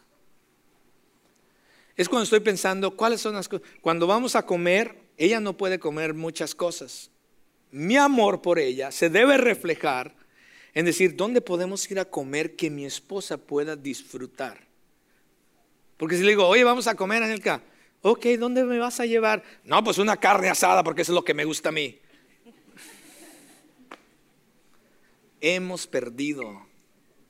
Es 1.95 2.09
cuando 2.09 2.23
estoy 2.23 2.39
pensando 2.39 2.97
cuáles 2.97 3.21
son 3.21 3.35
las 3.35 3.47
cosas. 3.47 3.67
Cuando 3.79 4.07
vamos 4.07 4.35
a 4.35 4.43
comer, 4.43 5.03
ella 5.17 5.39
no 5.39 5.55
puede 5.55 5.77
comer 5.77 6.15
muchas 6.15 6.55
cosas. 6.55 7.11
Mi 7.71 7.97
amor 7.97 8.41
por 8.41 8.59
ella 8.59 8.91
se 8.91 9.09
debe 9.09 9.37
reflejar 9.37 10.15
en 10.73 10.85
decir, 10.85 11.15
¿dónde 11.15 11.41
podemos 11.41 11.89
ir 11.89 11.99
a 11.99 12.05
comer 12.05 12.55
que 12.55 12.69
mi 12.69 12.85
esposa 12.85 13.37
pueda 13.37 13.75
disfrutar? 13.75 14.67
Porque 15.97 16.15
si 16.15 16.23
le 16.23 16.29
digo, 16.29 16.47
oye, 16.47 16.63
vamos 16.63 16.87
a 16.87 16.95
comer, 16.95 17.23
Anelka, 17.23 17.63
ok, 18.01 18.25
¿dónde 18.39 18.63
me 18.63 18.77
vas 18.77 18.99
a 18.99 19.05
llevar? 19.05 19.43
No, 19.63 19.83
pues 19.83 19.97
una 19.97 20.17
carne 20.17 20.49
asada 20.49 20.83
porque 20.83 21.01
eso 21.01 21.11
es 21.11 21.15
lo 21.15 21.25
que 21.25 21.33
me 21.33 21.45
gusta 21.45 21.69
a 21.69 21.71
mí. 21.71 21.99
Hemos 25.41 25.87
perdido 25.87 26.67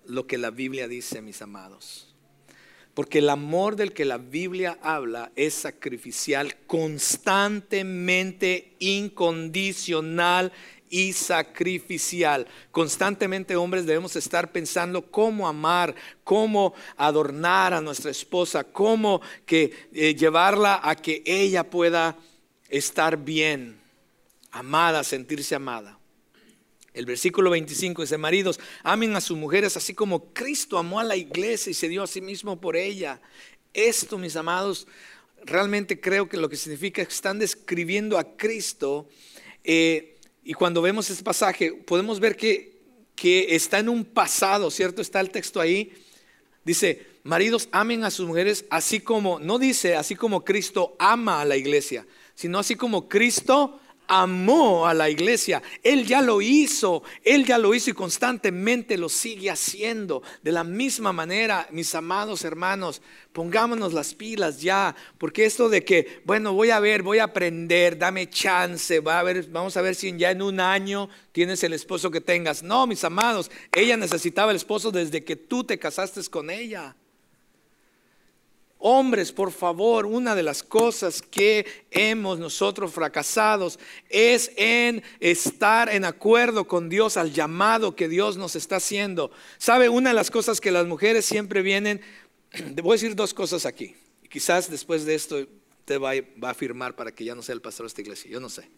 lo 0.06 0.28
que 0.28 0.38
la 0.38 0.52
Biblia 0.52 0.88
dice, 0.88 1.22
mis 1.22 1.42
amados. 1.42 2.07
Porque 2.98 3.20
el 3.20 3.30
amor 3.30 3.76
del 3.76 3.94
que 3.94 4.06
la 4.06 4.18
Biblia 4.18 4.80
habla 4.82 5.32
es 5.36 5.54
sacrificial, 5.54 6.56
constantemente 6.66 8.74
incondicional 8.80 10.52
y 10.90 11.14
sacrificial. 11.14 12.48
Constantemente 12.72 13.56
hombres 13.56 13.86
debemos 13.86 14.16
estar 14.16 14.52
pensando 14.52 15.12
cómo 15.12 15.48
amar, 15.48 15.94
cómo 16.24 16.74
adornar 16.96 17.76
a 17.76 17.82
nuestra 17.82 18.10
esposa, 18.10 18.64
cómo 18.64 19.22
que, 19.46 19.90
eh, 19.94 20.16
llevarla 20.16 20.80
a 20.82 20.96
que 20.96 21.22
ella 21.24 21.70
pueda 21.70 22.18
estar 22.68 23.16
bien, 23.16 23.80
amada, 24.50 25.04
sentirse 25.04 25.54
amada. 25.54 25.97
El 26.98 27.06
versículo 27.06 27.52
25 27.52 28.02
dice, 28.02 28.18
maridos, 28.18 28.60
amen 28.82 29.16
a 29.16 29.22
sus 29.22 29.38
mujeres 29.38 29.78
así 29.78 29.94
como 29.94 30.34
Cristo 30.34 30.80
amó 30.80 31.00
a 31.00 31.04
la 31.04 31.16
iglesia 31.16 31.70
y 31.70 31.76
se 31.76 31.88
dio 31.88 32.02
a 32.02 32.08
sí 32.08 32.22
mismo 32.22 32.60
por 32.60 32.76
ella. 32.76 33.22
Esto, 33.72 34.18
mis 34.18 34.36
amados, 34.36 34.88
realmente 35.46 36.00
creo 36.00 36.28
que 36.28 36.38
lo 36.38 36.50
que 36.50 36.56
significa 36.56 37.04
es 37.04 37.10
que 37.10 37.14
están 37.14 37.38
describiendo 37.38 38.18
a 38.18 38.36
Cristo. 38.36 39.08
Eh, 39.64 40.16
y 40.44 40.54
cuando 40.54 40.82
vemos 40.82 41.08
este 41.12 41.24
pasaje, 41.24 41.72
podemos 41.72 42.20
ver 42.20 42.36
que, 42.36 42.80
que 43.16 43.56
está 43.56 43.78
en 43.78 43.90
un 43.90 44.04
pasado, 44.04 44.72
¿cierto? 44.72 45.04
Está 45.04 45.20
el 45.20 45.30
texto 45.30 45.62
ahí. 45.62 45.94
Dice, 46.66 47.06
maridos, 47.22 47.70
amen 47.72 48.06
a 48.06 48.10
sus 48.10 48.26
mujeres 48.26 48.66
así 48.72 49.02
como, 49.02 49.40
no 49.40 49.60
dice 49.60 49.96
así 49.96 50.16
como 50.16 50.44
Cristo 50.44 50.96
ama 50.98 51.42
a 51.42 51.46
la 51.46 51.58
iglesia, 51.58 52.08
sino 52.34 52.58
así 52.58 52.76
como 52.76 53.08
Cristo 53.08 53.80
amó 54.08 54.88
a 54.88 54.94
la 54.94 55.10
iglesia. 55.10 55.62
Él 55.84 56.06
ya 56.06 56.22
lo 56.22 56.42
hizo, 56.42 57.04
Él 57.24 57.46
ya 57.46 57.58
lo 57.58 57.74
hizo 57.74 57.90
y 57.90 57.94
constantemente 57.94 58.98
lo 58.98 59.10
sigue 59.10 59.50
haciendo. 59.50 60.24
De 60.42 60.52
la 60.52 60.64
misma 60.64 61.14
manera, 61.14 61.68
mis 61.72 61.94
amados 61.96 62.44
hermanos, 62.44 63.02
pongámonos 63.34 63.94
las 63.94 64.14
pilas 64.14 64.62
ya, 64.62 64.96
porque 65.18 65.46
esto 65.46 65.70
de 65.70 65.84
que, 65.84 66.22
bueno, 66.26 66.54
voy 66.54 66.72
a 66.72 66.80
ver, 66.80 67.04
voy 67.04 67.20
a 67.20 67.26
aprender, 67.26 67.98
dame 67.98 68.30
chance, 68.30 69.00
vamos 69.00 69.78
a 69.78 69.82
ver 69.82 69.96
si 69.96 70.18
ya 70.18 70.32
en 70.32 70.42
un 70.42 70.60
año 70.60 71.10
tienes 71.32 71.64
el 71.64 71.74
esposo 71.74 72.10
que 72.10 72.22
tengas. 72.22 72.64
No, 72.64 72.88
mis 72.88 73.04
amados, 73.04 73.52
ella 73.74 73.98
necesitaba 73.98 74.52
el 74.52 74.58
esposo 74.58 74.92
desde 74.92 75.24
que 75.24 75.36
tú 75.36 75.64
te 75.64 75.78
casaste 75.78 76.18
con 76.30 76.50
ella. 76.50 76.96
Hombres, 78.80 79.32
por 79.32 79.52
favor, 79.52 80.06
una 80.06 80.36
de 80.36 80.44
las 80.44 80.62
cosas 80.62 81.22
que 81.22 81.66
hemos 81.90 82.38
nosotros 82.38 82.92
fracasados 82.92 83.80
es 84.08 84.52
en 84.56 85.02
estar 85.20 85.90
en 85.90 86.06
acuerdo 86.06 86.68
con 86.68 86.88
Dios 86.88 87.18
al 87.18 87.34
llamado 87.34 87.96
que 87.96 88.08
Dios 88.08 88.38
nos 88.38 88.56
está 88.56 88.76
haciendo. 88.76 89.32
¿Sabe? 89.58 89.90
Una 89.90 90.12
de 90.12 90.16
las 90.16 90.30
cosas 90.30 90.62
que 90.62 90.70
las 90.70 90.86
mujeres 90.86 91.26
siempre 91.26 91.64
vienen, 91.64 92.02
voy 92.84 92.92
a 92.92 93.00
decir 93.02 93.16
dos 93.16 93.34
cosas 93.34 93.66
aquí. 93.66 93.96
Quizás 94.30 94.70
después 94.70 95.06
de 95.06 95.16
esto 95.16 95.48
te 95.86 95.98
va, 95.98 96.12
va 96.44 96.50
a 96.50 96.52
afirmar 96.52 96.96
para 96.96 97.12
que 97.12 97.26
ya 97.26 97.34
no 97.34 97.42
sea 97.42 97.56
el 97.56 97.62
pastor 97.62 97.86
de 97.86 97.88
esta 97.88 98.02
iglesia, 98.02 98.30
yo 98.30 98.40
no 98.40 98.50
sé. 98.50 98.70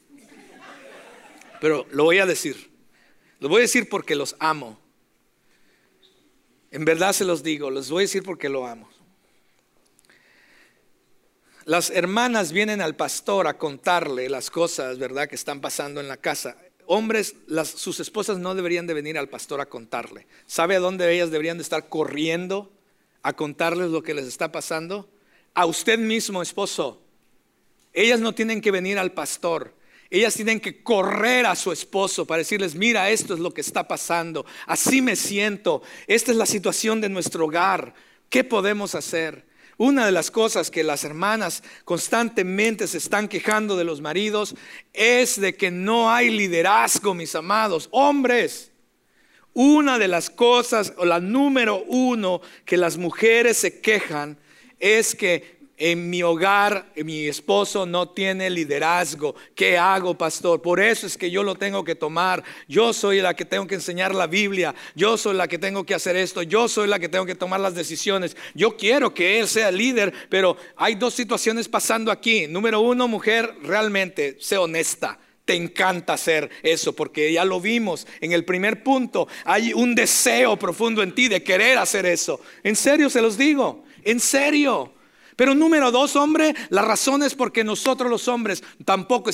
Pero 1.60 1.86
lo 1.91 2.06
voy 2.06 2.20
a 2.20 2.26
decir. 2.26 2.72
Lo 3.39 3.50
voy 3.50 3.60
a 3.60 3.62
decir 3.62 3.89
porque 3.89 4.16
los 4.16 4.36
amo. 4.39 4.80
En 6.72 6.86
verdad 6.86 7.14
se 7.14 7.26
los 7.26 7.43
digo, 7.43 7.70
los 7.70 7.89
voy 7.89 8.04
a 8.04 8.06
decir 8.06 8.24
porque 8.24 8.47
lo 8.47 8.66
amo. 8.66 8.89
Las 11.70 11.91
hermanas 11.91 12.51
vienen 12.51 12.82
al 12.82 12.95
pastor 12.95 13.45
a 13.45 13.59
contarle 13.59 14.28
las 14.28 14.49
cosas, 14.49 14.97
¿verdad?, 14.97 15.30
que 15.30 15.36
están 15.36 15.61
pasando 15.61 16.01
en 16.01 16.07
la 16.07 16.17
casa. 16.17 16.57
Hombres, 16.88 17.36
sus 17.76 17.99
esposas 17.99 18.39
no 18.39 18.55
deberían 18.55 18.88
de 18.88 18.95
venir 18.95 19.20
al 19.20 19.30
pastor 19.30 19.61
a 19.61 19.67
contarle. 19.67 20.26
¿Sabe 20.47 20.78
a 20.78 20.80
dónde 20.80 21.13
ellas 21.13 21.30
deberían 21.30 21.57
de 21.57 21.61
estar 21.61 21.88
corriendo 21.88 22.72
a 23.22 23.34
contarles 23.34 23.91
lo 23.91 24.01
que 24.01 24.15
les 24.15 24.26
está 24.26 24.51
pasando? 24.51 25.11
A 25.53 25.67
usted 25.67 25.99
mismo, 25.99 26.41
esposo. 26.41 27.03
Ellas 27.93 28.20
no 28.20 28.34
tienen 28.34 28.61
que 28.61 28.72
venir 28.72 28.97
al 28.97 29.11
pastor. 29.11 29.76
Ellas 30.09 30.34
tienen 30.34 30.59
que 30.59 30.82
correr 30.82 31.45
a 31.45 31.55
su 31.55 31.72
esposo 31.72 32.26
para 32.26 32.39
decirles, 32.39 32.74
mira, 32.74 33.11
esto 33.11 33.36
es 33.36 33.39
lo 33.39 33.53
que 33.53 33.61
está 33.61 33.88
pasando. 33.88 34.43
Así 34.65 35.03
me 35.03 35.15
siento. 35.15 35.84
Esta 36.07 36.32
es 36.32 36.38
la 36.38 36.47
situación 36.47 36.99
de 36.99 37.09
nuestro 37.09 37.45
hogar. 37.45 37.93
¿Qué 38.28 38.43
podemos 38.43 38.95
hacer? 38.95 39.49
Una 39.80 40.05
de 40.05 40.11
las 40.11 40.30
cosas 40.30 40.69
que 40.69 40.84
las 40.84 41.05
hermanas 41.05 41.63
constantemente 41.86 42.86
se 42.86 42.97
están 42.97 43.30
quejando 43.30 43.77
de 43.77 43.86
los 43.86 44.01
maridos 44.01 44.53
es 44.91 45.39
de 45.39 45.55
que 45.55 45.71
no 45.71 46.11
hay 46.11 46.30
liderazgo, 46.32 47.13
mis 47.13 47.34
amados. 47.34 47.88
Hombres, 47.91 48.73
una 49.53 49.97
de 49.97 50.09
las 50.09 50.30
cosas, 50.30 50.91
o 50.97 51.05
la 51.05 51.21
número 51.21 51.82
uno 51.88 52.41
que 52.65 52.75
las 52.75 52.97
mujeres 52.97 53.55
se 53.55 53.80
quejan 53.80 54.38
es 54.80 55.15
que 55.15 55.59
en 55.80 56.09
mi 56.09 56.21
hogar 56.21 56.91
mi 57.03 57.27
esposo 57.27 57.86
no 57.86 58.09
tiene 58.09 58.49
liderazgo. 58.49 59.34
¿Qué 59.55 59.77
hago, 59.77 60.17
pastor? 60.17 60.61
Por 60.61 60.80
eso 60.80 61.07
es 61.07 61.17
que 61.17 61.32
yo 61.32 61.41
lo 61.41 61.55
tengo 61.55 61.84
que 61.84 61.95
tomar. 61.95 62.43
Yo 62.67 62.93
soy 62.93 63.21
la 63.21 63.34
que 63.34 63.45
tengo 63.45 63.65
que 63.65 63.75
enseñar 63.75 64.13
la 64.13 64.27
Biblia. 64.27 64.75
Yo 64.93 65.17
soy 65.17 65.36
la 65.36 65.47
que 65.47 65.57
tengo 65.57 65.86
que 65.86 65.95
hacer 65.95 66.17
esto. 66.17 66.43
Yo 66.43 66.67
soy 66.67 66.88
la 66.88 66.99
que 66.99 67.09
tengo 67.09 67.25
que 67.25 67.36
tomar 67.36 67.61
las 67.61 67.73
decisiones. 67.73 68.36
Yo 68.53 68.75
quiero 68.75 69.13
que 69.13 69.39
él 69.39 69.47
sea 69.47 69.71
líder, 69.71 70.13
pero 70.30 70.57
hay 70.75 70.95
dos 70.95 71.13
situaciones 71.13 71.69
pasando 71.69 72.11
aquí. 72.11 72.47
Número 72.47 72.82
uno, 72.82 73.07
mujer, 73.07 73.55
realmente, 73.63 74.38
sé 74.39 74.57
honesta 74.57 75.17
te 75.45 75.55
encanta 75.55 76.13
hacer 76.13 76.47
eso, 76.61 76.93
porque 76.93 77.34
ya 77.34 77.43
lo 77.43 77.59
vimos 77.59 78.05
en 78.21 78.34
el 78.34 78.45
primer 78.45 78.84
punto. 78.84 79.27
Hay 79.45 79.73
un 79.73 79.95
deseo 79.95 80.59
profundo 80.59 81.01
en 81.01 81.15
ti 81.15 81.27
de 81.27 81.41
querer 81.41 81.80
hacer 81.80 82.05
eso. 82.05 82.39
En 82.61 82.75
serio 82.75 83.09
se 83.09 83.19
los 83.19 83.36
digo, 83.36 83.84
en 84.03 84.19
serio. 84.19 84.93
Pero 85.40 85.56
número 85.56 85.90
dos, 85.90 86.18
hombre, 86.18 86.54
la 86.68 86.82
razón 86.82 87.24
es 87.24 87.34
porque 87.34 87.64
nosotros 87.64 88.12
los 88.12 88.28
hombres 88.28 88.62
tampoco 88.84 89.30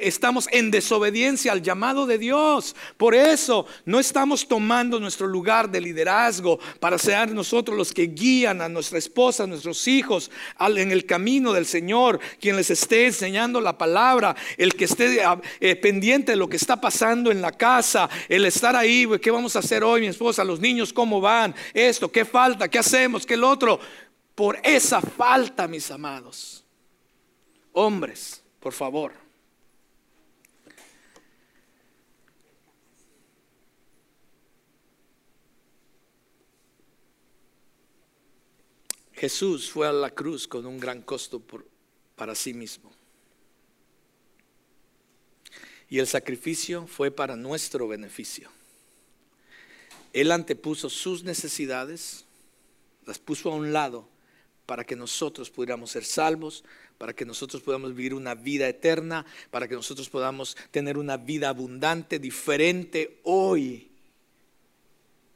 estamos 0.00 0.48
en 0.50 0.70
desobediencia 0.70 1.52
al 1.52 1.60
llamado 1.60 2.06
de 2.06 2.16
Dios. 2.16 2.74
Por 2.96 3.14
eso 3.14 3.66
no 3.84 4.00
estamos 4.00 4.48
tomando 4.48 4.98
nuestro 4.98 5.26
lugar 5.26 5.70
de 5.70 5.82
liderazgo 5.82 6.58
para 6.80 6.96
ser 6.96 7.32
nosotros 7.32 7.76
los 7.76 7.92
que 7.92 8.06
guían 8.06 8.62
a 8.62 8.70
nuestra 8.70 8.96
esposa, 8.96 9.44
a 9.44 9.46
nuestros 9.46 9.86
hijos 9.86 10.30
en 10.58 10.90
el 10.90 11.04
camino 11.04 11.52
del 11.52 11.66
Señor, 11.66 12.18
quien 12.40 12.56
les 12.56 12.70
esté 12.70 13.04
enseñando 13.04 13.60
la 13.60 13.76
palabra, 13.76 14.34
el 14.56 14.74
que 14.74 14.86
esté 14.86 15.22
ah, 15.22 15.38
eh, 15.60 15.76
pendiente 15.76 16.32
de 16.32 16.36
lo 16.36 16.48
que 16.48 16.56
está 16.56 16.80
pasando 16.80 17.30
en 17.30 17.42
la 17.42 17.52
casa, 17.52 18.08
el 18.30 18.46
estar 18.46 18.74
ahí, 18.74 19.06
¿qué 19.20 19.30
vamos 19.30 19.54
a 19.54 19.58
hacer 19.58 19.84
hoy, 19.84 20.00
mi 20.00 20.06
esposa? 20.06 20.44
Los 20.44 20.60
niños, 20.60 20.94
¿cómo 20.94 21.20
van? 21.20 21.54
Esto, 21.74 22.10
¿qué 22.10 22.24
falta? 22.24 22.68
¿Qué 22.68 22.78
hacemos? 22.78 23.26
¿Qué 23.26 23.34
el 23.34 23.44
otro? 23.44 23.78
Por 24.36 24.58
esa 24.62 25.00
falta, 25.00 25.66
mis 25.66 25.90
amados. 25.90 26.62
Hombres, 27.72 28.42
por 28.60 28.74
favor. 28.74 29.14
Jesús 39.14 39.70
fue 39.70 39.88
a 39.88 39.92
la 39.92 40.10
cruz 40.10 40.46
con 40.46 40.66
un 40.66 40.78
gran 40.78 41.00
costo 41.00 41.42
para 42.14 42.34
sí 42.34 42.52
mismo. 42.52 42.92
Y 45.88 45.98
el 45.98 46.06
sacrificio 46.06 46.86
fue 46.86 47.10
para 47.10 47.36
nuestro 47.36 47.88
beneficio. 47.88 48.50
Él 50.12 50.30
antepuso 50.30 50.90
sus 50.90 51.24
necesidades, 51.24 52.26
las 53.06 53.18
puso 53.18 53.50
a 53.50 53.54
un 53.54 53.72
lado 53.72 54.14
para 54.66 54.84
que 54.84 54.96
nosotros 54.96 55.48
pudiéramos 55.48 55.92
ser 55.92 56.04
salvos, 56.04 56.64
para 56.98 57.14
que 57.14 57.24
nosotros 57.24 57.62
podamos 57.62 57.94
vivir 57.94 58.12
una 58.12 58.34
vida 58.34 58.68
eterna, 58.68 59.24
para 59.50 59.68
que 59.68 59.74
nosotros 59.74 60.10
podamos 60.10 60.56
tener 60.72 60.98
una 60.98 61.16
vida 61.16 61.48
abundante, 61.48 62.18
diferente 62.18 63.20
hoy. 63.22 63.88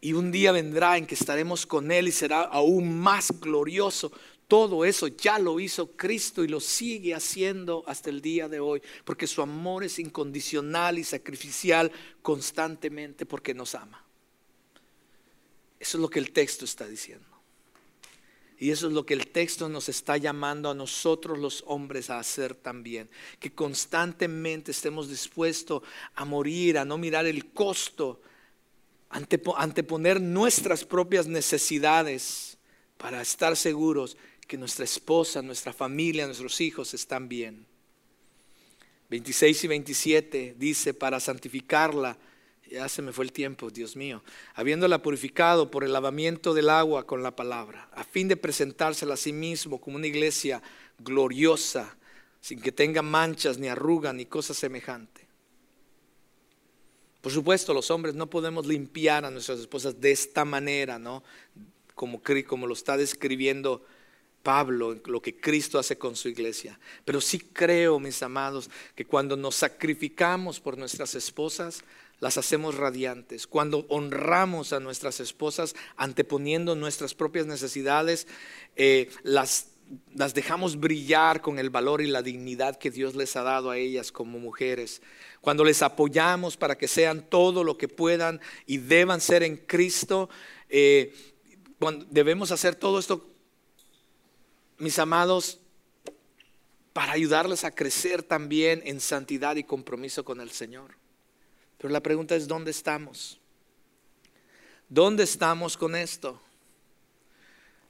Y 0.01 0.15
un 0.15 0.33
día 0.33 0.51
vendrá 0.51 0.97
en 0.97 1.07
que 1.07 1.15
estaremos 1.15 1.65
con 1.65 1.93
Él 1.93 2.09
y 2.09 2.13
será 2.13 2.43
aún 2.43 2.99
más 2.99 3.33
glorioso. 3.41 4.13
todo 4.49 4.85
eso 4.85 5.07
ya 5.07 5.39
lo 5.39 5.61
hizo 5.61 5.93
Cristo 5.93 6.43
y 6.43 6.49
lo 6.49 6.59
sigue 6.59 7.15
haciendo 7.15 7.85
hasta 7.87 8.11
el 8.11 8.21
día 8.21 8.49
de 8.49 8.59
hoy, 8.59 8.83
porque 9.05 9.29
su 9.29 9.43
amor 9.43 9.85
es 9.85 10.01
incondicional 10.01 10.99
y 10.99 11.05
sacrificial 11.05 11.93
constantemente 12.21 13.27
porque 13.27 13.55
nos 13.55 13.77
ama. 13.77 14.05
Eso 15.79 15.99
es 15.99 16.03
lo 16.03 16.11
que 16.11 16.19
el 16.19 16.33
texto 16.33 16.65
está 16.65 16.89
diciendo. 16.89 17.30
Y 18.63 18.71
eso 18.71 18.89
es 18.89 18.93
lo 18.93 19.07
que 19.07 19.15
el 19.15 19.29
texto 19.29 19.71
nos 19.71 19.89
está 19.89 20.19
llamando 20.19 20.69
a 20.69 20.75
nosotros 20.75 21.39
los 21.39 21.65
hombres 21.67 22.11
a 22.11 22.19
hacer 22.19 22.55
también. 22.55 23.09
Que 23.39 23.55
constantemente 23.55 24.71
estemos 24.71 25.09
dispuestos 25.09 25.83
a 26.15 26.27
morir, 26.27 26.77
a 26.77 26.85
no 26.85 26.99
mirar 26.99 27.25
el 27.25 27.53
costo, 27.53 28.21
anteponer 29.09 30.21
nuestras 30.21 30.85
propias 30.85 31.27
necesidades 31.27 32.59
para 32.99 33.23
estar 33.23 33.57
seguros 33.57 34.19
que 34.47 34.59
nuestra 34.59 34.85
esposa, 34.85 35.41
nuestra 35.41 35.73
familia, 35.73 36.27
nuestros 36.27 36.61
hijos 36.61 36.93
están 36.93 37.31
bien. 37.31 37.67
26 39.09 39.65
y 39.65 39.69
27 39.69 40.55
dice, 40.59 40.93
para 40.93 41.19
santificarla, 41.19 42.19
ya 42.71 42.89
se 42.89 43.03
me 43.03 43.13
fue 43.13 43.25
el 43.25 43.33
tiempo, 43.33 43.71
Dios 43.71 43.97
mío, 43.97 44.23
habiéndola 44.55 45.03
purificado 45.03 45.71
por 45.71 45.85
el 45.85 45.93
lavamiento 45.93 46.55
del 46.55 46.71
agua 46.71 47.07
con 47.07 47.23
la 47.23 47.35
palabra, 47.35 47.89
a 47.93 48.05
fin 48.05 48.29
de 48.29 48.37
presentársela 48.37 49.15
a 49.15 49.17
sí 49.17 49.33
mismo 49.33 49.81
como 49.81 49.97
una 49.97 50.07
iglesia 50.07 50.63
gloriosa, 50.99 51.97
sin 52.41 52.61
que 52.61 52.73
tenga 52.73 53.03
manchas, 53.03 53.59
ni 53.59 53.69
arruga, 53.69 54.13
ni 54.13 54.27
cosa 54.27 54.55
semejante. 54.55 55.29
Por 57.21 57.33
supuesto, 57.33 57.75
los 57.75 57.91
hombres 57.91 58.15
no 58.15 58.31
podemos 58.31 58.67
limpiar 58.67 59.25
a 59.25 59.31
nuestras 59.31 59.59
esposas 59.59 60.01
de 60.01 60.11
esta 60.11 60.45
manera, 60.45 60.99
¿no? 60.99 61.23
Como, 61.95 62.23
como 62.47 62.67
lo 62.67 62.73
está 62.73 62.97
describiendo 62.97 63.85
Pablo, 64.43 64.99
lo 65.05 65.21
que 65.21 65.39
Cristo 65.39 65.79
hace 65.79 65.99
con 65.99 66.17
su 66.17 66.29
iglesia. 66.29 66.81
Pero 67.05 67.21
sí 67.21 67.39
creo, 67.39 67.99
mis 67.99 68.23
amados, 68.23 68.71
que 68.95 69.05
cuando 69.05 69.37
nos 69.37 69.57
sacrificamos 69.57 70.61
por 70.61 70.79
nuestras 70.79 71.15
esposas, 71.15 71.85
las 72.21 72.39
hacemos 72.39 72.77
radiantes. 72.77 73.47
Cuando 73.47 73.87
honramos 73.89 74.73
a 74.73 74.81
nuestras 74.81 75.21
esposas, 75.21 75.75
anteponiendo 75.97 76.77
nuestras 76.77 77.15
propias 77.15 77.47
necesidades, 77.47 78.27
eh, 78.77 79.11
las, 79.23 79.71
las 80.15 80.35
dejamos 80.35 80.79
brillar 80.79 81.41
con 81.41 81.59
el 81.59 81.71
valor 81.71 82.01
y 82.03 82.07
la 82.07 82.23
dignidad 82.23 82.79
que 82.79 82.91
Dios 82.91 83.15
les 83.15 83.35
ha 83.37 83.43
dado 83.43 83.71
a 83.71 83.79
ellas 83.79 84.13
como 84.13 84.39
mujeres. 84.39 85.03
Cuando 85.41 85.65
les 85.65 85.83
apoyamos 85.83 86.57
para 86.57 86.77
que 86.77 86.89
sean 86.89 87.29
todo 87.29 87.65
lo 87.65 87.77
que 87.77 87.89
puedan 87.89 88.41
y 88.67 88.79
deban 88.79 89.21
ser 89.21 89.43
en 89.43 89.57
Cristo, 89.57 90.29
eh, 90.69 91.15
debemos 92.11 92.53
hacer 92.53 92.75
todo 92.75 92.99
esto 92.99 93.27
mis 94.81 94.99
amados, 94.99 95.61
para 96.93 97.13
ayudarles 97.13 97.65
a 97.65 97.71
crecer 97.71 98.23
también 98.23 98.83
en 98.85 98.99
santidad 99.01 99.57
y 99.57 99.65
compromiso 99.65 100.25
con 100.25 100.41
el 100.41 100.51
Señor. 100.51 101.00
Pero 101.81 101.93
la 101.93 102.03
pregunta 102.03 102.37
es, 102.37 102.47
¿dónde 102.47 102.71
estamos? 102.73 103.41
¿Dónde 104.87 105.23
estamos 105.23 105.79
con 105.79 105.97
esto? 105.97 106.39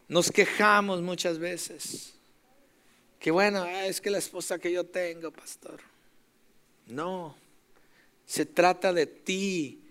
Nos 0.06 0.30
quejamos 0.30 1.02
muchas 1.02 1.40
veces. 1.40 2.14
Que 3.18 3.32
bueno, 3.32 3.62
ah, 3.62 3.86
es 3.86 4.00
que 4.00 4.10
la 4.10 4.18
esposa 4.18 4.60
que 4.60 4.70
yo 4.70 4.84
tengo, 4.84 5.32
pastor. 5.32 5.80
No, 6.86 7.36
se 8.26 8.46
trata 8.46 8.92
de 8.92 9.06
ti, 9.06 9.82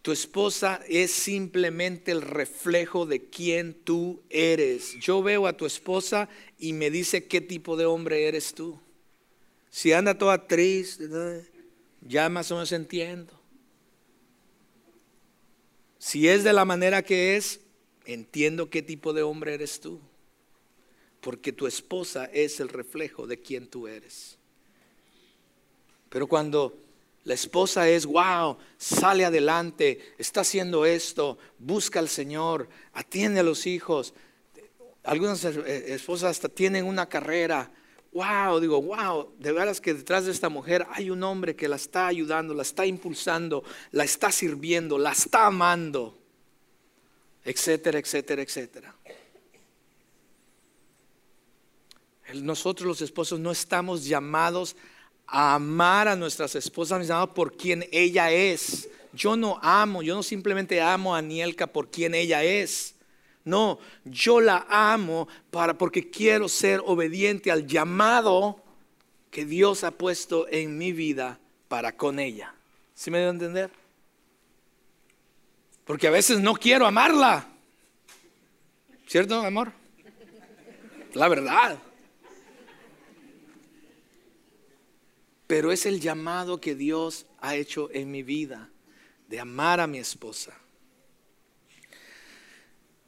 tu 0.00 0.10
esposa 0.10 0.80
es 0.88 1.10
simplemente 1.10 2.12
el 2.12 2.22
reflejo 2.22 3.04
de 3.04 3.28
quién 3.28 3.74
tú 3.74 4.22
eres. 4.30 4.98
Yo 5.00 5.22
veo 5.22 5.46
a 5.46 5.54
tu 5.54 5.66
esposa 5.66 6.30
y 6.58 6.72
me 6.72 6.90
dice 6.90 7.26
qué 7.26 7.42
tipo 7.42 7.76
de 7.76 7.84
hombre 7.84 8.26
eres 8.26 8.54
tú. 8.54 8.80
Si 9.68 9.92
anda 9.92 10.16
toda 10.16 10.46
triste, 10.46 11.08
ya 12.00 12.28
más 12.28 12.50
o 12.50 12.54
menos 12.54 12.72
entiendo. 12.72 13.32
Si 15.98 16.28
es 16.28 16.44
de 16.44 16.52
la 16.52 16.64
manera 16.64 17.02
que 17.02 17.36
es, 17.36 17.60
entiendo 18.04 18.70
qué 18.70 18.82
tipo 18.82 19.12
de 19.12 19.22
hombre 19.22 19.54
eres 19.54 19.80
tú. 19.80 20.00
Porque 21.20 21.52
tu 21.52 21.66
esposa 21.66 22.26
es 22.26 22.60
el 22.60 22.68
reflejo 22.68 23.26
de 23.26 23.40
quién 23.40 23.66
tú 23.66 23.88
eres. 23.88 24.38
Pero 26.08 26.26
cuando 26.26 26.78
la 27.24 27.34
esposa 27.34 27.88
es, 27.88 28.06
wow, 28.06 28.56
sale 28.78 29.24
adelante, 29.24 30.14
está 30.16 30.40
haciendo 30.40 30.86
esto, 30.86 31.36
busca 31.58 31.98
al 31.98 32.08
Señor, 32.08 32.68
atiende 32.94 33.40
a 33.40 33.42
los 33.42 33.66
hijos. 33.66 34.14
Algunas 35.02 35.44
eh, 35.44 35.92
esposas 35.92 36.30
hasta 36.30 36.48
tienen 36.48 36.86
una 36.86 37.08
carrera. 37.08 37.70
Wow, 38.12 38.58
digo, 38.58 38.80
wow, 38.80 39.34
de 39.38 39.52
veras 39.52 39.80
que 39.80 39.94
detrás 39.94 40.24
de 40.24 40.32
esta 40.32 40.48
mujer 40.48 40.86
hay 40.92 41.10
un 41.10 41.22
hombre 41.22 41.54
que 41.54 41.68
la 41.68 41.76
está 41.76 42.06
ayudando, 42.06 42.54
la 42.54 42.62
está 42.62 42.86
impulsando, 42.86 43.62
la 43.92 44.04
está 44.04 44.32
sirviendo, 44.32 44.98
la 44.98 45.12
está 45.12 45.46
amando, 45.46 46.18
etcétera, 47.44 47.98
etcétera, 47.98 48.42
etcétera. 48.42 48.94
Nosotros 52.34 52.86
los 52.86 53.00
esposos 53.02 53.40
no 53.40 53.50
estamos 53.50 54.04
llamados 54.04 54.76
a 55.26 55.54
amar 55.54 56.08
a 56.08 56.16
nuestras 56.16 56.54
esposas, 56.54 56.98
mis 56.98 57.10
amados, 57.10 57.34
por 57.34 57.56
quien 57.56 57.86
ella 57.92 58.30
es. 58.30 58.88
Yo 59.12 59.36
no 59.36 59.58
amo, 59.62 60.02
yo 60.02 60.14
no 60.14 60.22
simplemente 60.22 60.80
amo 60.80 61.14
a 61.14 61.18
Anielka 61.18 61.66
por 61.66 61.90
quien 61.90 62.14
ella 62.14 62.42
es. 62.44 62.94
No, 63.44 63.78
yo 64.04 64.40
la 64.40 64.66
amo 64.68 65.28
para 65.50 65.78
porque 65.78 66.10
quiero 66.10 66.48
ser 66.48 66.82
obediente 66.84 67.50
al 67.50 67.66
llamado 67.66 68.62
que 69.30 69.44
Dios 69.44 69.84
ha 69.84 69.90
puesto 69.90 70.46
en 70.48 70.76
mi 70.76 70.92
vida 70.92 71.38
para 71.68 71.96
con 71.96 72.18
ella. 72.18 72.54
¿Sí 72.94 73.10
me 73.10 73.18
debo 73.18 73.30
entender? 73.30 73.70
Porque 75.84 76.08
a 76.08 76.10
veces 76.10 76.40
no 76.40 76.54
quiero 76.54 76.86
amarla. 76.86 77.48
¿Cierto, 79.06 79.40
amor? 79.40 79.72
La 81.14 81.28
verdad. 81.28 81.78
pero 85.48 85.72
es 85.72 85.86
el 85.86 85.98
llamado 85.98 86.60
que 86.60 86.76
Dios 86.76 87.26
ha 87.40 87.56
hecho 87.56 87.90
en 87.92 88.10
mi 88.10 88.22
vida 88.22 88.68
de 89.28 89.40
amar 89.40 89.80
a 89.80 89.86
mi 89.86 89.98
esposa. 89.98 90.52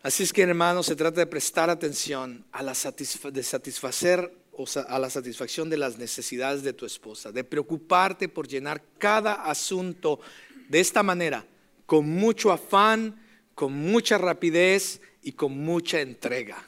Así 0.03 0.23
es 0.23 0.33
que 0.33 0.43
hermanos, 0.43 0.87
se 0.87 0.97
trata 0.97 1.21
de 1.21 1.27
prestar 1.27 1.69
atención 1.69 2.47
a 2.53 2.63
la 2.63 2.73
de 2.73 3.43
satisfacer 3.43 4.35
a 4.89 4.99
la 4.99 5.09
satisfacción 5.09 5.71
de 5.71 5.77
las 5.77 5.99
necesidades 5.99 6.63
de 6.63 6.73
tu 6.73 6.85
esposa, 6.85 7.33
de 7.33 7.45
preocuparte 7.45 8.29
por 8.29 8.47
llenar 8.47 8.83
cada 8.99 9.35
asunto 9.35 10.21
de 10.69 10.81
esta 10.81 11.03
manera, 11.03 11.47
con 11.87 12.09
mucho 12.09 12.53
afán, 12.53 13.21
con 13.55 13.73
mucha 13.73 14.19
rapidez 14.19 15.01
y 15.23 15.33
con 15.33 15.59
mucha 15.59 16.01
entrega. 16.01 16.63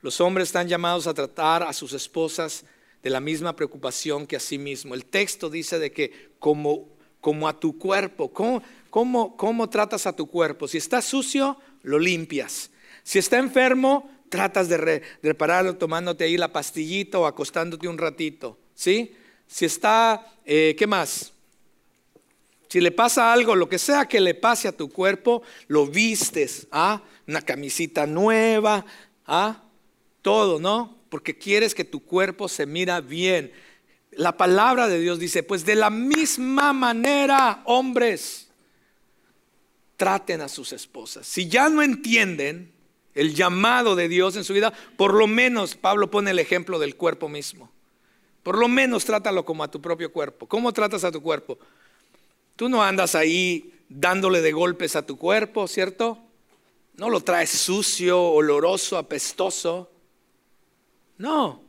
Los 0.00 0.20
hombres 0.20 0.48
están 0.48 0.68
llamados 0.68 1.06
a 1.06 1.14
tratar 1.14 1.62
a 1.62 1.72
sus 1.72 1.92
esposas 1.92 2.64
de 3.02 3.10
la 3.10 3.20
misma 3.20 3.54
preocupación 3.54 4.26
que 4.26 4.36
a 4.36 4.40
sí 4.40 4.58
mismo. 4.58 4.94
El 4.94 5.04
texto 5.04 5.50
dice 5.50 5.78
de 5.78 5.92
que 5.92 6.30
como, 6.38 6.88
como 7.20 7.48
a 7.48 7.58
tu 7.58 7.78
cuerpo, 7.78 8.32
¿cómo, 8.32 8.62
cómo, 8.90 9.36
cómo 9.36 9.68
tratas 9.68 10.06
a 10.06 10.14
tu 10.14 10.26
cuerpo? 10.26 10.68
Si 10.68 10.78
está 10.78 11.00
sucio, 11.00 11.58
lo 11.84 12.00
limpias. 12.00 12.70
Si 13.04 13.20
está 13.20 13.38
enfermo, 13.38 14.10
tratas 14.28 14.68
de, 14.68 15.02
repararlo 15.22 15.76
tomándote 15.76 16.24
ahí 16.24 16.36
la 16.36 16.52
pastillita 16.52 17.20
o 17.20 17.26
acostándote 17.26 17.86
un 17.86 17.98
ratito. 17.98 18.58
¿Sí? 18.74 19.14
Si 19.46 19.64
está, 19.64 20.34
eh, 20.44 20.74
¿qué 20.76 20.88
más? 20.88 21.32
Si 22.68 22.80
le 22.80 22.90
pasa 22.90 23.32
algo, 23.32 23.54
lo 23.54 23.68
que 23.68 23.78
sea 23.78 24.08
que 24.08 24.20
le 24.20 24.34
pase 24.34 24.66
a 24.66 24.76
tu 24.76 24.90
cuerpo, 24.90 25.42
lo 25.68 25.86
vistes, 25.86 26.66
¿ah? 26.72 27.00
Una 27.28 27.40
camisita 27.40 28.04
nueva, 28.04 28.84
¿ah? 29.26 29.62
Todo, 30.22 30.58
¿no? 30.58 31.04
porque 31.14 31.38
quieres 31.38 31.76
que 31.76 31.84
tu 31.84 32.00
cuerpo 32.00 32.48
se 32.48 32.66
mira 32.66 33.00
bien. 33.00 33.52
La 34.10 34.36
palabra 34.36 34.88
de 34.88 34.98
Dios 34.98 35.20
dice, 35.20 35.44
pues 35.44 35.64
de 35.64 35.76
la 35.76 35.88
misma 35.88 36.72
manera, 36.72 37.62
hombres, 37.66 38.43
traten 39.96 40.40
a 40.40 40.48
sus 40.48 40.72
esposas. 40.72 41.26
Si 41.26 41.48
ya 41.48 41.68
no 41.68 41.82
entienden 41.82 42.72
el 43.14 43.34
llamado 43.34 43.94
de 43.94 44.08
Dios 44.08 44.36
en 44.36 44.44
su 44.44 44.52
vida, 44.52 44.72
por 44.96 45.14
lo 45.14 45.26
menos 45.26 45.76
Pablo 45.76 46.10
pone 46.10 46.32
el 46.32 46.38
ejemplo 46.38 46.78
del 46.78 46.96
cuerpo 46.96 47.28
mismo. 47.28 47.70
Por 48.42 48.58
lo 48.58 48.68
menos 48.68 49.04
trátalo 49.04 49.44
como 49.44 49.64
a 49.64 49.70
tu 49.70 49.80
propio 49.80 50.12
cuerpo. 50.12 50.46
¿Cómo 50.46 50.72
tratas 50.72 51.04
a 51.04 51.12
tu 51.12 51.22
cuerpo? 51.22 51.58
Tú 52.56 52.68
no 52.68 52.82
andas 52.82 53.14
ahí 53.14 53.72
dándole 53.88 54.42
de 54.42 54.52
golpes 54.52 54.96
a 54.96 55.06
tu 55.06 55.16
cuerpo, 55.16 55.66
¿cierto? 55.66 56.18
No 56.96 57.08
lo 57.08 57.20
traes 57.20 57.50
sucio, 57.50 58.20
oloroso, 58.20 58.98
apestoso. 58.98 59.90
No, 61.16 61.62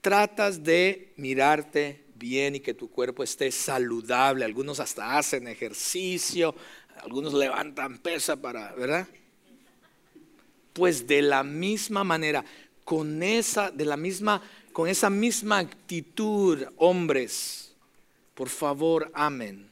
tratas 0.00 0.62
de 0.62 1.12
mirarte 1.16 2.04
bien 2.14 2.54
y 2.54 2.60
que 2.60 2.72
tu 2.72 2.88
cuerpo 2.88 3.22
esté 3.22 3.50
saludable. 3.50 4.44
Algunos 4.44 4.80
hasta 4.80 5.18
hacen 5.18 5.48
ejercicio, 5.48 6.54
algunos 7.02 7.34
levantan 7.34 7.98
pesa 7.98 8.36
para, 8.36 8.72
¿verdad? 8.74 9.08
Pues 10.72 11.06
de 11.06 11.20
la 11.20 11.42
misma 11.42 12.04
manera, 12.04 12.44
con 12.84 13.22
esa, 13.22 13.70
de 13.70 13.84
la 13.84 13.96
misma, 13.96 14.40
con 14.72 14.88
esa 14.88 15.10
misma 15.10 15.58
actitud, 15.58 16.62
hombres, 16.76 17.74
por 18.34 18.48
favor, 18.48 19.10
amen 19.14 19.68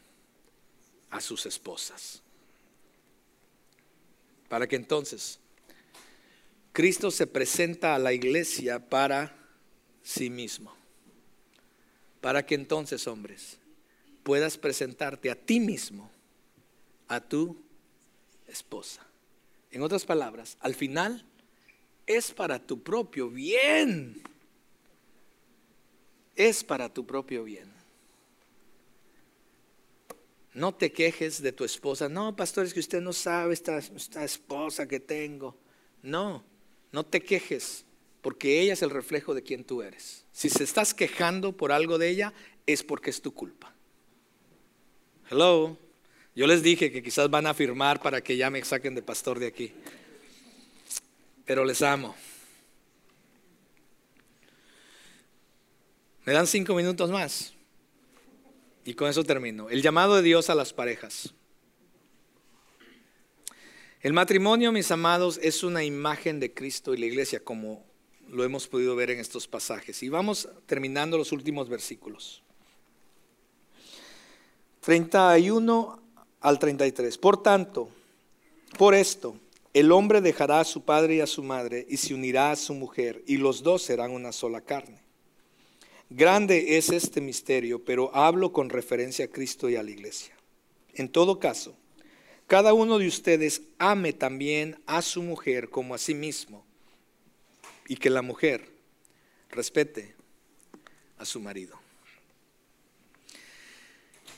a 1.11 1.21
sus 1.21 1.47
esposas. 1.47 2.21
Para 4.49 4.67
que 4.67 4.77
entonces 4.77 5.39
Cristo 6.73 7.13
se 7.13 7.29
presenta 7.29 7.95
a 7.95 7.99
la 7.99 8.13
iglesia 8.13 8.89
para 8.89 9.37
sí 10.03 10.31
mismo. 10.31 10.75
Para 12.21 12.45
que 12.45 12.57
entonces, 12.57 13.07
hombres, 13.07 13.59
puedas 14.25 14.59
presentarte 14.59 15.31
a 15.31 15.37
ti 15.37 15.61
mismo, 15.61 16.10
a 17.11 17.21
tu 17.21 17.61
esposa. 18.47 19.05
En 19.73 19.83
otras 19.83 20.05
palabras, 20.05 20.57
al 20.61 20.75
final 20.75 21.27
es 22.07 22.31
para 22.31 22.65
tu 22.65 22.83
propio 22.83 23.29
bien. 23.29 24.23
Es 26.37 26.63
para 26.63 26.89
tu 26.89 27.05
propio 27.05 27.43
bien. 27.43 27.71
No 30.55 30.73
te 30.73 30.93
quejes 30.93 31.43
de 31.43 31.53
tu 31.53 31.65
esposa. 31.65 32.09
No, 32.09 32.35
pastor, 32.35 32.65
es 32.65 32.73
que 32.73 32.81
usted 32.81 33.01
no 33.01 33.13
sabe 33.13 33.55
esta, 33.55 33.79
esta 33.79 34.25
esposa 34.25 34.87
que 34.87 35.01
tengo. 35.01 35.57
No, 36.03 36.45
no 36.93 37.05
te 37.05 37.21
quejes, 37.21 37.85
porque 38.23 38.61
ella 38.61 38.75
es 38.75 38.83
el 38.83 38.91
reflejo 38.91 39.35
de 39.35 39.43
quien 39.43 39.65
tú 39.65 39.83
eres. 39.83 40.25
Si 40.33 40.49
se 40.49 40.63
estás 40.63 40.95
quejando 40.95 41.57
por 41.57 41.73
algo 41.73 41.99
de 41.99 42.09
ella, 42.09 42.33
es 42.67 42.85
porque 42.85 43.11
es 43.11 43.21
tu 43.21 43.35
culpa. 43.35 43.75
Hello. 45.29 45.90
Yo 46.41 46.47
les 46.47 46.63
dije 46.63 46.91
que 46.91 47.03
quizás 47.03 47.29
van 47.29 47.47
a 47.47 47.53
firmar 47.53 48.01
para 48.01 48.23
que 48.23 48.35
ya 48.35 48.49
me 48.49 48.65
saquen 48.65 48.95
de 48.95 49.03
pastor 49.03 49.39
de 49.39 49.47
aquí. 49.47 49.75
Pero 51.45 51.67
les 51.67 51.83
amo. 51.83 52.17
Me 56.25 56.33
dan 56.33 56.47
cinco 56.47 56.75
minutos 56.75 57.11
más. 57.11 57.53
Y 58.87 58.95
con 58.95 59.11
eso 59.11 59.23
termino. 59.23 59.69
El 59.69 59.83
llamado 59.83 60.17
de 60.17 60.23
Dios 60.23 60.49
a 60.49 60.55
las 60.55 60.73
parejas. 60.73 61.35
El 64.01 64.15
matrimonio, 64.15 64.73
mis 64.73 64.91
amados, 64.91 65.39
es 65.43 65.63
una 65.63 65.85
imagen 65.85 66.41
de 66.41 66.55
Cristo 66.55 66.95
y 66.95 66.97
la 66.97 67.05
iglesia, 67.05 67.45
como 67.45 67.85
lo 68.31 68.45
hemos 68.45 68.67
podido 68.67 68.97
ver 68.97 69.11
en 69.11 69.21
estos 69.21 69.47
pasajes. 69.47 70.03
Y 70.03 70.09
vamos 70.09 70.49
terminando 70.65 71.19
los 71.19 71.33
últimos 71.33 71.69
versículos. 71.69 72.43
31 74.81 76.01
al 76.41 76.59
33. 76.59 77.19
Por 77.19 77.43
tanto, 77.43 77.89
por 78.79 78.95
esto, 78.95 79.37
el 79.73 79.93
hombre 79.93 80.21
dejará 80.21 80.61
a 80.61 80.65
su 80.65 80.83
padre 80.83 81.17
y 81.17 81.21
a 81.21 81.27
su 81.27 81.43
madre 81.43 81.87
y 81.89 81.97
se 81.97 82.15
unirá 82.15 82.51
a 82.51 82.57
su 82.57 82.75
mujer, 82.75 83.23
y 83.27 83.37
los 83.37 83.63
dos 83.63 83.83
serán 83.83 84.11
una 84.11 84.33
sola 84.33 84.61
carne. 84.61 85.01
Grande 86.09 86.77
es 86.77 86.91
este 86.91 87.21
misterio, 87.21 87.85
pero 87.85 88.15
hablo 88.15 88.53
con 88.53 88.69
referencia 88.69 89.27
a 89.27 89.29
Cristo 89.29 89.71
y 89.71 89.77
a 89.77 89.83
la 89.83 89.91
iglesia. 89.91 90.35
En 90.95 91.09
todo 91.09 91.39
caso, 91.39 91.77
cada 92.49 92.75
uno 92.75 92.99
de 92.99 93.07
ustedes 93.07 93.63
ame 93.79 94.13
también 94.13 94.81
a 94.87 95.03
su 95.03 95.23
mujer 95.23 95.71
como 95.71 95.95
a 95.95 95.99
sí 95.99 96.15
mismo, 96.15 96.65
y 97.87 97.97
que 97.97 98.11
la 98.11 98.23
mujer 98.23 98.69
respete 99.51 100.15
a 101.19 101.25
su 101.25 101.41
marido. 101.41 101.80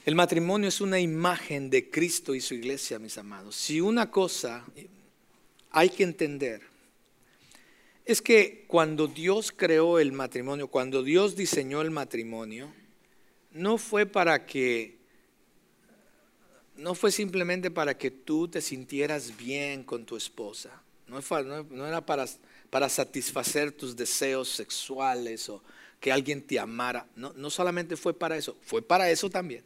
El 0.04 0.16
matrimonio 0.16 0.68
es 0.68 0.80
una 0.80 0.98
imagen 0.98 1.70
de 1.70 1.88
Cristo 1.88 2.34
y 2.34 2.40
su 2.40 2.54
iglesia, 2.54 2.98
mis 2.98 3.18
amados. 3.18 3.54
Si 3.54 3.80
una 3.80 4.10
cosa 4.10 4.64
hay 5.70 5.90
que 5.90 6.02
entender 6.02 6.60
es 8.04 8.20
que 8.20 8.64
cuando 8.66 9.06
Dios 9.06 9.52
creó 9.52 10.00
el 10.00 10.10
matrimonio, 10.10 10.66
cuando 10.66 11.04
Dios 11.04 11.36
diseñó 11.36 11.82
el 11.82 11.92
matrimonio, 11.92 12.72
no 13.52 13.78
fue 13.78 14.04
para 14.04 14.44
que, 14.44 14.98
no 16.76 16.96
fue 16.96 17.12
simplemente 17.12 17.70
para 17.70 17.96
que 17.96 18.10
tú 18.10 18.48
te 18.48 18.60
sintieras 18.60 19.36
bien 19.36 19.84
con 19.84 20.04
tu 20.04 20.16
esposa, 20.16 20.82
no, 21.06 21.86
era 21.86 22.04
para, 22.04 22.26
para 22.70 22.88
satisfacer 22.88 23.70
tus 23.70 23.94
deseos 23.94 24.48
sexuales 24.48 25.48
o 25.48 25.62
que 26.00 26.10
alguien 26.10 26.42
te 26.42 26.58
amara, 26.58 27.06
no, 27.14 27.32
no 27.34 27.50
solamente 27.50 27.96
fue 27.96 28.14
para 28.14 28.36
eso, 28.36 28.56
fue 28.62 28.82
para 28.82 29.08
eso 29.08 29.30
también. 29.30 29.62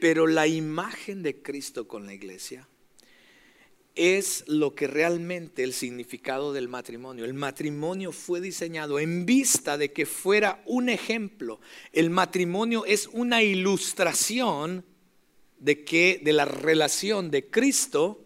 Pero 0.00 0.26
la 0.26 0.46
imagen 0.46 1.22
de 1.22 1.42
Cristo 1.42 1.88
con 1.88 2.06
la 2.06 2.14
iglesia 2.14 2.68
es 3.98 4.44
lo 4.46 4.76
que 4.76 4.86
realmente 4.86 5.64
el 5.64 5.72
significado 5.72 6.52
del 6.52 6.68
matrimonio. 6.68 7.24
El 7.24 7.34
matrimonio 7.34 8.12
fue 8.12 8.40
diseñado 8.40 9.00
en 9.00 9.26
vista 9.26 9.76
de 9.76 9.92
que 9.92 10.06
fuera 10.06 10.62
un 10.66 10.88
ejemplo. 10.88 11.60
El 11.92 12.10
matrimonio 12.10 12.84
es 12.84 13.08
una 13.08 13.42
ilustración 13.42 14.84
de 15.58 15.84
que 15.84 16.20
de 16.22 16.32
la 16.32 16.44
relación 16.44 17.32
de 17.32 17.50
Cristo 17.50 18.24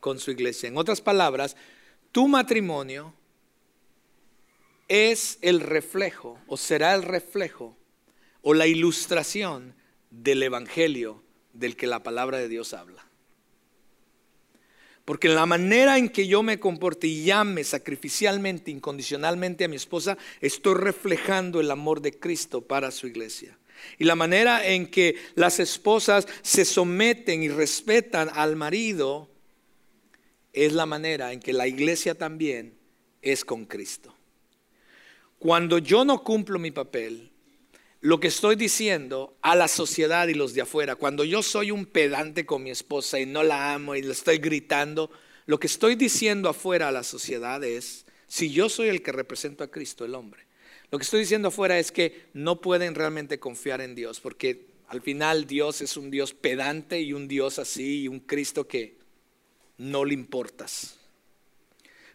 con 0.00 0.18
su 0.18 0.30
iglesia. 0.30 0.70
En 0.70 0.78
otras 0.78 1.02
palabras, 1.02 1.54
tu 2.12 2.26
matrimonio 2.26 3.12
es 4.88 5.38
el 5.42 5.60
reflejo 5.60 6.38
o 6.46 6.56
será 6.56 6.94
el 6.94 7.02
reflejo 7.02 7.76
o 8.40 8.54
la 8.54 8.66
ilustración 8.66 9.74
del 10.10 10.42
evangelio 10.42 11.22
del 11.52 11.76
que 11.76 11.86
la 11.86 12.02
palabra 12.02 12.38
de 12.38 12.48
Dios 12.48 12.74
habla. 12.74 13.06
Porque 15.04 15.28
la 15.28 15.46
manera 15.46 15.98
en 15.98 16.08
que 16.08 16.28
yo 16.28 16.42
me 16.42 16.60
comporte 16.60 17.06
y 17.06 17.24
llame 17.24 17.64
sacrificialmente, 17.64 18.70
incondicionalmente 18.70 19.64
a 19.64 19.68
mi 19.68 19.76
esposa, 19.76 20.16
estoy 20.40 20.74
reflejando 20.74 21.60
el 21.60 21.70
amor 21.70 22.00
de 22.00 22.12
Cristo 22.12 22.60
para 22.60 22.90
su 22.90 23.06
iglesia. 23.06 23.58
Y 23.98 24.04
la 24.04 24.14
manera 24.14 24.66
en 24.66 24.86
que 24.86 25.16
las 25.34 25.58
esposas 25.58 26.28
se 26.42 26.64
someten 26.64 27.42
y 27.42 27.48
respetan 27.48 28.30
al 28.34 28.56
marido 28.56 29.28
es 30.52 30.72
la 30.74 30.86
manera 30.86 31.32
en 31.32 31.40
que 31.40 31.52
la 31.52 31.66
iglesia 31.66 32.14
también 32.14 32.74
es 33.22 33.44
con 33.44 33.64
Cristo. 33.64 34.14
Cuando 35.38 35.78
yo 35.78 36.04
no 36.04 36.22
cumplo 36.22 36.58
mi 36.58 36.70
papel, 36.70 37.29
lo 38.00 38.18
que 38.18 38.28
estoy 38.28 38.56
diciendo 38.56 39.36
a 39.42 39.54
la 39.54 39.68
sociedad 39.68 40.28
y 40.28 40.34
los 40.34 40.54
de 40.54 40.62
afuera, 40.62 40.96
cuando 40.96 41.24
yo 41.24 41.42
soy 41.42 41.70
un 41.70 41.84
pedante 41.84 42.46
con 42.46 42.62
mi 42.62 42.70
esposa 42.70 43.20
y 43.20 43.26
no 43.26 43.42
la 43.42 43.74
amo 43.74 43.94
y 43.94 44.02
le 44.02 44.12
estoy 44.12 44.38
gritando, 44.38 45.10
lo 45.46 45.60
que 45.60 45.66
estoy 45.66 45.96
diciendo 45.96 46.48
afuera 46.48 46.88
a 46.88 46.92
la 46.92 47.02
sociedad 47.02 47.62
es, 47.62 48.06
si 48.26 48.50
yo 48.50 48.68
soy 48.68 48.88
el 48.88 49.02
que 49.02 49.12
represento 49.12 49.64
a 49.64 49.70
Cristo, 49.70 50.04
el 50.04 50.14
hombre, 50.14 50.46
lo 50.90 50.98
que 50.98 51.04
estoy 51.04 51.20
diciendo 51.20 51.48
afuera 51.48 51.78
es 51.78 51.92
que 51.92 52.28
no 52.32 52.60
pueden 52.60 52.94
realmente 52.94 53.38
confiar 53.38 53.80
en 53.80 53.94
Dios, 53.94 54.18
porque 54.20 54.66
al 54.88 55.02
final 55.02 55.46
Dios 55.46 55.82
es 55.82 55.96
un 55.96 56.10
Dios 56.10 56.32
pedante 56.32 57.00
y 57.00 57.12
un 57.12 57.28
Dios 57.28 57.58
así 57.58 58.02
y 58.02 58.08
un 58.08 58.20
Cristo 58.20 58.66
que 58.66 58.96
no 59.76 60.04
le 60.04 60.14
importas. 60.14 60.96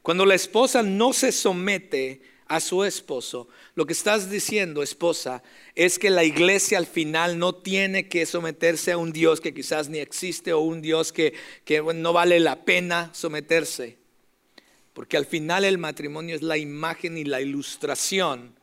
Cuando 0.02 0.26
la 0.26 0.36
esposa 0.36 0.84
no 0.84 1.14
se 1.14 1.32
somete 1.32 2.22
a 2.48 2.60
su 2.60 2.84
esposo, 2.84 3.48
lo 3.74 3.86
que 3.86 3.94
estás 3.94 4.30
diciendo, 4.30 4.84
esposa, 4.84 5.42
es 5.74 5.98
que 5.98 6.10
la 6.10 6.24
iglesia 6.24 6.78
al 6.78 6.86
final 6.86 7.40
no 7.40 7.56
tiene 7.56 8.08
que 8.08 8.26
someterse 8.26 8.92
a 8.92 8.98
un 8.98 9.12
Dios 9.12 9.42
que 9.42 9.54
quizás 9.54 9.90
ni 9.90 9.98
existe 9.98 10.54
o 10.54 10.60
un 10.60 10.82
Dios 10.82 11.12
que, 11.12 11.34
no 11.96 12.14
vale 12.14 12.40
la 12.40 12.64
pena 12.64 13.10
someterse. 13.14 13.98
Porque 14.94 15.18
al 15.18 15.26
final 15.26 15.66
el 15.66 15.78
matrimonio 15.78 16.36
es 16.36 16.42
la 16.42 16.58
imagen 16.58 17.18
y 17.18 17.26
la 17.26 17.42
ilustración 17.42 18.56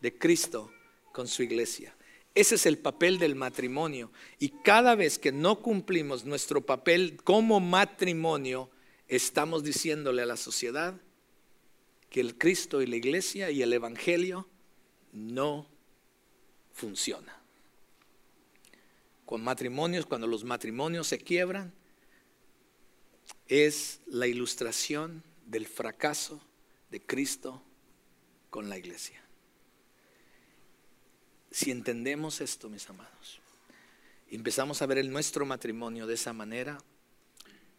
de 0.00 0.16
Cristo 0.16 0.72
con 1.12 1.28
su 1.28 1.42
iglesia. 1.42 1.94
Ese 2.34 2.54
es 2.54 2.66
el 2.66 2.78
papel 2.78 3.18
del 3.18 3.34
matrimonio. 3.34 4.10
Y 4.38 4.50
cada 4.62 4.94
vez 4.94 5.18
que 5.18 5.32
no 5.32 5.60
cumplimos 5.60 6.24
nuestro 6.24 6.64
papel 6.64 7.18
como 7.22 7.60
matrimonio, 7.60 8.70
estamos 9.08 9.62
diciéndole 9.62 10.22
a 10.22 10.26
la 10.26 10.36
sociedad, 10.36 11.00
que 12.14 12.20
el 12.20 12.38
Cristo 12.38 12.80
y 12.80 12.86
la 12.86 12.94
iglesia 12.94 13.50
y 13.50 13.60
el 13.60 13.72
Evangelio 13.72 14.46
no 15.12 15.66
funciona. 16.72 17.36
Con 19.26 19.42
matrimonios, 19.42 20.06
cuando 20.06 20.28
los 20.28 20.44
matrimonios 20.44 21.08
se 21.08 21.18
quiebran, 21.18 21.74
es 23.48 24.00
la 24.06 24.28
ilustración 24.28 25.24
del 25.44 25.66
fracaso 25.66 26.40
de 26.88 27.00
Cristo 27.00 27.60
con 28.48 28.68
la 28.68 28.78
iglesia. 28.78 29.20
Si 31.50 31.72
entendemos 31.72 32.40
esto, 32.40 32.68
mis 32.68 32.88
amados, 32.88 33.40
empezamos 34.30 34.82
a 34.82 34.86
ver 34.86 34.98
el 34.98 35.10
nuestro 35.10 35.46
matrimonio 35.46 36.06
de 36.06 36.14
esa 36.14 36.32
manera, 36.32 36.78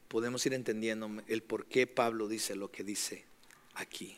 podemos 0.09 0.45
ir 0.45 0.53
entendiendo 0.53 1.23
el 1.27 1.41
por 1.41 1.67
qué 1.67 1.87
Pablo 1.87 2.27
dice 2.27 2.57
lo 2.57 2.69
que 2.69 2.83
dice 2.83 3.23
aquí. 3.75 4.17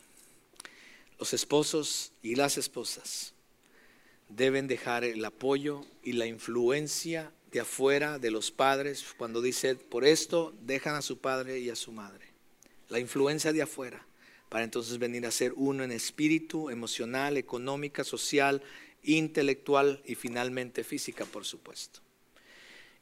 Los 1.18 1.32
esposos 1.32 2.12
y 2.22 2.36
las 2.36 2.58
esposas 2.58 3.34
deben 4.28 4.68
dejar 4.68 5.04
el 5.04 5.24
apoyo 5.24 5.84
y 6.02 6.12
la 6.12 6.26
influencia 6.26 7.32
de 7.50 7.60
afuera 7.60 8.18
de 8.18 8.30
los 8.30 8.50
padres 8.50 9.04
cuando 9.16 9.40
dice, 9.40 9.74
por 9.74 10.04
esto 10.04 10.54
dejan 10.60 10.94
a 10.94 11.02
su 11.02 11.18
padre 11.18 11.60
y 11.60 11.70
a 11.70 11.76
su 11.76 11.92
madre. 11.92 12.26
La 12.88 12.98
influencia 12.98 13.52
de 13.52 13.62
afuera. 13.62 14.04
para 14.48 14.64
entonces 14.64 14.96
venir 14.96 15.26
a 15.26 15.30
ser 15.30 15.52
uno 15.56 15.84
en 15.84 15.92
espíritu, 15.92 16.70
emocional, 16.70 17.36
económica, 17.36 18.02
social, 18.02 18.62
intelectual 19.02 20.02
y 20.06 20.14
finalmente 20.14 20.84
física, 20.84 21.26
por 21.26 21.44
supuesto. 21.44 22.00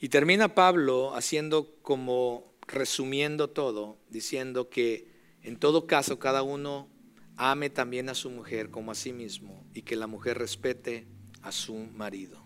Y 0.01 0.09
termina 0.09 0.57
Pablo 0.57 1.15
haciendo 1.15 1.73
como 1.83 2.53
resumiendo 2.67 3.49
todo, 3.49 3.97
diciendo 4.11 4.69
que 4.69 5.07
en 5.45 5.57
todo 5.57 5.87
caso 5.87 6.19
cada 6.19 6.43
uno 6.43 6.89
ame 7.37 7.71
también 7.71 8.09
a 8.09 8.15
su 8.15 8.31
mujer 8.31 8.71
como 8.71 8.91
a 8.91 8.95
sí 8.95 9.13
mismo 9.13 9.67
y 9.75 9.83
que 9.83 9.97
la 9.97 10.07
mujer 10.07 10.39
respete 10.39 11.07
a 11.43 11.53
su 11.53 11.75
marido. 11.75 12.45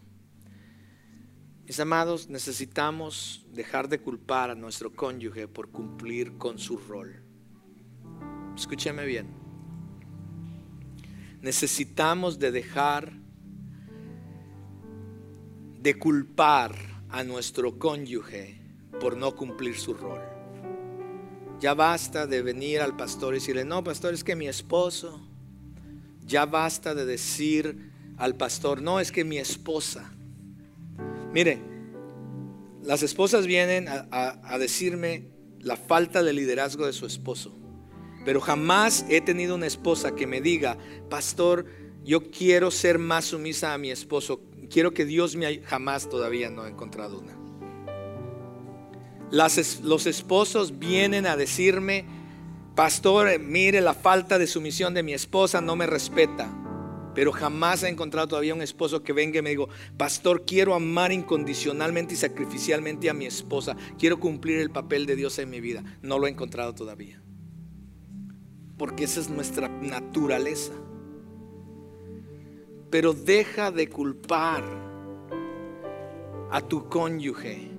Mis 1.66 1.78
amados, 1.78 2.28
necesitamos 2.28 3.46
dejar 3.52 3.88
de 3.88 4.00
culpar 4.00 4.50
a 4.50 4.56
nuestro 4.56 4.92
cónyuge 4.92 5.46
por 5.46 5.70
cumplir 5.70 6.36
con 6.36 6.58
su 6.58 6.76
rol. 6.76 7.22
Escúcheme 8.56 9.04
bien. 9.04 9.28
Necesitamos 11.40 12.40
de 12.40 12.50
dejar 12.50 13.12
de 15.78 15.98
culpar 15.98 16.74
a 17.08 17.24
nuestro 17.24 17.78
cónyuge 17.78 18.60
por 19.00 19.16
no 19.16 19.34
cumplir 19.34 19.78
su 19.78 19.94
rol. 19.94 20.29
Ya 21.60 21.74
basta 21.74 22.26
de 22.26 22.40
venir 22.40 22.80
al 22.80 22.96
pastor 22.96 23.34
y 23.34 23.38
decirle, 23.38 23.66
no, 23.66 23.84
pastor, 23.84 24.14
es 24.14 24.24
que 24.24 24.34
mi 24.34 24.48
esposo. 24.48 25.20
Ya 26.24 26.46
basta 26.46 26.94
de 26.94 27.04
decir 27.04 27.90
al 28.16 28.34
pastor, 28.34 28.80
no, 28.80 28.98
es 28.98 29.12
que 29.12 29.24
mi 29.24 29.36
esposa. 29.36 30.10
Mire, 31.34 31.60
las 32.82 33.02
esposas 33.02 33.46
vienen 33.46 33.88
a, 33.88 34.58
decirme 34.58 35.28
la 35.58 35.76
falta 35.76 36.22
de 36.22 36.32
liderazgo 36.32 36.86
de 36.86 36.94
su 36.94 37.04
esposo. 37.04 37.54
Pero 38.24 38.40
jamás 38.40 39.04
he 39.10 39.20
tenido 39.20 39.54
una 39.54 39.66
esposa 39.66 40.14
que 40.14 40.26
me 40.26 40.40
diga, 40.40 40.78
pastor, 41.10 41.66
yo 42.04 42.30
quiero 42.30 42.70
ser 42.70 42.98
más 42.98 43.26
sumisa 43.26 43.74
a 43.74 43.78
mi 43.78 43.90
esposo. 43.90 44.40
Quiero 44.70 44.94
que 44.94 45.04
Dios 45.04 45.36
me... 45.36 45.58
Jamás 45.60 46.08
todavía 46.08 46.48
no 46.48 46.66
he 46.66 46.70
encontrado 46.70 47.18
una 47.18 47.39
los 49.30 50.06
esposos 50.06 50.78
vienen 50.78 51.26
a 51.26 51.36
decirme, 51.36 52.04
pastor, 52.74 53.38
mire 53.38 53.80
la 53.80 53.94
falta 53.94 54.38
de 54.38 54.46
sumisión 54.46 54.94
de 54.94 55.02
mi 55.02 55.12
esposa, 55.12 55.60
no 55.60 55.76
me 55.76 55.86
respeta. 55.86 56.48
Pero 57.14 57.32
jamás 57.32 57.82
he 57.82 57.88
encontrado 57.88 58.28
todavía 58.28 58.54
un 58.54 58.62
esposo 58.62 59.02
que 59.02 59.12
venga 59.12 59.40
y 59.40 59.42
me 59.42 59.50
diga, 59.50 59.66
pastor, 59.96 60.44
quiero 60.44 60.74
amar 60.74 61.12
incondicionalmente 61.12 62.14
y 62.14 62.16
sacrificialmente 62.16 63.10
a 63.10 63.14
mi 63.14 63.26
esposa. 63.26 63.76
Quiero 63.98 64.20
cumplir 64.20 64.58
el 64.58 64.70
papel 64.70 65.06
de 65.06 65.16
Dios 65.16 65.38
en 65.38 65.50
mi 65.50 65.60
vida. 65.60 65.82
No 66.02 66.18
lo 66.18 66.26
he 66.26 66.30
encontrado 66.30 66.74
todavía. 66.74 67.20
Porque 68.78 69.04
esa 69.04 69.20
es 69.20 69.28
nuestra 69.28 69.68
naturaleza. 69.68 70.72
Pero 72.90 73.12
deja 73.12 73.70
de 73.70 73.88
culpar 73.88 74.64
a 76.50 76.60
tu 76.60 76.88
cónyuge 76.88 77.69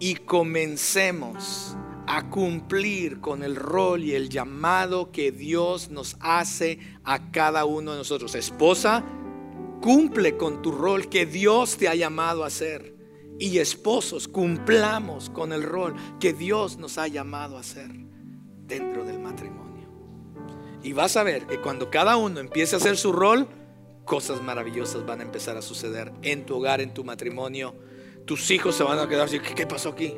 y 0.00 0.16
comencemos 0.16 1.76
a 2.06 2.30
cumplir 2.30 3.20
con 3.20 3.42
el 3.42 3.54
rol 3.56 4.02
y 4.02 4.14
el 4.14 4.30
llamado 4.30 5.12
que 5.12 5.30
Dios 5.30 5.90
nos 5.90 6.16
hace 6.20 6.78
a 7.04 7.30
cada 7.30 7.64
uno 7.64 7.92
de 7.92 7.98
nosotros. 7.98 8.34
Esposa, 8.34 9.04
cumple 9.82 10.36
con 10.36 10.62
tu 10.62 10.72
rol 10.72 11.08
que 11.08 11.26
Dios 11.26 11.76
te 11.76 11.88
ha 11.88 11.94
llamado 11.94 12.44
a 12.44 12.46
hacer. 12.46 12.96
Y 13.38 13.58
esposos, 13.58 14.26
cumplamos 14.26 15.30
con 15.30 15.52
el 15.52 15.62
rol 15.62 15.94
que 16.18 16.32
Dios 16.32 16.78
nos 16.78 16.98
ha 16.98 17.08
llamado 17.08 17.56
a 17.56 17.60
hacer 17.60 17.90
dentro 18.66 19.04
del 19.04 19.18
matrimonio. 19.18 19.88
Y 20.82 20.92
vas 20.92 21.16
a 21.16 21.22
ver 21.22 21.46
que 21.46 21.60
cuando 21.60 21.90
cada 21.90 22.16
uno 22.16 22.40
empiece 22.40 22.74
a 22.74 22.78
hacer 22.78 22.96
su 22.96 23.12
rol, 23.12 23.46
cosas 24.04 24.42
maravillosas 24.42 25.04
van 25.04 25.20
a 25.20 25.24
empezar 25.24 25.56
a 25.56 25.62
suceder 25.62 26.12
en 26.22 26.46
tu 26.46 26.56
hogar, 26.56 26.80
en 26.80 26.94
tu 26.94 27.04
matrimonio 27.04 27.74
tus 28.28 28.50
hijos 28.50 28.76
se 28.76 28.84
van 28.84 28.98
a 28.98 29.08
quedar 29.08 29.24
así, 29.24 29.40
¿qué 29.40 29.66
pasó 29.66 29.88
aquí? 29.88 30.14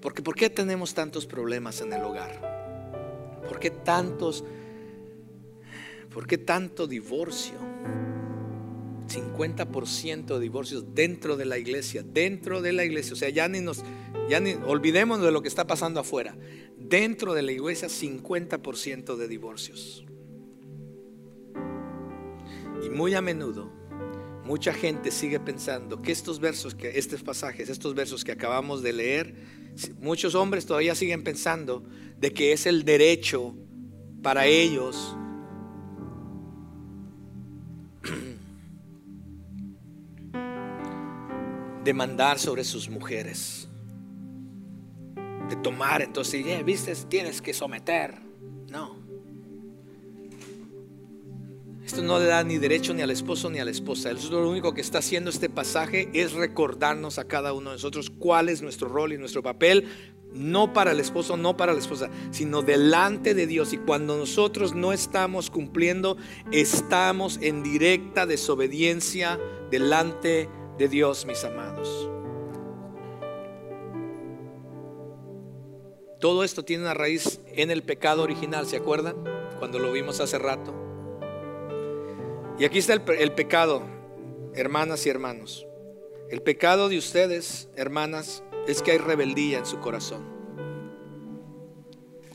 Porque 0.00 0.22
¿por 0.22 0.34
qué 0.34 0.48
tenemos 0.48 0.94
tantos 0.94 1.26
problemas 1.26 1.82
en 1.82 1.92
el 1.92 2.02
hogar? 2.02 3.42
¿Por 3.46 3.60
qué 3.60 3.70
tantos 3.70 4.42
¿Por 6.12 6.26
qué 6.26 6.38
tanto 6.38 6.86
divorcio? 6.86 7.54
50% 9.08 10.26
de 10.26 10.40
divorcios 10.40 10.94
dentro 10.94 11.36
de 11.36 11.44
la 11.44 11.58
iglesia, 11.58 12.02
dentro 12.02 12.62
de 12.62 12.72
la 12.72 12.84
iglesia, 12.84 13.12
o 13.12 13.16
sea, 13.16 13.28
ya 13.28 13.48
ni 13.48 13.60
nos 13.60 13.84
ya 14.30 14.40
ni 14.40 14.54
olvidemos 14.54 15.20
de 15.20 15.32
lo 15.32 15.42
que 15.42 15.48
está 15.48 15.66
pasando 15.66 16.00
afuera. 16.00 16.34
Dentro 16.78 17.34
de 17.34 17.42
la 17.42 17.52
iglesia 17.52 17.88
50% 17.88 19.16
de 19.16 19.28
divorcios. 19.28 20.06
Y 22.82 22.88
muy 22.88 23.14
a 23.14 23.20
menudo 23.20 23.81
mucha 24.44 24.72
gente 24.72 25.10
sigue 25.10 25.40
pensando 25.40 26.00
que 26.02 26.12
estos 26.12 26.40
versos, 26.40 26.74
que 26.74 26.98
estos 26.98 27.22
pasajes, 27.22 27.68
estos 27.68 27.94
versos 27.94 28.24
que 28.24 28.32
acabamos 28.32 28.82
de 28.82 28.92
leer, 28.92 29.34
muchos 30.00 30.34
hombres 30.34 30.66
todavía 30.66 30.94
siguen 30.94 31.22
pensando 31.22 31.82
de 32.18 32.32
que 32.32 32.52
es 32.52 32.66
el 32.66 32.84
derecho 32.84 33.54
para 34.22 34.46
ellos 34.46 35.16
de 41.84 41.94
mandar 41.94 42.38
sobre 42.38 42.62
sus 42.64 42.88
mujeres, 42.88 43.68
de 45.48 45.56
tomar, 45.56 46.02
entonces, 46.02 46.44
yeah, 46.44 46.62
viste, 46.62 46.94
tienes 47.08 47.42
que 47.42 47.52
someter. 47.54 48.31
Esto 51.92 52.02
no 52.02 52.18
le 52.18 52.24
da 52.24 52.42
ni 52.42 52.56
derecho 52.56 52.94
ni 52.94 53.02
al 53.02 53.10
esposo 53.10 53.50
ni 53.50 53.58
a 53.58 53.66
la 53.66 53.70
esposa. 53.70 54.10
Eso 54.10 54.24
es 54.24 54.30
lo 54.30 54.48
único 54.48 54.72
que 54.72 54.80
está 54.80 55.00
haciendo 55.00 55.28
este 55.28 55.50
pasaje 55.50 56.08
es 56.14 56.32
recordarnos 56.32 57.18
a 57.18 57.24
cada 57.24 57.52
uno 57.52 57.68
de 57.68 57.76
nosotros 57.76 58.08
cuál 58.08 58.48
es 58.48 58.62
nuestro 58.62 58.88
rol 58.88 59.12
y 59.12 59.18
nuestro 59.18 59.42
papel, 59.42 59.86
no 60.32 60.72
para 60.72 60.92
el 60.92 61.00
esposo, 61.00 61.36
no 61.36 61.54
para 61.54 61.74
la 61.74 61.78
esposa, 61.78 62.08
sino 62.30 62.62
delante 62.62 63.34
de 63.34 63.46
Dios. 63.46 63.74
Y 63.74 63.76
cuando 63.76 64.16
nosotros 64.16 64.74
no 64.74 64.94
estamos 64.94 65.50
cumpliendo, 65.50 66.16
estamos 66.50 67.38
en 67.42 67.62
directa 67.62 68.24
desobediencia 68.24 69.38
delante 69.70 70.48
de 70.78 70.88
Dios, 70.88 71.26
mis 71.26 71.44
amados. 71.44 72.08
Todo 76.20 76.42
esto 76.42 76.64
tiene 76.64 76.84
una 76.84 76.94
raíz 76.94 77.42
en 77.48 77.70
el 77.70 77.82
pecado 77.82 78.22
original, 78.22 78.66
¿se 78.66 78.78
acuerdan? 78.78 79.16
Cuando 79.58 79.78
lo 79.78 79.92
vimos 79.92 80.20
hace 80.20 80.38
rato. 80.38 80.81
Y 82.58 82.64
aquí 82.64 82.78
está 82.78 82.92
el, 82.92 83.32
pecado, 83.32 83.82
hermanas 84.54 85.06
y 85.06 85.10
hermanos. 85.10 85.66
El 86.28 86.42
pecado 86.42 86.88
de 86.88 86.98
ustedes, 86.98 87.68
hermanas, 87.76 88.44
es 88.66 88.82
que 88.82 88.92
hay 88.92 88.98
rebeldía 88.98 89.58
en 89.58 89.66
su 89.66 89.80
corazón. 89.80 90.22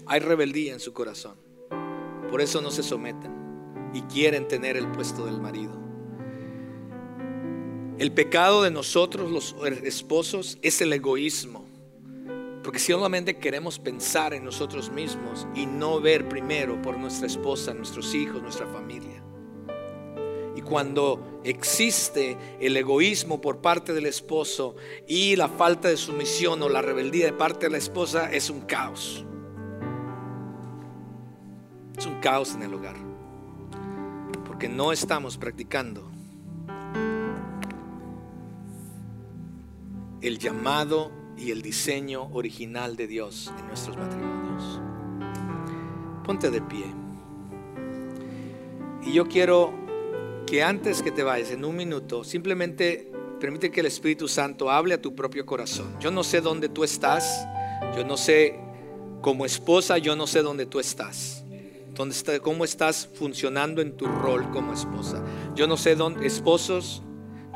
Hay 0.08 0.20
rebeldía 0.20 0.74
en 0.74 0.80
su 0.80 0.94
corazón. 0.94 1.36
Por 2.32 2.42
eso 2.42 2.62
no 2.62 2.72
se 2.72 2.82
someten 2.82 3.32
y 3.94 4.02
quieren 4.04 4.48
tener 4.48 4.76
el 4.76 4.92
puesto 4.92 5.26
del 5.26 5.40
marido. 5.40 5.74
El 8.00 8.12
pecado 8.12 8.64
de 8.64 8.72
nosotros, 8.72 9.32
los 9.32 9.56
esposos, 9.84 10.58
es 10.62 10.82
el 10.82 10.94
egoísmo. 10.94 11.66
Porque 12.64 12.80
solamente 12.80 13.38
queremos 13.38 13.80
pensar 13.80 14.34
en 14.34 14.44
nosotros 14.44 14.92
mismos 14.92 15.48
y 15.56 15.68
no 15.68 16.02
ver 16.02 16.28
primero 16.28 16.82
por 16.82 16.98
nuestra 16.98 17.28
esposa, 17.28 17.74
nuestros 17.74 18.14
hijos, 18.14 18.42
nuestra 18.42 18.68
familia 18.68 19.24
cuando 20.68 21.42
existe 21.44 22.38
el 22.60 22.76
egoísmo 22.76 23.40
por 23.40 23.62
parte 23.62 23.94
del 23.94 24.06
esposo 24.06 24.76
y 25.08 25.36
la 25.36 25.48
falta 25.48 25.88
de 25.88 25.98
sumisión 25.98 26.62
o 26.62 26.70
la 26.70 26.82
rebeldía 26.82 27.26
de 27.26 27.34
parte 27.34 27.68
de 27.68 27.72
la 27.72 27.78
esposa, 27.78 28.32
es 28.32 28.50
un 28.50 28.62
caos. 28.62 29.26
Es 31.98 32.06
un 32.06 32.20
caos 32.20 32.54
en 32.54 32.64
el 32.64 32.74
hogar. 32.74 32.96
Porque 34.46 34.68
no 34.68 34.92
estamos 34.92 35.38
practicando 35.38 36.12
el 40.22 40.40
llamado 40.40 41.12
y 41.38 41.52
el 41.52 41.62
diseño 41.62 42.30
original 42.34 42.96
de 42.96 43.08
Dios 43.08 43.54
en 43.58 43.68
nuestros 43.68 43.96
matrimonios. 43.98 44.82
Ponte 46.26 46.50
de 46.50 46.62
pie. 46.62 46.86
Y 49.04 49.14
yo 49.14 49.28
quiero 49.28 49.87
que 50.48 50.64
antes 50.64 51.04
que 51.04 51.12
te 51.12 51.24
vayas, 51.24 51.52
en 51.52 51.66
un 51.66 51.76
minuto, 51.76 52.24
simplemente 52.24 53.12
permite 53.40 53.70
que 53.70 53.82
el 53.82 53.86
Espíritu 53.86 54.30
Santo 54.30 54.72
hable 54.72 54.94
a 54.94 55.02
tu 55.02 55.14
propio 55.14 55.46
corazón. 55.46 55.94
Yo 56.00 56.10
no 56.10 56.24
sé 56.24 56.40
dónde 56.40 56.70
tú 56.70 56.86
estás, 56.86 57.46
yo 57.96 58.06
no 58.06 58.16
sé 58.16 58.58
como 59.22 59.46
esposa, 59.46 59.98
yo 59.98 60.16
no 60.16 60.26
sé 60.26 60.42
dónde 60.42 60.66
tú 60.66 60.80
estás. 60.80 61.44
Dónde 61.94 62.16
está, 62.16 62.40
cómo 62.40 62.64
estás 62.64 63.10
funcionando 63.14 63.82
en 63.82 63.98
tu 63.98 64.06
rol 64.06 64.50
como 64.52 64.72
esposa. 64.72 65.22
Yo 65.54 65.68
no 65.68 65.76
sé 65.76 65.96
dónde, 65.96 66.26
esposos, 66.26 67.04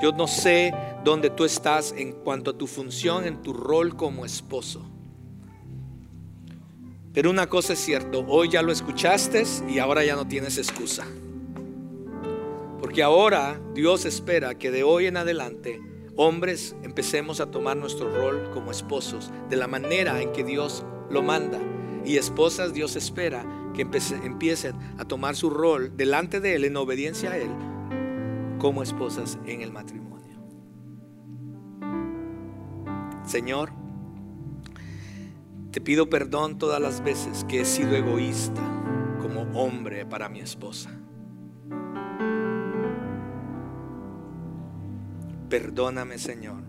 yo 0.02 0.12
no 0.12 0.28
sé 0.28 0.74
dónde 1.06 1.30
tú 1.30 1.46
estás 1.46 1.94
en 1.96 2.12
cuanto 2.12 2.52
a 2.52 2.58
tu 2.58 2.68
función, 2.68 3.26
en 3.26 3.42
tu 3.42 3.54
rol 3.54 3.96
como 3.96 4.26
esposo. 4.26 4.86
Pero 7.14 7.30
una 7.30 7.48
cosa 7.48 7.74
es 7.74 7.80
cierto, 7.80 8.26
hoy 8.28 8.50
ya 8.50 8.62
lo 8.62 8.72
escuchaste 8.74 9.44
y 9.70 9.80
ahora 9.80 10.04
ya 10.04 10.16
no 10.16 10.28
tienes 10.28 10.58
excusa. 10.58 11.06
Porque 12.92 13.04
ahora 13.04 13.58
Dios 13.74 14.04
espera 14.04 14.56
que 14.56 14.70
de 14.70 14.84
hoy 14.84 15.06
en 15.06 15.16
adelante, 15.16 15.82
hombres, 16.18 16.76
empecemos 16.84 17.40
a 17.40 17.50
tomar 17.50 17.78
nuestro 17.78 18.14
rol 18.14 18.52
como 18.54 18.70
esposos 18.70 19.32
de 19.50 19.56
la 19.56 19.68
manera 19.68 20.22
en 20.22 20.34
que 20.34 20.44
Dios 20.44 20.84
lo 21.10 21.24
manda. 21.24 21.58
Y 22.04 22.18
esposas, 22.18 22.74
Dios 22.74 22.98
espera 22.98 23.46
que 23.74 23.84
empiecen 23.84 24.76
a 24.98 25.06
tomar 25.06 25.38
su 25.38 25.50
rol 25.50 25.96
delante 25.96 26.42
de 26.42 26.56
Él 26.56 26.66
en 26.66 26.76
obediencia 26.76 27.32
a 27.32 27.38
Él 27.38 27.52
como 28.60 28.84
esposas 28.84 29.40
en 29.46 29.62
el 29.62 29.72
matrimonio. 29.72 30.44
Señor, 33.26 33.72
te 35.72 35.80
pido 35.80 36.10
perdón 36.10 36.58
todas 36.58 36.82
las 36.82 37.02
veces 37.02 37.46
que 37.46 37.62
he 37.62 37.66
sido 37.66 37.96
egoísta 37.96 38.62
como 39.22 39.44
hombre 39.58 40.06
para 40.06 40.28
mi 40.28 40.42
esposa. 40.42 41.01
Perdóname, 45.52 46.18
Señor, 46.18 46.64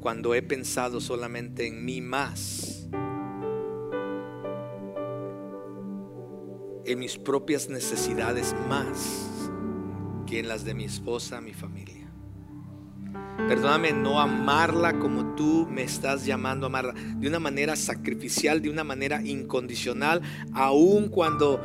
cuando 0.00 0.34
he 0.34 0.42
pensado 0.42 1.00
solamente 1.00 1.66
en 1.66 1.82
mí 1.82 2.02
más, 2.02 2.86
en 6.84 6.98
mis 6.98 7.16
propias 7.16 7.70
necesidades 7.70 8.54
más 8.68 9.48
que 10.26 10.40
en 10.40 10.46
las 10.46 10.66
de 10.66 10.74
mi 10.74 10.84
esposa, 10.84 11.40
mi 11.40 11.54
familia. 11.54 12.12
Perdóname 13.48 13.92
no 13.92 14.20
amarla 14.20 14.98
como 14.98 15.34
tú 15.34 15.66
me 15.66 15.82
estás 15.82 16.26
llamando 16.26 16.66
a 16.66 16.68
amarla, 16.68 16.92
de 16.92 17.28
una 17.28 17.38
manera 17.38 17.76
sacrificial, 17.76 18.60
de 18.60 18.68
una 18.68 18.84
manera 18.84 19.22
incondicional, 19.22 20.20
aun 20.52 21.08
cuando 21.08 21.64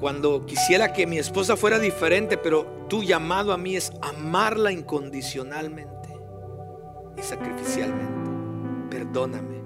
cuando 0.00 0.44
quisiera 0.44 0.92
que 0.92 1.06
mi 1.06 1.18
esposa 1.18 1.56
fuera 1.56 1.78
diferente, 1.78 2.36
pero 2.36 2.86
tu 2.88 3.04
llamado 3.04 3.52
a 3.52 3.58
mí 3.58 3.76
es 3.76 3.92
amarla 4.02 4.72
incondicionalmente 4.72 5.99
sacrificialmente. 7.22 8.30
Perdóname. 8.90 9.60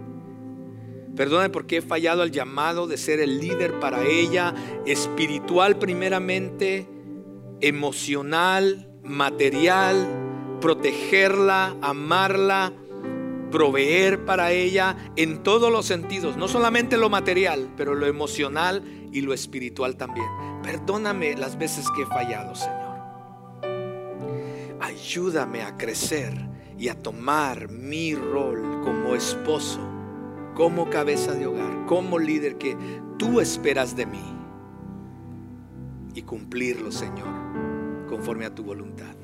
Perdóname 1.17 1.51
porque 1.51 1.77
he 1.77 1.83
fallado 1.83 2.23
al 2.23 2.33
llamado 2.33 2.87
de 2.87 2.97
ser 2.97 3.21
el 3.21 3.41
líder 3.41 3.79
para 3.79 4.05
ella, 4.05 4.55
espiritual 4.85 5.79
primeramente, 5.79 6.89
emocional, 7.61 8.89
material, 9.05 10.09
protegerla, 10.61 11.77
amarla, 11.81 12.73
proveer 13.53 14.25
para 14.25 14.51
ella 14.51 14.97
en 15.15 15.45
todos 15.45 15.71
los 15.71 15.87
sentidos, 15.87 16.37
no 16.37 16.49
solamente 16.49 16.97
lo 16.97 17.09
material, 17.09 17.71
pero 17.77 17.95
lo 17.95 18.07
emocional 18.07 18.83
y 19.13 19.21
lo 19.21 19.33
espiritual 19.33 19.97
también. 19.97 20.27
Perdóname 20.65 21.37
las 21.37 21.57
veces 21.57 21.87
que 21.95 22.03
he 22.03 22.07
fallado, 22.07 22.57
Señor. 22.57 22.85
Ayúdame 24.81 25.63
a 25.63 25.77
crecer 25.77 26.54
y 26.79 26.89
a 26.89 26.95
tomar 26.95 27.71
mi 27.71 28.15
rol 28.15 28.81
como 28.83 29.15
esposo, 29.15 29.81
como 30.55 30.91
cabeza 30.91 31.33
de 31.33 31.47
hogar, 31.47 31.87
como 31.87 32.19
líder 32.19 32.59
que 32.59 32.77
tú 33.19 33.41
esperas 33.41 33.97
de 33.97 34.07
mí 34.07 34.35
y 36.15 36.23
cumplirlo, 36.23 36.93
Señor, 36.93 38.07
conforme 38.09 38.47
a 38.47 38.55
tu 38.55 38.63
voluntad. 38.63 39.15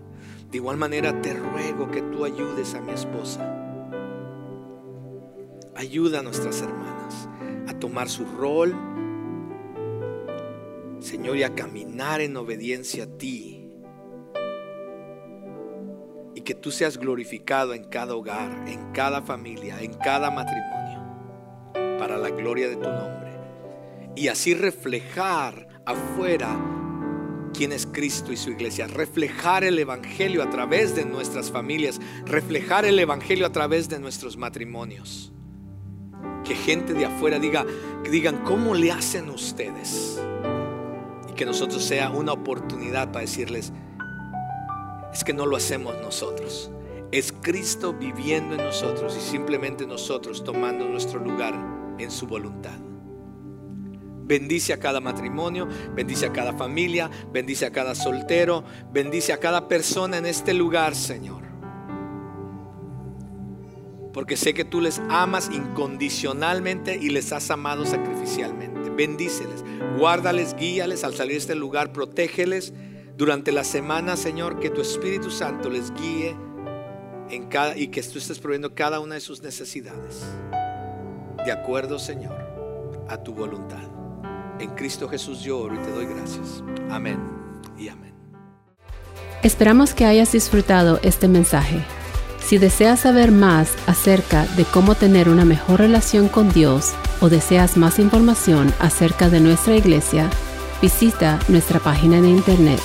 De 0.51 0.57
igual 0.57 0.77
manera 0.77 1.21
te 1.23 1.35
ruego 1.35 1.91
que 1.91 2.03
tú 2.03 2.25
ayudes 2.25 2.75
a 2.75 2.81
mi 2.81 2.93
esposa. 2.93 3.57
Ayuda 5.77 6.21
a 6.21 6.23
nuestras 6.23 6.61
hermanas 6.61 7.29
a 7.69 7.79
tomar 7.79 8.09
su 8.09 8.25
rol, 8.25 8.75
Señor, 10.99 11.37
y 11.37 11.45
a 11.45 11.55
caminar 11.55 12.21
en 12.21 12.37
obediencia 12.37 13.05
a 13.05 13.07
ti. 13.07 13.60
Y 16.41 16.43
que 16.43 16.55
tú 16.55 16.71
seas 16.71 16.97
glorificado 16.97 17.75
en 17.75 17.85
cada 17.85 18.15
hogar, 18.15 18.67
en 18.67 18.93
cada 18.93 19.21
familia, 19.21 19.79
en 19.83 19.93
cada 19.93 20.31
matrimonio, 20.31 21.05
para 21.99 22.17
la 22.17 22.31
gloria 22.31 22.67
de 22.67 22.77
tu 22.77 22.89
nombre. 22.89 23.31
Y 24.17 24.29
así 24.29 24.55
reflejar 24.55 25.69
afuera 25.85 26.49
quién 27.53 27.73
es 27.73 27.85
Cristo 27.85 28.33
y 28.33 28.39
su 28.39 28.53
iglesia, 28.53 28.87
reflejar 28.87 29.65
el 29.65 29.79
Evangelio 29.79 30.43
a 30.43 30.49
través 30.49 30.97
de 30.97 31.05
nuestras 31.05 31.51
familias, 31.51 32.01
reflejar 32.25 32.87
el 32.87 32.99
Evangelio 32.99 33.45
a 33.45 33.53
través 33.53 33.91
de 33.91 34.01
nuestros 34.01 34.39
matrimonios. 34.39 35.35
Que 36.43 36.55
gente 36.55 36.95
de 36.95 37.05
afuera 37.05 37.39
diga, 37.39 37.67
digan, 38.11 38.45
¿cómo 38.45 38.73
le 38.75 38.93
hacen 38.93 39.29
ustedes? 39.29 40.19
Y 41.31 41.35
que 41.35 41.45
nosotros 41.45 41.85
sea 41.85 42.09
una 42.09 42.33
oportunidad 42.33 43.13
para 43.13 43.27
decirles, 43.27 43.75
es 45.13 45.25
que 45.25 45.33
no 45.33 45.47
lo 45.47 45.57
hacemos 45.57 45.95
nosotros. 46.01 46.71
Es 47.13 47.33
Cristo 47.33 47.93
viviendo 47.93 48.55
en 48.55 48.63
nosotros 48.63 49.17
y 49.17 49.21
simplemente 49.21 49.87
nosotros 49.87 50.45
tomando 50.45 50.89
nuestro 50.89 51.19
lugar 51.19 51.55
en 51.99 52.11
su 52.11 52.27
voluntad. 52.27 52.79
Bendice 54.25 54.73
a 54.73 54.79
cada 54.79 55.01
matrimonio, 55.01 55.67
bendice 55.93 56.27
a 56.27 56.33
cada 56.33 56.53
familia, 56.53 57.11
bendice 57.33 57.67
a 57.67 57.73
cada 57.73 57.97
soltero, 57.97 58.63
bendice 58.93 59.33
a 59.33 59.41
cada 59.41 59.67
persona 59.67 60.19
en 60.19 60.27
este 60.27 60.55
lugar, 60.55 60.95
Señor. 60.95 61.43
Porque 64.13 64.37
sé 64.37 64.55
que 64.55 64.65
tú 64.65 64.81
les 64.81 65.01
amas 65.09 65.51
incondicionalmente 65.53 66.97
y 66.97 67.11
les 67.11 67.33
has 67.33 67.51
amado 67.51 67.85
sacrificialmente. 67.85 68.91
Bendíceles, 68.91 69.65
guárdales, 69.99 70.55
guíales 70.55 71.03
al 71.03 71.15
salir 71.15 71.33
de 71.33 71.39
este 71.39 71.55
lugar, 71.57 71.93
protégeles 71.93 72.73
durante 73.21 73.53
la 73.53 73.65
semana, 73.65 74.17
Señor, 74.17 74.59
que 74.61 74.71
tu 74.71 74.81
Espíritu 74.81 75.31
Santo 75.31 75.69
les 75.69 75.93
guíe 75.93 76.35
en 77.29 77.49
cada, 77.49 77.77
y 77.77 77.89
que 77.89 78.03
tú 78.03 78.17
estés 78.17 78.39
proveyendo 78.39 78.75
cada 78.75 78.99
una 78.99 79.17
de 79.17 79.21
sus 79.21 79.43
necesidades. 79.43 80.25
De 81.45 81.53
acuerdo, 81.53 81.99
Señor, 81.99 82.35
a 83.11 83.23
tu 83.23 83.35
voluntad. 83.35 83.83
En 84.59 84.71
Cristo 84.71 85.07
Jesús 85.07 85.43
yo 85.43 85.59
oro 85.59 85.75
y 85.75 85.79
te 85.85 85.91
doy 85.91 86.07
gracias. 86.07 86.65
Amén 86.89 87.21
y 87.77 87.91
amén. 87.91 88.15
Esperamos 89.43 89.93
que 89.93 90.07
hayas 90.07 90.33
disfrutado 90.33 90.99
este 91.03 91.29
mensaje. 91.29 91.85
Si 92.43 92.57
deseas 92.57 93.01
saber 93.01 93.33
más 93.33 93.75
acerca 93.87 94.47
de 94.57 94.65
cómo 94.65 94.95
tener 94.95 95.29
una 95.29 95.45
mejor 95.45 95.81
relación 95.81 96.29
con 96.29 96.51
Dios 96.55 96.95
o 97.21 97.29
deseas 97.29 97.77
más 97.77 97.99
información 97.99 98.73
acerca 98.81 99.29
de 99.29 99.41
nuestra 99.41 99.77
iglesia, 99.77 100.31
visita 100.81 101.39
nuestra 101.49 101.81
página 101.81 102.23
de 102.23 102.31
internet 102.31 102.81